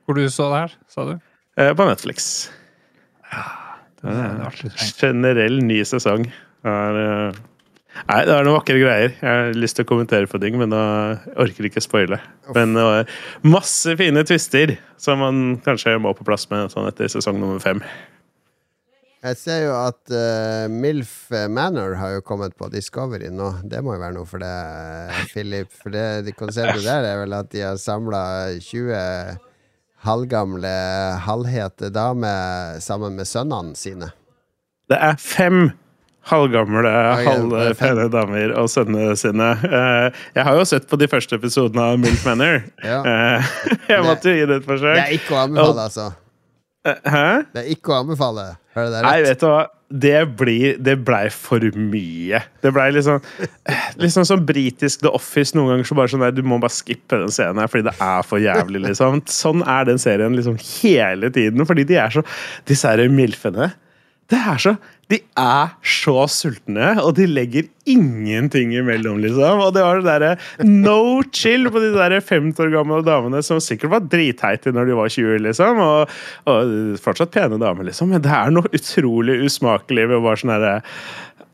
[0.04, 1.14] Hvor du så det her, sa du?
[1.56, 2.50] Eh, på Netflix.
[3.32, 3.44] Ja,
[4.02, 5.00] Det er trengt.
[5.00, 6.26] Generell ny sesong.
[6.64, 6.98] Det er,
[7.28, 7.42] eh,
[8.08, 9.12] Nei, det er noen vakre greier.
[9.20, 10.80] Jeg har lyst til å kommentere på ting, men da
[11.38, 12.18] orker ikke spoile.
[12.52, 13.12] Men det var
[13.46, 17.80] masse fine twister som man kanskje må på plass med sånn etter sesong nummer fem.
[19.24, 23.54] Jeg ser jo at uh, Milf Manor har jo kommet på Discovery nå.
[23.64, 24.50] Det må jo være noe for det,
[25.30, 25.70] Philip.
[25.72, 28.20] For det, det konseptet der er vel at de har samla
[28.60, 29.38] 20
[30.04, 30.74] halvgamle,
[31.24, 34.10] halvhete damer sammen med sønnene sine.
[34.92, 35.70] Det er fem
[36.28, 36.90] halvgamle,
[37.24, 39.50] ja, damer og sønnene sine.
[39.64, 42.60] Eh, Jeg har jo sett på de første episodene av Milf Manor.
[42.84, 43.00] Ja.
[43.00, 43.56] Eh,
[43.92, 46.10] Jeg måtte jo gi det et Det er ikke å anbefale, altså.
[46.84, 47.24] Eh, Hæ?
[47.54, 48.50] Det er ikke å anbefale.
[48.74, 49.62] Hører det det Nei, vet du hva?
[49.94, 52.40] Det, blir, det blei for mye.
[52.64, 53.20] Det blei liksom
[54.00, 57.20] Liksom sånn britisk The Office noen ganger så bare sånn der, Du må bare skippe
[57.20, 59.22] den scenen her fordi det er for jævlig, liksom.
[59.30, 61.62] Sånn er den serien liksom hele tiden.
[61.68, 62.24] Fordi de er så
[62.68, 63.70] Disse her milfene
[64.32, 64.72] Det er så
[65.12, 69.60] De er så sultne, og de legger ingenting imellom, liksom.
[69.60, 73.60] Og det var det derre no chill på de der 50 år gamle damene som
[73.60, 75.82] sikkert var dritheite når de var 20, liksom.
[75.84, 76.14] Og,
[76.48, 76.72] og
[77.04, 78.14] fortsatt pene damer, liksom.
[78.14, 80.74] Men det er noe utrolig usmakelig ved å bare sånn herre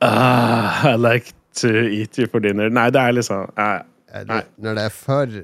[0.07, 2.71] ah, I like to eat you for dinner.
[2.71, 3.51] Nei, det er liksom
[4.11, 4.41] Eh, Nei.
[4.59, 5.35] Når det er for,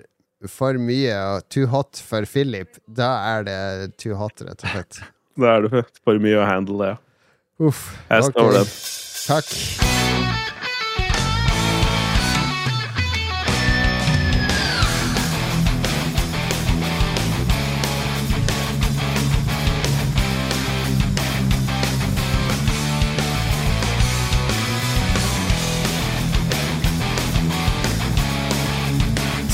[0.50, 3.58] for mye og too hot for Philip, da er det
[4.02, 5.02] too hot, rett og slett.
[5.38, 6.94] Da er det for mye å handle.
[6.94, 6.96] Ja.
[7.58, 7.96] Uff.
[8.10, 8.54] Jeg står ok.
[8.54, 8.66] den.
[9.26, 9.44] Takk.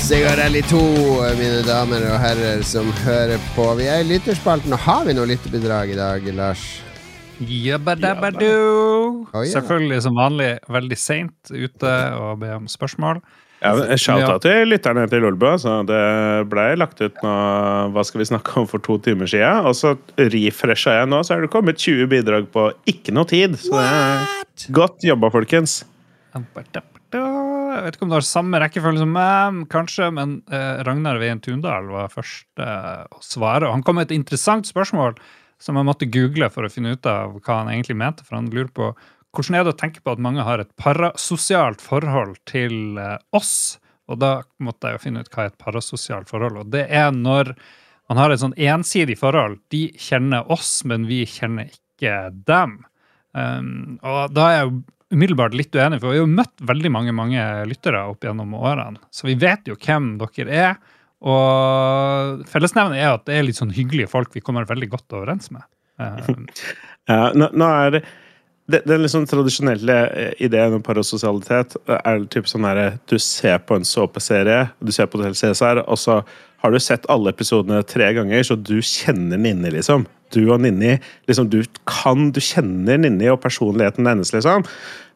[0.03, 0.81] Sigarelli 2,
[1.39, 3.75] mine damer og herrer som hører på.
[3.79, 6.83] Vi er i lytterspalten, og har vi noe lytterbidrag i dag, Lars?
[7.49, 8.49] Jabbadabadu.
[8.49, 9.53] Oh, yeah.
[9.55, 13.23] Selvfølgelig som vanlig veldig seint ute og be om spørsmål.
[13.63, 15.53] Ja, Shout-out til lytterne til Lolbø.
[15.63, 16.03] Så det
[16.51, 17.35] ble lagt ut nå
[17.95, 19.69] Hva skal vi snakke om for to timer siden.
[19.69, 23.55] Og så refresha jeg nå, så er det kommet 20 bidrag på ikke noe tid.
[23.63, 25.83] Så det er godt jobba, folkens.
[26.33, 31.43] Jeg vet ikke om det har samme rekkefølge som meg, kanskje, men eh, Ragnar Veien
[31.45, 33.69] Tundal var først eh, å svare.
[33.69, 35.19] Og han kom med et interessant spørsmål
[35.63, 38.27] som jeg måtte google for å finne ut av hva han egentlig mente.
[38.27, 38.93] For han lurer på
[39.33, 43.79] hvordan er det å tenke på at mange har et parasosialt forhold til eh, oss?
[44.11, 46.59] Og da måtte jeg jo finne ut hva er et parasosialt forhold.
[46.65, 47.55] Og det er når
[48.11, 49.61] man har et sånn ensidig forhold.
[49.73, 52.83] De kjenner oss, men vi kjenner ikke dem.
[53.33, 54.75] Um, og da er jeg jo
[55.13, 59.01] umiddelbart litt uenig, for vi har jo møtt veldig mange mange lyttere opp gjennom årene.
[59.13, 60.77] Så vi vet jo hvem dere er.
[61.23, 65.53] Og fellesnevnet er at det er litt sånn hyggelige folk vi kommer veldig godt overens
[65.55, 65.67] med.
[67.11, 68.01] Ja, nå, nå er det
[68.87, 73.87] Den liksom tradisjonelle eh, ideen om parasosialitet er typ sånn her Du ser på en
[73.87, 76.21] såpeserie, du ser på Hotel Cæsar, og så
[76.63, 80.07] har du sett alle episodene tre ganger, så du kjenner Ninni, liksom.
[80.33, 80.95] Du og Ninni
[81.27, 81.59] liksom, Du
[81.91, 84.63] kan, du kjenner Ninni og personligheten hennes, liksom.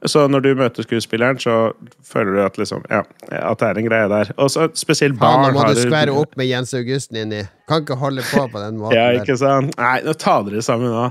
[0.07, 1.73] Så når du møter skuespilleren, så
[2.07, 4.33] føler du at, liksom, ja, at det er en greie der.
[4.39, 7.43] Og så spesielt barn barn nå må har du skvære opp med Jens Augusten inni.
[7.71, 9.75] Kan ikke holde på på den måten ja, ikke sant?
[9.81, 11.09] Nei, nå tar dere sammen nå.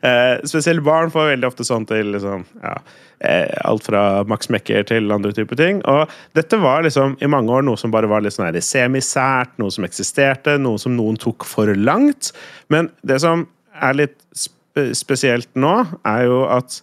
[0.00, 2.72] Eh, spesielt barn får veldig ofte sånn til liksom, ja,
[3.20, 5.82] eh, alt fra Max Mekker til andre typer ting.
[5.90, 6.08] Og
[6.38, 9.84] dette var liksom i mange år noe som bare var litt sånn semisært, noe som
[9.84, 12.32] eksisterte, noe som noen tok for langt.
[12.72, 13.44] Men det som
[13.76, 14.56] er litt sp
[14.94, 15.72] spesielt nå,
[16.06, 16.76] er jo at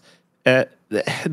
[0.45, 0.65] eh,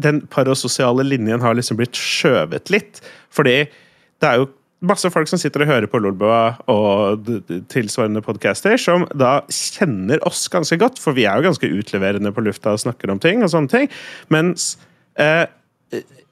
[0.06, 3.00] den parasosiale linjen har liksom blitt skjøvet litt.
[3.34, 3.64] Fordi
[4.22, 4.50] det er jo
[4.84, 7.28] masse folk som sitter og hører på Lolbua og
[7.72, 12.44] tilsvarende podcaster, som da kjenner oss ganske godt, for vi er jo ganske utleverende på
[12.44, 13.88] lufta og snakker om ting og sånne ting.
[14.34, 14.74] Mens
[15.20, 15.46] eh,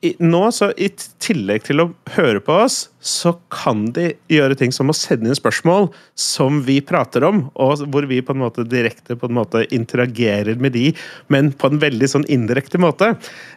[0.02, 0.88] i, nå, så i
[1.22, 1.84] tillegg til å
[2.16, 5.88] høre på oss, så kan de gjøre ting som å sende inn spørsmål
[6.18, 10.58] som vi prater om, og hvor vi på en måte direkte på en måte interagerer
[10.62, 10.88] med de,
[11.30, 13.12] men på en veldig sånn indirekte måte.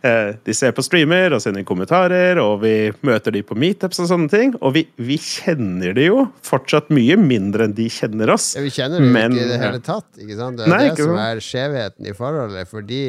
[0.05, 4.01] Eh, de ser på streamer og sender inn kommentarer, og vi møter de på meetups
[4.05, 4.53] og sånne ting.
[4.61, 8.51] Og vi, vi kjenner de jo fortsatt mye mindre enn de kjenner oss.
[8.57, 10.09] Ja, vi kjenner Men- ikke i det hele tatt.
[10.21, 10.61] Ikke sant?
[10.61, 12.69] Det er Nei, det som er skjevheten i forholdet.
[12.69, 13.01] Fordi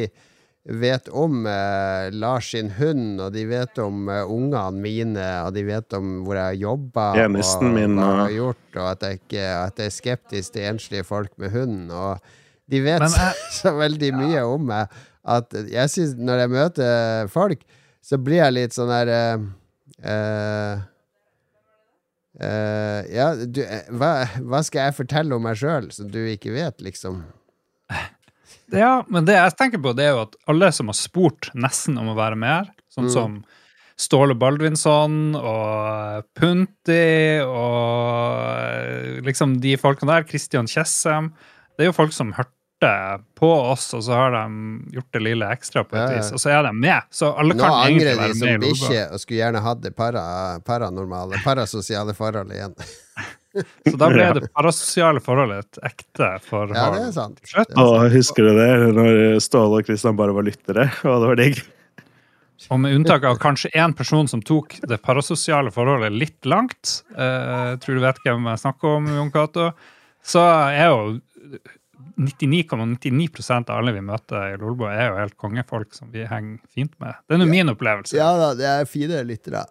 [0.67, 5.63] vet om eh, Lars sin hund, og de vet om eh, ungene mine, og de
[5.69, 9.21] vet om hvor jeg har jobba, og min, hva jeg har gjort, og at jeg,
[9.21, 11.93] ikke, at jeg er skeptisk til enslige folk med hund.
[11.95, 12.19] Og
[12.67, 17.63] de vet jeg- så veldig mye om meg at jeg synes når jeg møter folk,
[18.03, 19.47] så blir jeg litt sånn der eh,
[20.07, 20.77] eh,
[22.41, 24.13] eh, Ja, du, eh, hva,
[24.43, 27.23] hva skal jeg fortelle om meg sjøl som du ikke vet, liksom?
[28.75, 31.99] Ja, men det jeg tenker på, det er jo at alle som har spurt nesten
[32.01, 33.13] om å være med her, sånn Mm.
[33.13, 33.45] som
[33.97, 41.31] Ståle Baldvinsson og Punti og liksom de folkene der, Christian Tjessem
[41.79, 42.53] Det er jo folk som hørte
[43.41, 44.43] på oss, og så har de
[44.99, 46.19] gjort det lille ekstra på et Ja, ja.
[46.21, 47.03] vis, og så er de med.
[47.11, 49.95] Så alle Nå kan egentlig angrer de som bikkjer bikkje og skulle gjerne hatt det
[49.97, 50.23] para,
[50.65, 52.75] paranormale, parasosiale forholdet igjen.
[53.63, 56.77] Så da ble det parasosiale forholdet et ekte forhold.
[56.77, 57.41] Ja, det er sant.
[57.45, 57.87] Skjøtt, altså.
[57.87, 58.69] Å, husker du det?
[58.99, 60.91] Når Ståle og Kristian bare var lyttere?
[61.07, 61.63] Og det var digg.
[62.73, 67.77] Og med unntak av kanskje én person som tok det parasosiale forholdet litt langt, eh,
[67.83, 69.71] tror du vet hvem jeg snakker om, Jon Cato,
[70.25, 70.43] så
[70.73, 71.19] er jo
[72.17, 76.59] 99,99 ,99 av alle vi møter i Lolbo, er jo helt kongefolk som vi henger
[76.73, 77.19] fint med.
[77.29, 78.17] Det er nå min opplevelse.
[78.17, 79.67] Ja da, det er fine lyttere.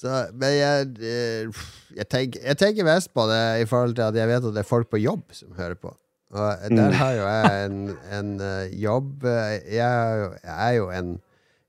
[0.00, 1.64] Så, men jeg, eh,
[1.98, 4.62] jeg, tenker, jeg tenker mest på det i forhold til at jeg vet at det
[4.62, 5.92] er folk på jobb som hører på.
[6.30, 6.94] Og der Mm.
[6.94, 7.78] har jo jeg en,
[8.16, 11.10] en eh, jobb eh, jeg, er jo- en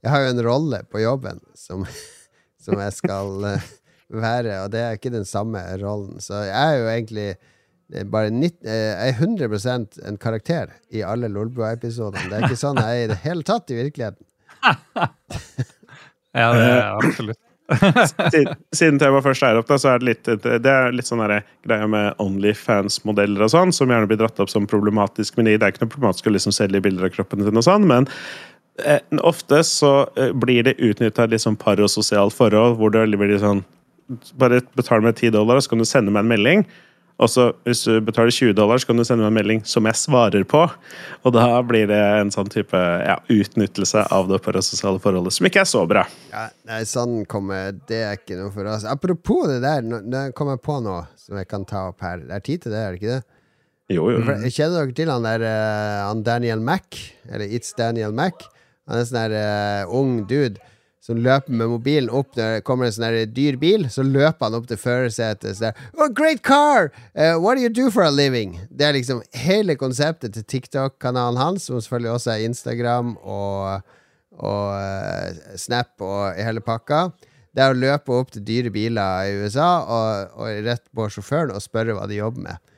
[0.03, 1.83] Jeg har jo en rolle på jobben som,
[2.63, 3.35] som jeg skal
[4.09, 6.19] være, og det er ikke den samme rollen.
[6.23, 7.27] Så jeg er jo egentlig
[8.11, 12.29] bare 90, eh, jeg er 100 en karakter i alle Lolbua-episodene.
[12.31, 14.25] Det er ikke sånn jeg er i det hele tatt i virkeligheten.
[16.31, 17.39] Ja, det er absolutt.
[18.31, 21.23] Siden, siden temaet først er opp, da, så er det litt, det er litt sånn
[21.23, 25.37] greia med Onlyfans-modeller og sånn, som gjerne blir dratt opp som problematisk.
[25.37, 27.87] Men det er ikke noe problematisk å liksom selge bilder av kroppen sin og sånn,
[27.89, 28.09] men
[28.83, 33.37] eh, ofte så eh, blir det utnytta et litt sånn parososialt forhold, hvor det blir
[33.41, 33.65] sånn
[34.35, 36.63] Bare betal meg 10 dollar, og så kan du sende meg en melding.
[37.21, 39.85] Og så hvis du betaler 20 dollar, så kan du sende meg en melding som
[39.89, 40.63] jeg svarer på.
[41.25, 45.61] Og da blir det en sånn type ja, utnyttelse av det parasosiale forholdet, som ikke
[45.61, 46.05] er så bra.
[46.31, 48.87] Ja, nei, sånn kommer Det er ikke noe for oss.
[48.89, 52.23] Apropos det der, nå kommer jeg på noe som jeg kan ta opp her.
[52.25, 53.21] Det er tid til det, er det ikke det?
[53.91, 54.23] Jo, jo.
[54.23, 56.95] Kjenner dere til han der eh, Han Daniel Mack?
[57.27, 58.45] Eller It's Daniel Mack?
[58.87, 59.33] Han er en sånn der
[59.85, 60.70] uh, ung dude
[61.01, 63.87] som løper med mobilen opp når det kommer en sånn dyr bil.
[63.89, 66.91] Så løper han opp til førersetet sånn der Oh, great car!
[67.15, 68.59] Uh, what do you do for a living?
[68.69, 73.81] Det er liksom hele konseptet til TikTok-kanalen hans, som selvfølgelig også er Instagram og
[74.41, 77.09] og uh, Snap og hele pakka.
[77.51, 81.51] Det er å løpe opp til dyre biler i USA og, og rett på sjåføren
[81.51, 82.70] og spørre hva de jobber med.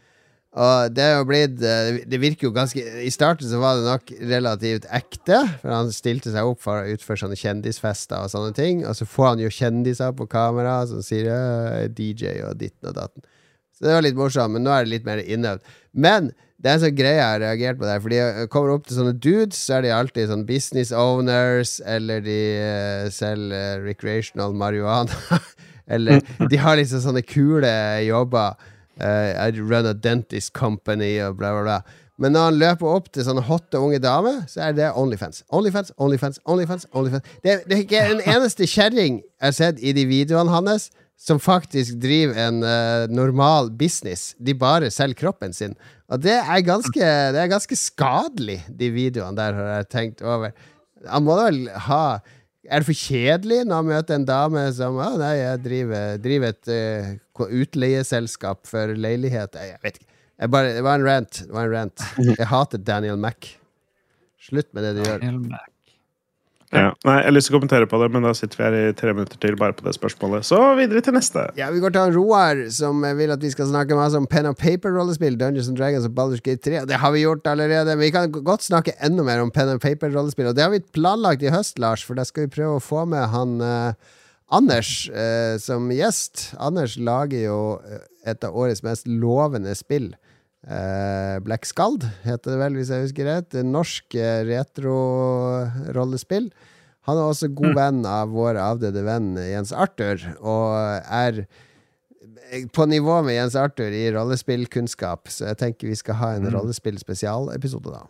[0.53, 3.87] Og det er jo blitt eh, Det virker jo ganske I starten så var det
[3.87, 8.53] nok relativt ekte, for han stilte seg opp for å utføre sånne kjendisfester og sånne
[8.57, 12.59] ting, og så får han jo kjendiser på kamera som sier «Jeg er DJ og
[12.61, 13.25] ditten og datten.
[13.73, 15.73] Så det var litt morsomt, men nå er det litt mer innøvd.
[15.97, 16.29] Men
[16.63, 18.95] det er en sånn greie jeg har reagert på der, for de kommer opp til
[18.99, 25.41] sånne dudes, så er de alltid sånn business owners, eller de uh, selger recreational marihuana.
[25.93, 27.73] eller de har liksom sånne kule
[28.05, 28.55] jobber.
[29.01, 31.99] Eh, I run a dentist company og bla, bla, bla.
[32.21, 35.41] Men når han løper opp til sånne hotte unge damer, så er det Onlyfans.
[35.49, 36.85] Onlyfans, Onlyfans, Onlyfans.
[36.93, 37.31] Onlyfans.
[37.41, 41.39] Det, det er ikke en eneste kjerring jeg har sett i de videoene hans som
[41.41, 44.33] faktisk driver en uh, normal business.
[44.37, 45.75] De bare selger kroppen sin.
[46.11, 50.53] Og det er ganske, det er ganske skadelig, de videoene der, har jeg tenkt over.
[51.09, 52.03] Han må da vel ha
[52.63, 56.53] Er det for kjedelig når han møter en dame som Å, nei, jeg driver, driver
[56.53, 59.59] et uh, utleieselskap for leilighet.
[59.59, 60.09] Jeg vet ikke.
[60.43, 61.43] Jeg bare, det var en rant.
[61.43, 62.07] Det var en rant.
[62.39, 63.51] Jeg hater Daniel Mack.
[64.43, 65.21] Slutt med det du gjør.
[65.21, 65.72] Daniel Mac.
[66.73, 66.89] Ja.
[67.05, 68.95] Nei, jeg har lyst til å kommentere på det, men da sitter vi her i
[68.97, 70.47] tre minutter til bare på det spørsmålet.
[70.47, 71.45] Så videre til neste.
[71.59, 74.49] Ja, Vi går til han Roar, som vil at vi skal snakke masse om pen
[74.49, 76.85] and paper-rollespill, Dungeons and Dragons og Baldur's Gate 3.
[76.89, 79.83] Det har vi gjort allerede, men vi kan godt snakke enda mer om pen and
[79.83, 80.49] paper-rollespill.
[80.49, 83.05] Og det har vi planlagt i høst, Lars, for da skal vi prøve å få
[83.05, 84.19] med han eh,
[84.53, 86.51] Anders eh, som gjest.
[86.61, 90.11] Anders lager jo eh, et av årets mest lovende spill.
[90.63, 93.57] Eh, Black Skald heter det vel, hvis jeg husker rett.
[93.67, 96.47] Norsk eh, retro-rollespill.
[97.03, 101.43] Han er også god venn av vår avdøde venn Jens Arthur, og er
[102.71, 107.91] på nivå med Jens Arthur i rollespillkunnskap, så jeg tenker vi skal ha en rollespill-spesialepisode
[107.91, 108.07] da.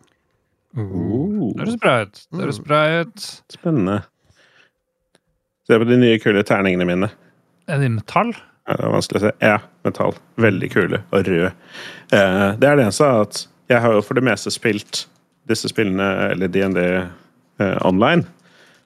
[0.77, 1.49] Oh.
[1.53, 2.15] Det høres bra ut.
[2.30, 3.19] Det høres bra ut.
[3.53, 3.97] Spennende.
[5.65, 7.09] Se på de nye kule terningene mine.
[7.71, 8.34] Er det i metall?
[8.67, 9.31] Ja, det er vanskelig å se.
[9.41, 9.57] Ja,
[9.88, 10.15] metall.
[10.41, 11.01] Veldig kule.
[11.11, 11.51] Og røde.
[12.14, 15.05] Eh, det er det eneste at jeg har jo for det meste spilt
[15.49, 18.27] disse spillene, eller DND eh, online.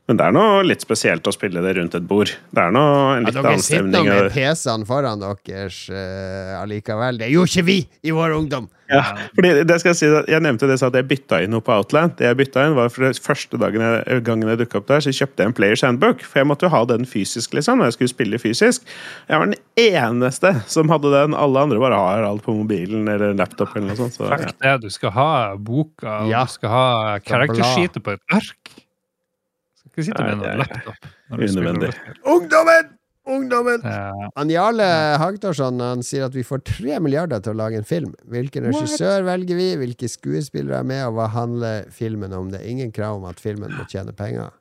[0.07, 2.31] Men det er noe litt spesielt å spille det rundt et bord.
[2.55, 5.79] Det er noe en Ja, litt dere annen sitter Dere sitter med PC-ene foran deres
[5.91, 7.19] uh, allikevel.
[7.19, 8.69] Det gjorde ikke vi i vår ungdom!
[8.87, 9.01] Ja,
[9.35, 11.73] fordi det skal Jeg si, jeg nevnte det så at jeg bytta inn noe på
[11.75, 12.13] Outland.
[12.19, 15.11] Det jeg bytta inn var for Første dagen jeg, gangen jeg dukka opp der, så
[15.11, 16.23] kjøpte jeg en Players Handbook.
[16.23, 18.87] For jeg måtte jo ha den fysisk, liksom, når jeg skulle spille fysisk.
[19.27, 21.35] Jeg var den eneste som hadde den.
[21.35, 23.75] Alle andre bare har alt på mobilen eller laptop.
[23.75, 24.15] eller noe sånt.
[24.15, 24.51] Så, ja.
[24.55, 26.43] Det, du skal ha boka, og Ja.
[26.47, 26.87] du skal ha
[27.19, 28.71] karaktersheetet på et ark.
[28.73, 31.11] Du skal ikke sitte med noen en laptop.
[31.31, 31.93] unødvendig.
[32.23, 32.96] Ungdommen!
[33.27, 33.83] Ungdommen!
[33.83, 34.85] Eh, Han Jarle
[35.19, 38.13] Hagdorsson han sier at vi får tre milliarder til å lage en film.
[38.31, 42.53] Hvilken regissør velger vi, hvilke skuespillere er med, og hva handler filmen om?
[42.53, 44.53] Det er ingen krav om at filmen må tjene penger.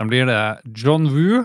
[0.00, 0.40] Da blir det
[0.80, 1.44] John Woo.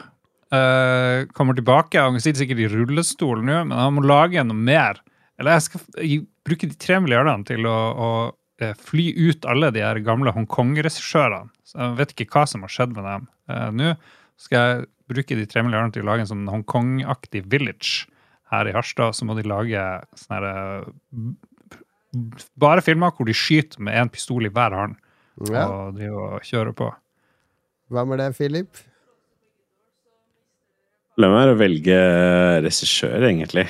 [0.49, 2.01] Uh, kommer tilbake.
[2.01, 4.97] Han sitter sikkert i rullestol nå, men han må lage noe mer.
[5.37, 5.83] Eller jeg skal
[6.47, 8.07] bruke de tre milliardene til å, å
[8.59, 11.51] eh, fly ut alle de her gamle Hongkong-regissørene.
[11.69, 13.27] Så Jeg vet ikke hva som har skjedd med dem.
[13.53, 13.93] uh, nå
[14.39, 18.05] skal jeg bruke de tre milliardene til å lage en sånn Hongkong-aktig village
[18.53, 19.15] her i Harstad.
[19.17, 19.83] Så må de lage
[20.17, 22.19] sånne her, eh,
[22.57, 24.95] bare filmer hvor de skyter med én pistol i hver hånd
[25.49, 25.67] Ja.
[25.69, 26.87] og driver og kjører på.
[27.89, 28.77] Hva med det, Philip?
[31.19, 31.99] La meg være å velge
[32.63, 33.67] regissør, egentlig.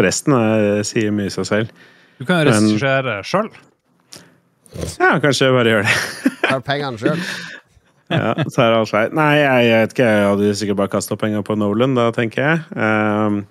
[0.00, 1.70] Resten er, sier mye seg selv.
[2.18, 3.50] Du kan regissere sjøl.
[5.00, 5.94] Ja, kanskje jeg bare gjør det.
[6.48, 7.22] Tar pengene sjøl?
[8.10, 9.14] Ja, så er alt greit.
[9.16, 10.08] Nei, jeg, jeg vet ikke.
[10.10, 12.64] Jeg hadde sikkert bare kasta penger på Nolan, da, tenker jeg.
[12.74, 13.44] Um,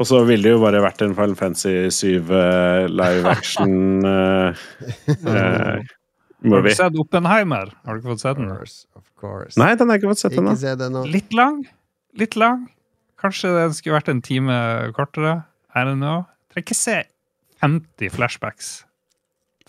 [0.00, 4.56] og så ville det jo bare vært en Final Fantasy 7 uh, live action uh,
[5.10, 5.82] eh,
[6.40, 7.74] Har du sett Oppenheimer?
[7.84, 8.50] Har du ikke fått sett den?
[8.56, 9.04] Of.
[9.60, 11.04] Nei, den har jeg ikke fått sett ennå.
[11.12, 11.62] Litt lang.
[12.16, 12.64] Litt lang.
[13.20, 14.56] Kanskje den skulle vært en time
[14.96, 15.42] kortere.
[15.76, 16.24] I don't know.
[16.50, 17.02] Trenger ikke se
[17.60, 18.78] 50 flashbacks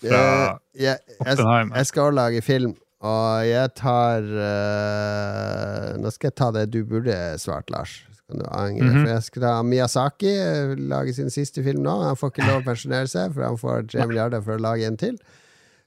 [0.02, 1.76] fra Eh, jeg, jeg, Oppenheimer.
[1.76, 6.84] jeg skal også lage film, og jeg tar uh, Nå skal jeg ta det du
[6.86, 7.96] burde svart, Lars.
[8.14, 8.86] Så kan du angre.
[8.88, 9.00] Mhm.
[9.02, 11.94] For jeg skal ta Miyazaki eh, lage sin siste film nå.
[12.06, 14.86] Han får ikke lov å pensjonere seg, for han får tre milliarder for å lage
[14.86, 15.16] en til.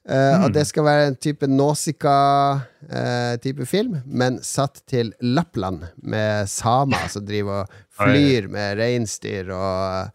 [0.06, 7.08] Eh, Og det skal være en type Nausicaa-type film, men satt til Lappland, med samer
[7.10, 7.68] som driver og
[7.98, 10.10] flyr med reinsdyr og,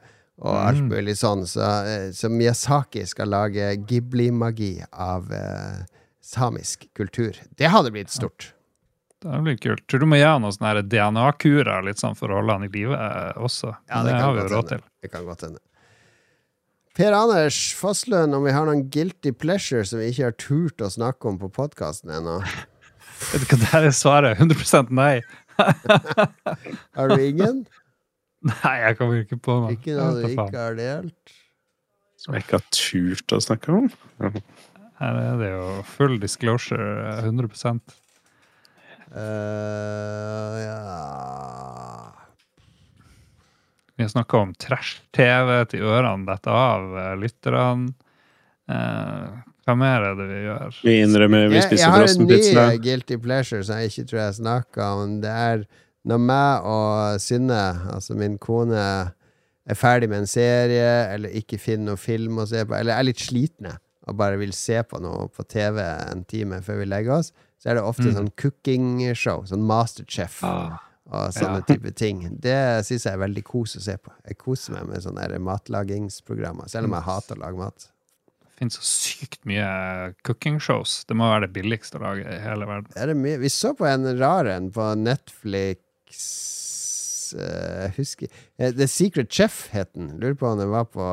[0.46, 1.44] og alt mulig sånn.
[1.50, 1.66] Så,
[2.16, 5.82] så Miyazaki skal lage Ghibli-magi av eh,
[6.22, 7.38] samisk kultur.
[7.58, 8.54] Det hadde blitt stort.
[9.22, 9.84] Det blir kult.
[9.90, 12.98] Tror du må gjøre noen sånne DNA-kurer litt sånn for å holde han i live
[12.98, 13.76] eh, også.
[13.90, 14.88] Ja, det, det har vi jo råd til.
[15.04, 15.62] Det kan godt hende.
[16.98, 20.90] Per Anders Fosslund, om vi har noen guilty pleasure som vi ikke har turt å
[20.92, 22.40] snakke om på podkasten ennå?
[23.32, 24.42] Vet du hva der er svaret?
[24.42, 25.22] 100 nei.
[26.98, 27.62] Har du ingen?
[28.50, 29.76] Nei, jeg kommer ikke på noe.
[29.76, 31.34] Ikke noe du ikke har delt?
[32.18, 33.90] Som jeg ikke har turt å snakke om.
[35.02, 36.90] Her er det jo full disclosure.
[37.10, 37.50] eh, 100
[39.12, 40.78] uh, ja
[43.96, 47.92] Vi har snakka om trash-TV til ørene detter av eh, lytterne.
[48.70, 50.80] Uh, hva mer er det vi gjør?
[50.86, 54.22] Vi innrømmer vi jeg, jeg har en ny eh, guilty pleasure som jeg ikke tror
[54.24, 55.20] jeg snakka om.
[55.22, 55.66] Det er
[56.10, 57.62] når meg og Synne,
[57.94, 58.86] altså min kone,
[59.70, 63.10] er ferdig med en serie, eller ikke finner noen film å se på, eller er
[63.10, 67.20] litt slitne og bare vil se på noe på TV en time før vi legger
[67.20, 68.16] oss, så er det ofte Mm.
[68.16, 70.80] sånn cooking-show, sånn Masterchef Ah,
[71.12, 72.24] og sånne type ting.
[72.40, 74.12] Det syns jeg er veldig kos å se på.
[74.26, 77.88] Jeg koser meg med sånne matlagingsprogrammer, selv om jeg hater å lage mat.
[78.42, 81.06] det finnes så sykt mye cooking-shows.
[81.10, 82.92] Det må være det billigste å lage i hele verden.
[82.96, 83.14] Er?
[83.42, 85.82] Vi så på en rar en på Netflix
[87.36, 90.18] uh, husker eh, The Secret Chef het den.
[90.20, 91.06] Lurer på om den var på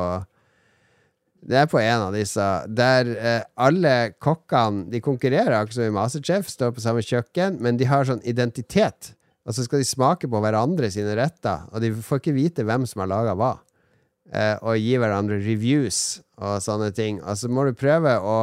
[1.39, 5.95] Det er på en av disse der eh, alle kokkene De konkurrerer akkurat som i
[5.95, 9.13] Masterchef, står på samme kjøkken, men de har sånn identitet.
[9.47, 12.85] Og så skal de smake på hverandre sine retter, og de får ikke vite hvem
[12.89, 13.53] som har laga hva.
[14.29, 17.21] Eh, og gi hverandre reviews og sånne ting.
[17.23, 18.39] Og så må du prøve å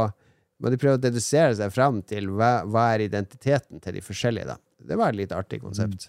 [0.57, 4.55] må de prøve å dedusere seg fram til hva, hva er identiteten til de forskjellige.
[4.55, 4.57] da.
[4.89, 6.09] Det var et litt artig konsept.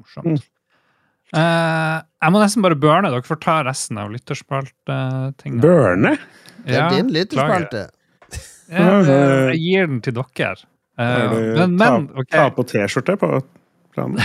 [0.00, 0.46] Morsomt.
[1.36, 3.10] Eh, jeg må nesten bare burne.
[3.12, 5.62] Dere får ta resten av lytterspalttingene.
[5.64, 6.16] Børne?
[6.64, 7.86] Det er din lytterspalte.
[8.68, 10.56] Ja, jeg gir den til dere.
[10.98, 13.30] Eh, Er men, men, ta, ta på T-skjorte på
[13.94, 14.18] planen.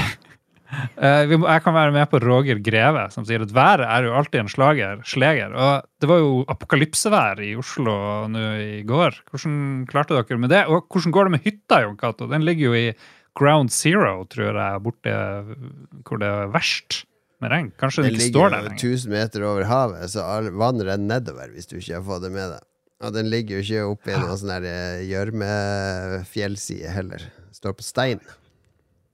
[0.98, 4.16] uh, vi jeg kan være med på Roger Greve, som sier at været er jo
[4.18, 5.54] alltid en slager, sleger.
[5.54, 7.96] Og det var jo apokalypsevær i Oslo
[8.32, 9.22] nå i går.
[9.30, 10.66] Hvordan klarte dere med det?
[10.66, 12.28] Og hvordan går det med hytta, Jon Cato?
[12.32, 12.88] Den ligger jo i
[13.40, 15.16] ground zero, tror jeg, borte
[16.06, 17.04] hvor det er verst
[17.44, 17.72] med regn.
[17.82, 21.18] Kanskje Det det ikke står der Den ligger 1000 meter over havet, så vann renner
[21.18, 22.64] nedover hvis du ikke har fått det med deg.
[23.04, 27.26] Og Den ligger jo ikke oppi noen sånn der eh, gjørmefjellside heller.
[27.52, 28.22] Står på stein.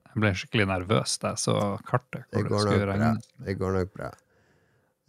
[0.09, 1.55] Jeg ble skikkelig nervøs da jeg så
[1.87, 2.25] kartet.
[2.29, 2.93] Det hvor det går skulle bra.
[2.93, 3.45] regne.
[3.47, 4.11] Det går nok bra.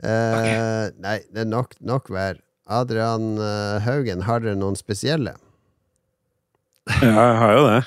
[0.01, 2.41] Eh, nei, det er nok, nok vær.
[2.71, 5.35] Adrian eh, Haugen, har dere noen spesielle?
[7.03, 7.81] Ja, jeg har jo det.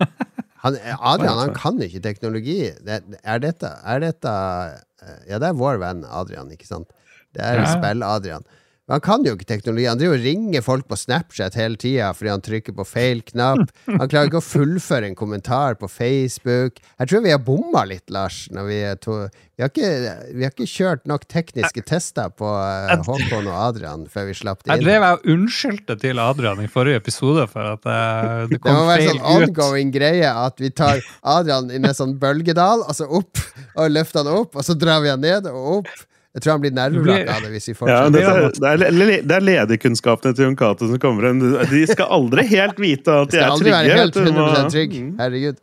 [0.62, 2.58] Han, Adrian han kan ikke teknologi.
[2.84, 6.90] Det, er, dette, er dette eh, Ja, det er vår venn Adrian, ikke sant?
[7.36, 7.68] Det er Ja.
[7.72, 8.44] spill-Adrian.
[8.90, 9.86] Han kan jo ikke teknologi.
[9.86, 13.70] Han driver og ringer folk på Snapchat hele tida fordi han trykker på feil knapp.
[13.86, 16.80] Han klarer ikke å fullføre en kommentar på Facebook.
[16.98, 18.42] Jeg tror vi har bomma litt, Lars.
[18.50, 19.92] Når vi, to, vi, har ikke,
[20.34, 24.64] vi har ikke kjørt nok tekniske tester på eh, Håkon og Adrian før vi slapp
[24.64, 28.56] det Jeg drev jeg og unnskyldte til Adrian i forrige episode for at uh, det
[28.56, 29.96] Det kom må være sånn ongoing ut.
[30.00, 33.38] greie at vi tar Adrian inn i en sånn bølgedal, og så opp,
[33.76, 35.98] og løfter han opp, og så drar vi han ned og opp.
[36.34, 38.12] Jeg tror han blir nervevrak av det hvis vi Ja, fortsetter.
[38.14, 41.40] det, er, det, er, det er lederkunnskapene til Jon Cato som kommer inn.
[41.42, 43.74] De skal aldri helt vite at de Skal er trygge.
[43.74, 44.94] være helt aldri være helt 100% trygg.
[45.18, 45.58] Herregud.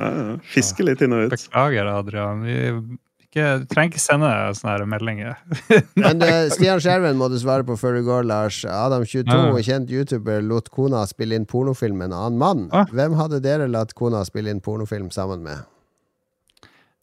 [0.00, 0.34] Ja, ja.
[0.54, 1.34] Fiske litt inn og ut.
[1.36, 2.40] Beklager, Adrian.
[2.46, 2.56] Vi
[3.30, 5.36] ikke, trenger ikke sende sånne her meldinger.
[6.00, 8.62] Men uh, Stian Skjerven må du svare på før du går, Lars.
[8.64, 9.52] Adam22, Ja.
[9.68, 12.64] kjent YouTuber, lot kona spille inn pornofilm med en annen mann.
[12.72, 12.88] Ah.
[12.88, 15.60] Hvem hadde dere latt kona spille inn pornofilm sammen med?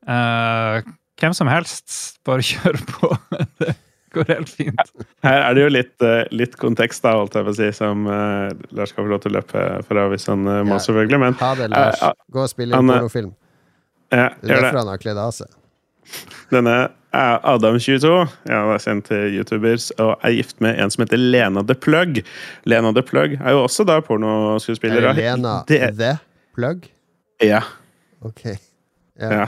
[0.07, 0.81] Eh,
[1.19, 3.09] hvem som helst, bare kjør på.
[3.61, 3.73] det
[4.15, 4.91] går helt fint.
[5.25, 8.05] Her er det jo litt, eh, litt kontekst, da, holdt jeg på å si, som
[8.09, 10.83] uh, Lars skal få lov til å løpe fra hvis han uh, må, Ja.
[10.85, 11.19] selvfølgelig.
[11.25, 12.03] Men Ha det, Lars.
[12.33, 13.33] Gå og spille inn pornofilm.
[14.13, 15.51] ja, Det er derfor han har kledd av seg.
[16.53, 16.75] Denne
[17.17, 18.11] er Adam22.
[18.47, 21.75] Ja, det er sendt til youtubers og er gift med en som heter Lena The
[21.75, 22.21] Plug.
[22.69, 25.09] Lena The Plug er jo også da pornoskuespiller.
[25.09, 26.13] Er det Lena det- The
[26.55, 26.87] Plug?
[27.43, 27.61] Ja.
[28.23, 28.55] Ok.
[29.17, 29.31] Ja.
[29.33, 29.45] Ja,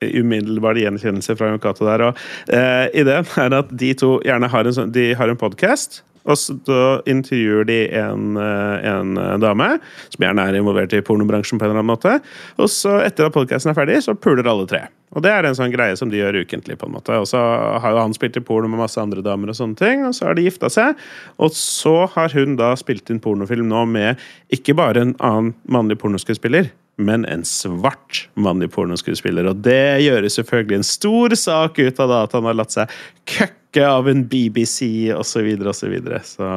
[0.00, 2.06] umiddelbar gjenkjennelse fra Yokato der.
[2.08, 6.02] Og, eh, ideen er at de to gjerne har en, sånn, en podkast.
[6.28, 6.78] Og så
[7.08, 9.68] intervjuer de en, eh, en eh, dame
[10.12, 11.58] som gjerne er involvert i pornobransjen.
[11.58, 12.20] på en eller annen måte
[12.58, 14.82] Og så etter at podkasten er ferdig, så puler alle tre.
[15.16, 16.76] Og det er en sånn greie som de gjør ukentlig.
[16.78, 17.38] på en måte Og så
[17.80, 20.26] har jo han spilt i porno med masse andre damer, og sånne ting Og så
[20.26, 20.94] har de gifta seg.
[21.38, 24.18] Og så har hun da spilt inn pornofilm nå med
[24.52, 29.46] ikke bare en annen mannlig pornoskuespiller, men en svart mannlig pornoskuespiller.
[29.50, 32.96] Og det gjøres selvfølgelig en stor sak ut av da at han har latt seg
[33.30, 35.30] køkke av en BBC osv.
[35.30, 36.20] Så, videre, og så, videre.
[36.26, 36.50] så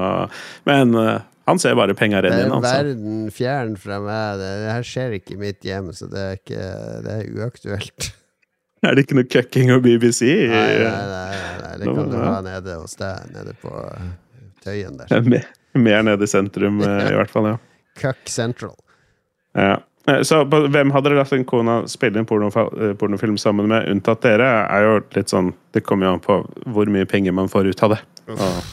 [0.67, 2.73] Men uh, han ser bare penga renne inn, altså.
[2.79, 4.41] verden fjern fra meg.
[4.41, 6.67] Det, det her skjer ikke i mitt hjem, så det er, ikke,
[7.05, 8.09] det er uaktuelt.
[8.83, 10.25] Er det ikke noe køkking og BBC?
[10.51, 11.75] Nei, nei, nei, nei, nei.
[11.79, 13.71] det kan du ha nede hos deg, nede på
[14.65, 15.13] Tøyen der.
[15.31, 17.47] Mer, mer nede i sentrum, eh, i hvert fall.
[17.53, 17.61] ja.
[18.01, 18.75] Cuck Central.
[19.55, 19.77] Ja.
[20.07, 23.87] Eh, Så hvem hadde dere latt en kona spille en pornofa- eh, pornofilm sammen med,
[23.87, 24.67] unntatt dere?
[24.69, 27.83] er jo litt sånn, Det kommer jo an på hvor mye penger man får ut
[27.83, 27.99] av det.
[28.27, 28.63] Og,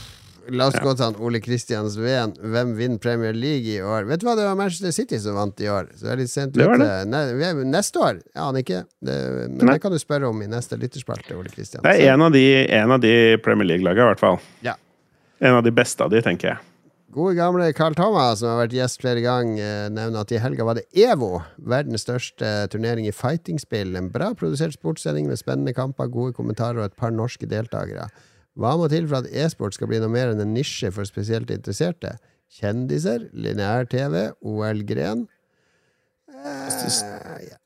[0.50, 2.32] La oss gå til han Ole Kristian Sveen.
[2.42, 4.04] Hvem vinner Premier League i år?
[4.08, 5.86] Vet du hva, det var Manchester City som vant i år.
[5.94, 6.66] Så det er litt sent Det.
[7.06, 8.20] Ne neste år?
[8.34, 8.84] Ja, aner ikke.
[9.00, 9.14] Det,
[9.48, 9.74] men Nei.
[9.76, 11.82] det kan du spørre om i neste lytterspalte, Ole Kristian.
[11.84, 14.40] det er en av de, en av de Premier League-laga, i hvert fall.
[14.66, 14.74] Ja.
[15.40, 16.58] En av de beste av de, tenker jeg.
[17.10, 20.76] Gode gamle Carl Thomas, som har vært gjest flere ganger, nevner at i helga var
[20.78, 23.96] det EVO, verdens største turnering i fightingspill.
[23.98, 28.06] En bra produsert sportssending med spennende kamper, gode kommentarer og et par norske deltakere.
[28.54, 31.50] Hva må til for at e-sport skal bli noe mer enn en nisje for spesielt
[31.50, 32.14] interesserte?
[32.60, 35.26] Kjendiser, lineær-TV, OL-gren?
[36.30, 36.80] Eh,
[37.48, 37.58] ja.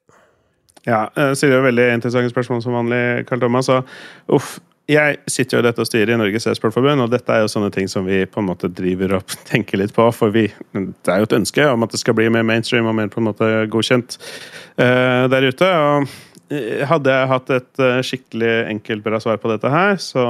[0.88, 3.68] Ja, eh, jo veldig interessante spørsmål som vanlig, Carl Thomas.
[3.68, 3.92] Og,
[4.40, 4.56] uff,
[4.90, 7.70] jeg sitter jo i dette og styrer i Norges e-sportforbund, og dette er jo sånne
[7.73, 10.06] ting som vi på en måte driver og tenker litt på.
[10.12, 12.97] For vi, det er jo et ønske om at det skal bli mer mainstream og
[12.98, 15.70] mer på en måte godkjent uh, der ute.
[15.70, 16.11] og
[16.52, 20.27] eh, hadde jeg hatt et eh, skikkelig enkelt bra svar på dette her, så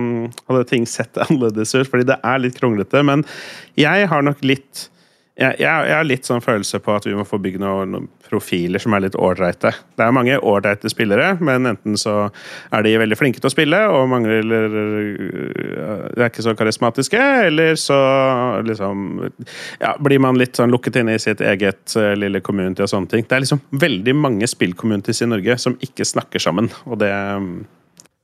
[0.00, 3.04] mm, hadde ting sett annerledes ut, fordi det er litt kronglete.
[3.06, 3.22] Men
[3.78, 4.88] jeg har nok litt
[5.34, 8.04] jeg, jeg, jeg har litt sånn følelse på at vi må få bygge noen, noen
[8.22, 9.72] profiler som er litt ålreite.
[9.98, 12.28] Det er mange ålreite spillere, men enten så
[12.70, 17.74] er de veldig flinke til å spille og mangler øh, er ikke så karismatiske, eller
[17.80, 17.98] så
[18.62, 19.24] liksom
[19.82, 23.10] ja, blir man litt sånn lukket inne i sitt eget uh, lille community og sånne
[23.10, 23.26] ting.
[23.26, 27.10] Det er liksom veldig mange spillcommunities i Norge som ikke snakker sammen, og det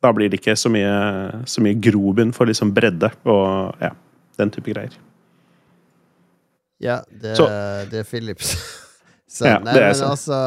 [0.01, 0.95] da blir det ikke så mye,
[1.51, 3.93] så mye grobunn for liksom bredde og ja,
[4.41, 4.95] den type greier.
[6.81, 7.49] Ja, det, Så-
[7.91, 8.55] det er Philips.
[9.31, 10.11] Så, Ja, nei, det er men sant.
[10.11, 10.39] altså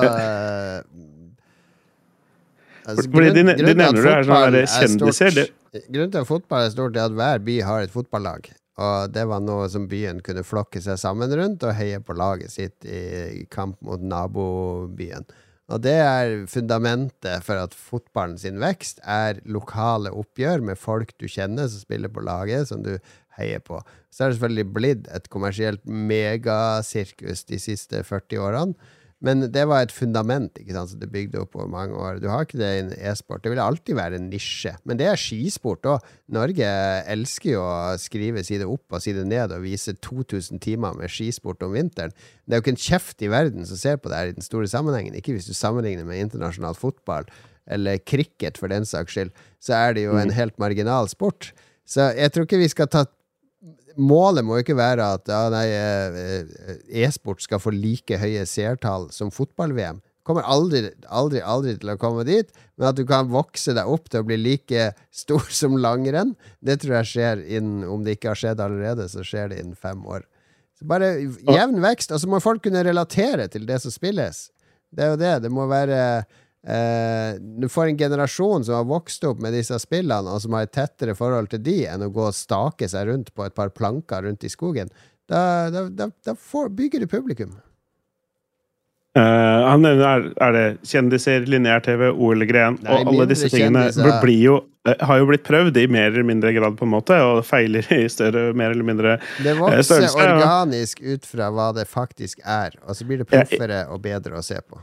[2.85, 5.47] altså, de- grunn- de grunnen nevner det her sånn er kjendiser,
[5.89, 8.51] Grunnen til at fotball er stort, er at hver by har et fotballag.
[8.77, 12.51] Og det var noe som byen kunne flokke seg sammen rundt og heie på laget
[12.53, 12.99] sitt i,
[13.41, 15.26] i kamp mot nabobyen.
[15.73, 21.26] Og det er fundamentet for at fotballen sin vekst er lokale oppgjør med folk du
[21.26, 22.99] kjenner som spiller på laget, som du
[23.38, 23.80] heier på.
[24.14, 28.91] Så er det selvfølgelig blitt et kommersielt megasirkus de siste 40 årene.
[29.23, 32.18] Men det var et fundament ikke sant, som det bygde opp over mange år.
[32.19, 33.39] Du har ikke det innen e-sport.
[33.45, 34.73] Det vil alltid være en nisje.
[34.84, 36.03] Men det er skisport òg.
[36.35, 36.72] Norge
[37.14, 41.64] elsker jo å skrive side opp og side ned og vise 2000 timer med skisport
[41.64, 42.11] om vinteren.
[42.43, 44.43] Det er jo ikke en kjeft i verden som ser på det her i den
[44.43, 45.15] store sammenhengen.
[45.15, 47.31] Ikke hvis du sammenligner med internasjonal fotball
[47.72, 49.31] eller cricket, for den saks skyld.
[49.64, 51.53] Så er det jo en helt marginal sport.
[51.88, 53.05] Så jeg tror ikke vi skal ta
[53.99, 59.10] målet må jo ikke være at ja, nei, eh, e-sport skal få like høye seertall
[59.14, 60.02] som fotball-VM.
[60.24, 62.48] Kommer aldri, aldri, aldri til å komme dit,
[62.78, 66.80] men at du kan vokse deg opp til å bli like stor som langrenn, det
[66.84, 69.99] tror jeg skjer innen Om det ikke har skjedd allerede, så skjer det innen fem
[70.07, 70.24] år.
[70.80, 74.48] Så bare jevn vekst, og så må folk kunne relatere til det som spilles.
[74.94, 75.34] Det er jo det.
[75.45, 75.99] Det må være
[76.68, 80.68] eh, Du får en generasjon som har vokst opp med disse spillene, og som har
[80.68, 83.73] et tettere forhold til de enn å gå og stake seg rundt på et par
[83.76, 84.91] planker rundt i skogen.
[85.30, 87.53] Da, da, da, da får, bygger du publikum.
[89.14, 89.22] Uh,
[89.69, 93.84] han nevner er, det kjendiser, lineær-TV, OL-gren og alle disse tingene
[94.23, 94.56] blir jo,
[94.90, 97.85] uh, har jo blitt prøvd i mer eller mindre grad, på en måte, og feiler
[97.94, 99.19] i større mer eller mindre.
[99.45, 103.84] Det vokser uh, organisk ut fra hva det faktisk er, og så blir det proffere
[103.94, 104.81] og bedre å se på.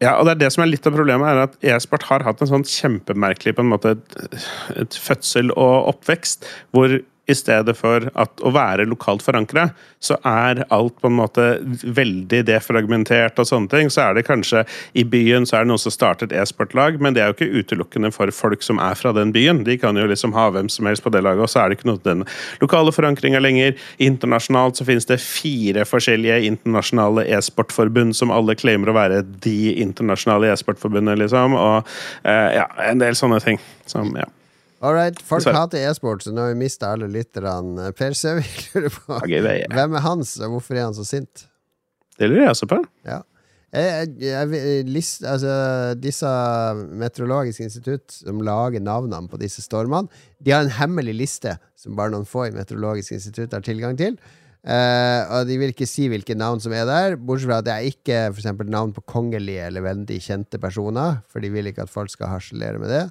[0.00, 2.40] Ja, og det er det som er litt av problemet, er at e-sport har hatt
[2.40, 4.38] en sånn kjempemerkelig på en måte et,
[4.80, 6.94] et fødsel og oppvekst, hvor
[7.30, 9.70] i stedet for at å være lokalt forankra,
[10.00, 11.46] så er alt på en måte
[11.84, 13.90] veldig defragmentert og sånne ting.
[13.92, 14.64] Så er det kanskje
[14.98, 17.60] i byen så er det noen som starter et e-sportlag, men det er jo ikke
[17.60, 19.62] utelukkende for folk som er fra den byen.
[19.66, 21.80] De kan jo liksom ha hvem som helst på det laget, og så er det
[21.80, 22.24] ikke noe den
[22.62, 23.76] lokale forankringa lenger.
[24.02, 30.52] Internasjonalt så finnes det fire forskjellige internasjonale e-sportforbund som alle claimer å være de internasjonale
[30.54, 31.88] e-sportforbundene, liksom, og
[32.24, 34.28] eh, ja, en del sånne ting som, ja.
[34.80, 35.16] All right.
[35.28, 37.90] Folk hater e-sport, så nå har vi mista alle lytterne.
[37.96, 41.44] Per Søvik lurer på hvem er Hans, og hvorfor er han så sint?
[42.16, 42.80] Det lurer jeg også på.
[43.08, 43.20] Ja.
[43.70, 45.52] Jeg, jeg, jeg, list, altså,
[46.00, 46.26] disse
[46.98, 50.10] meteorologiske institutt som lager navnene på disse stormene,
[50.42, 54.18] de har en hemmelig liste som bare noen få i Meteorologisk institutt har tilgang til.
[54.60, 57.76] Uh, og de vil ikke si hvilke navn som er der, bortsett fra at det
[57.76, 61.92] er ikke for navn på kongelige eller veldig kjente personer, for de vil ikke at
[61.92, 63.06] folk skal harselere med det.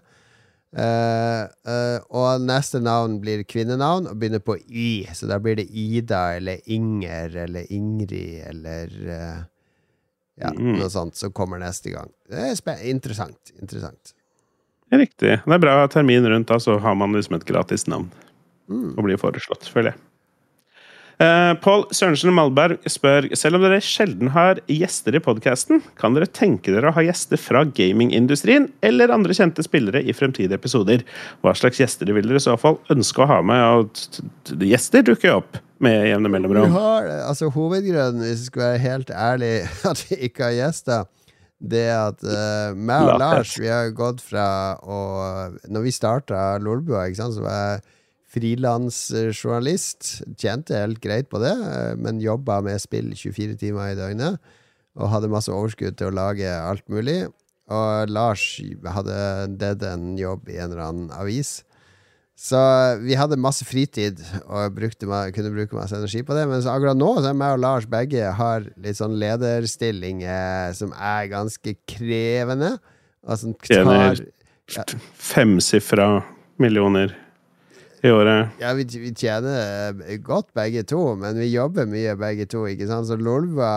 [0.70, 5.08] Uh, uh, og neste navn blir kvinnenavn og begynner på Y.
[5.18, 9.40] Så da blir det Ida eller Inger eller Ingrid eller uh,
[10.40, 10.78] Ja, mm.
[10.78, 12.12] noe sånt som kommer neste gang.
[12.30, 13.52] Det er interessant.
[13.60, 14.14] Interessant.
[14.90, 15.34] Riktig.
[15.44, 18.08] Det er bra termin rundt, da, så har man liksom et gratis navn.
[18.70, 18.94] Mm.
[18.96, 20.09] Og blir foreslått, føler jeg.
[21.20, 26.30] Uh, Pål Sørensen Malberg spør selv om dere sjelden har gjester i podkasten, kan dere
[26.32, 31.04] tenke dere å ha gjester fra gamingindustrien eller andre kjente spillere i fremtidige episoder?
[31.44, 33.66] Hva slags gjester vil dere i så fall ønske å ha med?
[33.68, 36.72] Og gjester dukker jo opp med jevne mellomrom.
[36.72, 39.54] Har, altså, hovedgrunnen, hvis jeg skal være helt ærlig,
[39.92, 41.08] at vi ikke har gjester
[41.60, 45.00] det er at uh, meg og Lars vi har gått fra å
[45.68, 47.82] Når vi starta Lolbua, så var jeg
[48.30, 50.22] frilansjournalist.
[50.40, 54.40] Tjente helt greit på det, eh, men jobba med spill 24 timer i døgnet.
[55.00, 57.28] Og hadde masse overskudd til å lage alt mulig.
[57.70, 58.44] Og Lars
[58.96, 59.18] hadde
[59.62, 61.64] dead en jobb i en eller annen avis.
[62.40, 62.58] Så
[63.04, 66.48] vi hadde masse fritid og meg, kunne bruke masse energi på det.
[66.48, 71.28] Men akkurat nå så er jeg og Lars begge har litt sånn lederstillinger som er
[71.34, 72.78] ganske krevende.
[73.28, 74.24] Og som tar,
[74.72, 74.86] ja.
[75.20, 76.24] femsifra
[76.60, 77.12] millioner
[78.04, 78.56] i året?
[78.62, 82.66] Ja, vi, vi, tjener eh, godt begge to, men vi jobber mye begge to.
[82.70, 83.10] ikke sant?
[83.10, 83.72] Så Lolva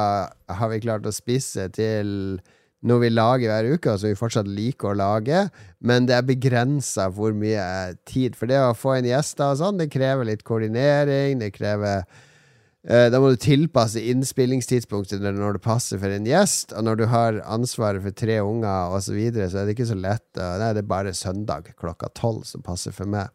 [0.47, 2.40] har vi klart å spisse til
[2.86, 5.47] noe vi lager hver uke, og som vi fortsatt liker å lage,
[5.86, 8.36] men det er begrensa hvor mye tid.
[8.39, 13.07] For det å få inn gjester og sånn, det krever litt koordinering, det krever eh,
[13.11, 16.74] da må du tilpasse innspillingstidspunktet når det passer for en gjest.
[16.74, 19.99] Og når du har ansvaret for tre unger osv., så, så er det ikke så
[19.99, 20.28] lett.
[20.39, 23.31] Nei, det er bare søndag klokka tolv som passer for meg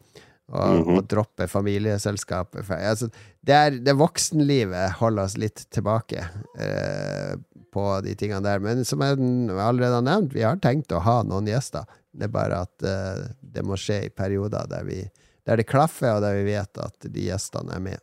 [0.48, 0.96] og, mm -hmm.
[0.98, 2.70] og droppe familieselskapet.
[2.70, 3.10] Altså,
[3.40, 6.24] det, er, det voksenlivet holder oss litt tilbake
[6.58, 7.36] eh,
[7.72, 8.58] på de tingene der.
[8.58, 9.18] Men som jeg
[9.60, 11.84] allerede har nevnt, vi har tenkt å ha noen gjester.
[12.12, 15.02] Det er bare at eh, det må skje i perioder der, vi,
[15.44, 18.00] der det klaffer, og der vi vet at de gjestene er med.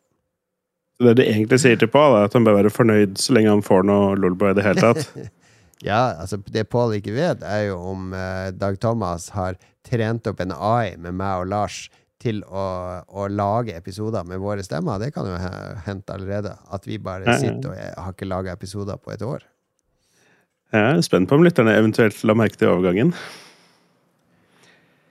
[1.00, 3.66] Det du egentlig sier til Pål, er at han bør være fornøyd så lenge han
[3.66, 5.10] får noe Lolboy i det hele tatt?
[5.90, 10.40] ja, altså det Pål ikke vet, er jo om eh, Dag Thomas har trent opp
[10.40, 11.86] en AI med meg og Lars
[12.26, 12.66] til å,
[13.06, 15.00] å, lage episoder med våre stemmer.
[15.02, 15.38] Det kan jo
[15.86, 16.56] hente allerede.
[16.74, 19.46] At vi bare sitter og har ikke laga episoder på et år.
[20.74, 23.14] Jeg er spent på om lytterne eventuelt la merke til overgangen.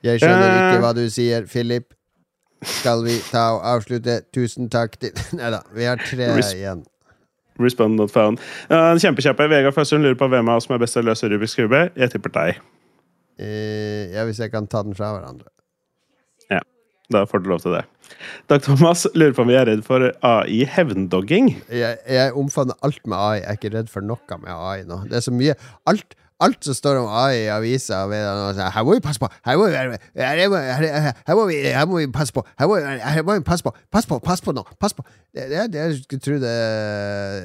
[0.04, 1.94] Jeg skjønner ikke hva du sier, Philip.
[2.64, 4.20] skal vi ta og avslutte.
[4.34, 6.84] Tusen takk til Nei da, vi har tre igjen.
[7.60, 8.42] Respond not found.
[8.66, 9.46] Uh, kjempekjappe.
[9.52, 11.86] Vegard Fossum lurer på hvem av oss som er best til å løse Rubiks kube.
[11.94, 12.62] Jeg tipper deg.
[13.38, 15.53] Uh, ja, hvis jeg kan ta den fra hverandre.
[17.12, 17.84] Da får du lov til det.
[18.48, 21.50] Dag Thomas lurer på om vi er redd for AI hevndogging.
[21.68, 23.40] Jeg, jeg omfavner alt med AI.
[23.42, 25.02] Jeg er ikke redd for noe med AI nå.
[25.10, 25.56] Det er så mye
[25.90, 29.28] Alt, alt som står om AI i avisa Her må vi passe på!
[29.44, 32.46] Her må vi, her, må, her, må, vi, her må vi passe på!
[32.58, 33.74] Her må, her må vi passe på!
[33.92, 34.18] Pass på!
[34.24, 34.64] Pass på nå!
[34.80, 35.04] Pass på!
[35.34, 36.56] Det, det, det, jeg skulle tro det,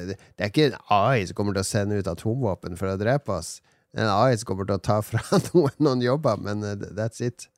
[0.08, 2.98] det Det er ikke en AI som kommer til å sende ut atomvåpen for å
[3.00, 3.58] drepe oss.
[3.92, 5.20] Det er en AI som kommer til å ta fra
[5.52, 7.50] noen, noen jobber, men eh, that's it.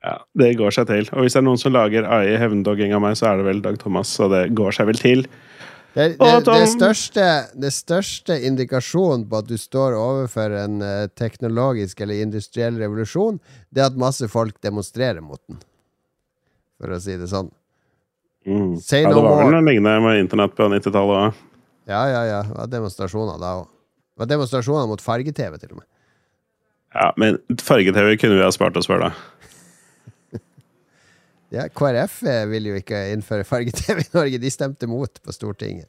[0.00, 1.08] Ja, Det går seg til.
[1.12, 3.64] Og hvis det er noen som lager AI hevndogging av meg, så er det vel
[3.64, 5.26] Dag Thomas, så det går seg vel til.
[5.92, 7.24] Det, det, det, største,
[7.58, 13.40] det største indikasjonen på at du står overfor en eh, teknologisk eller industriell revolusjon,
[13.74, 15.58] det er at masse folk demonstrerer mot den.
[16.78, 17.50] For å si det sånn.
[18.46, 18.78] Mm.
[18.80, 21.42] Say Ja, no det var vel noe lignende med internett på 90-tallet òg.
[21.90, 22.40] Ja, ja, ja.
[22.46, 23.66] Det var demonstrasjoner da òg.
[23.66, 25.88] Det var demonstrasjoner mot farge-TV, til og med.
[26.94, 29.10] Ja, men farge-TV kunne vi ha spart oss for, da.
[31.50, 34.38] Ja, KrF eh, vil jo ikke innføre farge-TV i Norge.
[34.42, 35.88] De stemte mot på Stortinget.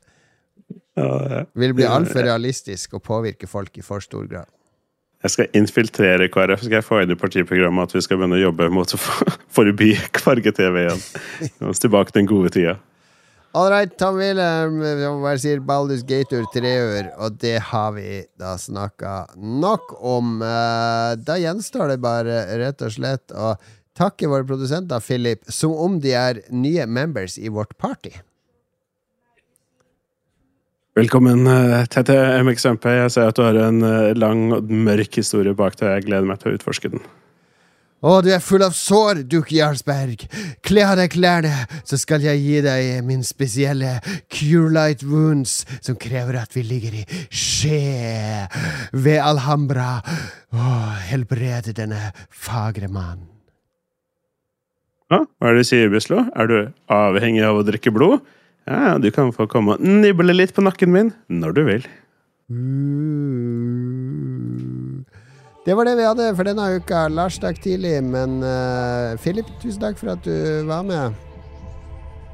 [0.97, 1.43] Ja, ja.
[1.53, 4.49] Vil bli altfor realistisk og påvirke folk i for stor grad.
[5.21, 6.63] Jeg skal infiltrere KrF.
[6.65, 8.99] Skal jeg få inn i partiprogrammet at vi skal begynne å jobbe mot å
[9.57, 11.03] forby farge-TV igjen?
[11.59, 12.79] Vi oss tilbake til den gode tida.
[13.53, 14.77] All right, Tom Wilhelm,
[15.19, 20.37] hva sier Baldus Gator treår, og det har vi da snakka nok om.
[20.39, 23.51] Eh, Da gjenstår det bare rett og slett å
[23.97, 28.13] takke våre produsenter, Philip, som om de er nye members i vårt party.
[30.95, 32.85] Velkommen, eh, Tete MXMP.
[32.85, 35.87] Jeg ser at du har en eh, lang og mørk historie bak deg.
[35.87, 37.03] Jeg gleder meg til å utforske den.
[38.01, 40.25] Å, du er full av sår, Duke Jarlsberg.
[40.65, 41.53] Kle av deg klærne,
[41.85, 46.97] så skal jeg gi deg min spesielle Cure Light Wounds, som krever at vi ligger
[46.97, 48.47] i skje
[48.91, 50.01] ved Alhambra.
[50.51, 53.30] og helbrede denne fagre mann.
[55.11, 56.21] Ja, hva er det du sier, Bislo?
[56.39, 58.21] Er du avhengig av å drikke blod?
[58.69, 61.83] Ja, du kan få komme og nible litt på nakken min når du vil.
[62.51, 63.41] Uh.
[65.65, 67.07] Det var det vi hadde for denne uka.
[67.11, 67.99] Lars, takk tidlig.
[68.03, 71.13] Men uh, Philip, tusen takk for at du var med.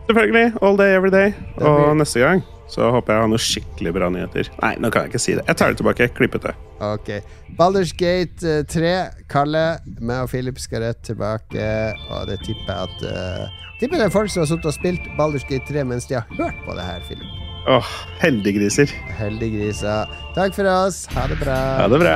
[0.08, 0.54] Selvfølgelig.
[0.62, 1.34] All day, every day.
[1.58, 4.52] Og neste gang så håper jeg har noen skikkelig bra nyheter.
[4.62, 5.46] Nei, nå kan jeg ikke si det.
[5.48, 6.10] Jeg tar det tilbake.
[6.18, 6.54] Klippet det.
[6.84, 7.12] Ok.
[7.58, 8.94] Baldur's Gate eh, 3.
[9.32, 9.66] Kalle,
[10.00, 11.72] meg og Philip skal rett tilbake,
[12.12, 15.12] og det tipper jeg at uh, Tipper det er folk som har sittet og spilt
[15.20, 17.44] Baldur's Gate 3 mens de har hørt på det her, Philip.
[17.68, 18.94] Åh, heldiggriser.
[19.20, 20.08] Heldiggriser.
[20.38, 21.04] Takk for oss.
[21.14, 21.60] Ha det bra.
[21.82, 22.16] Ha det bra.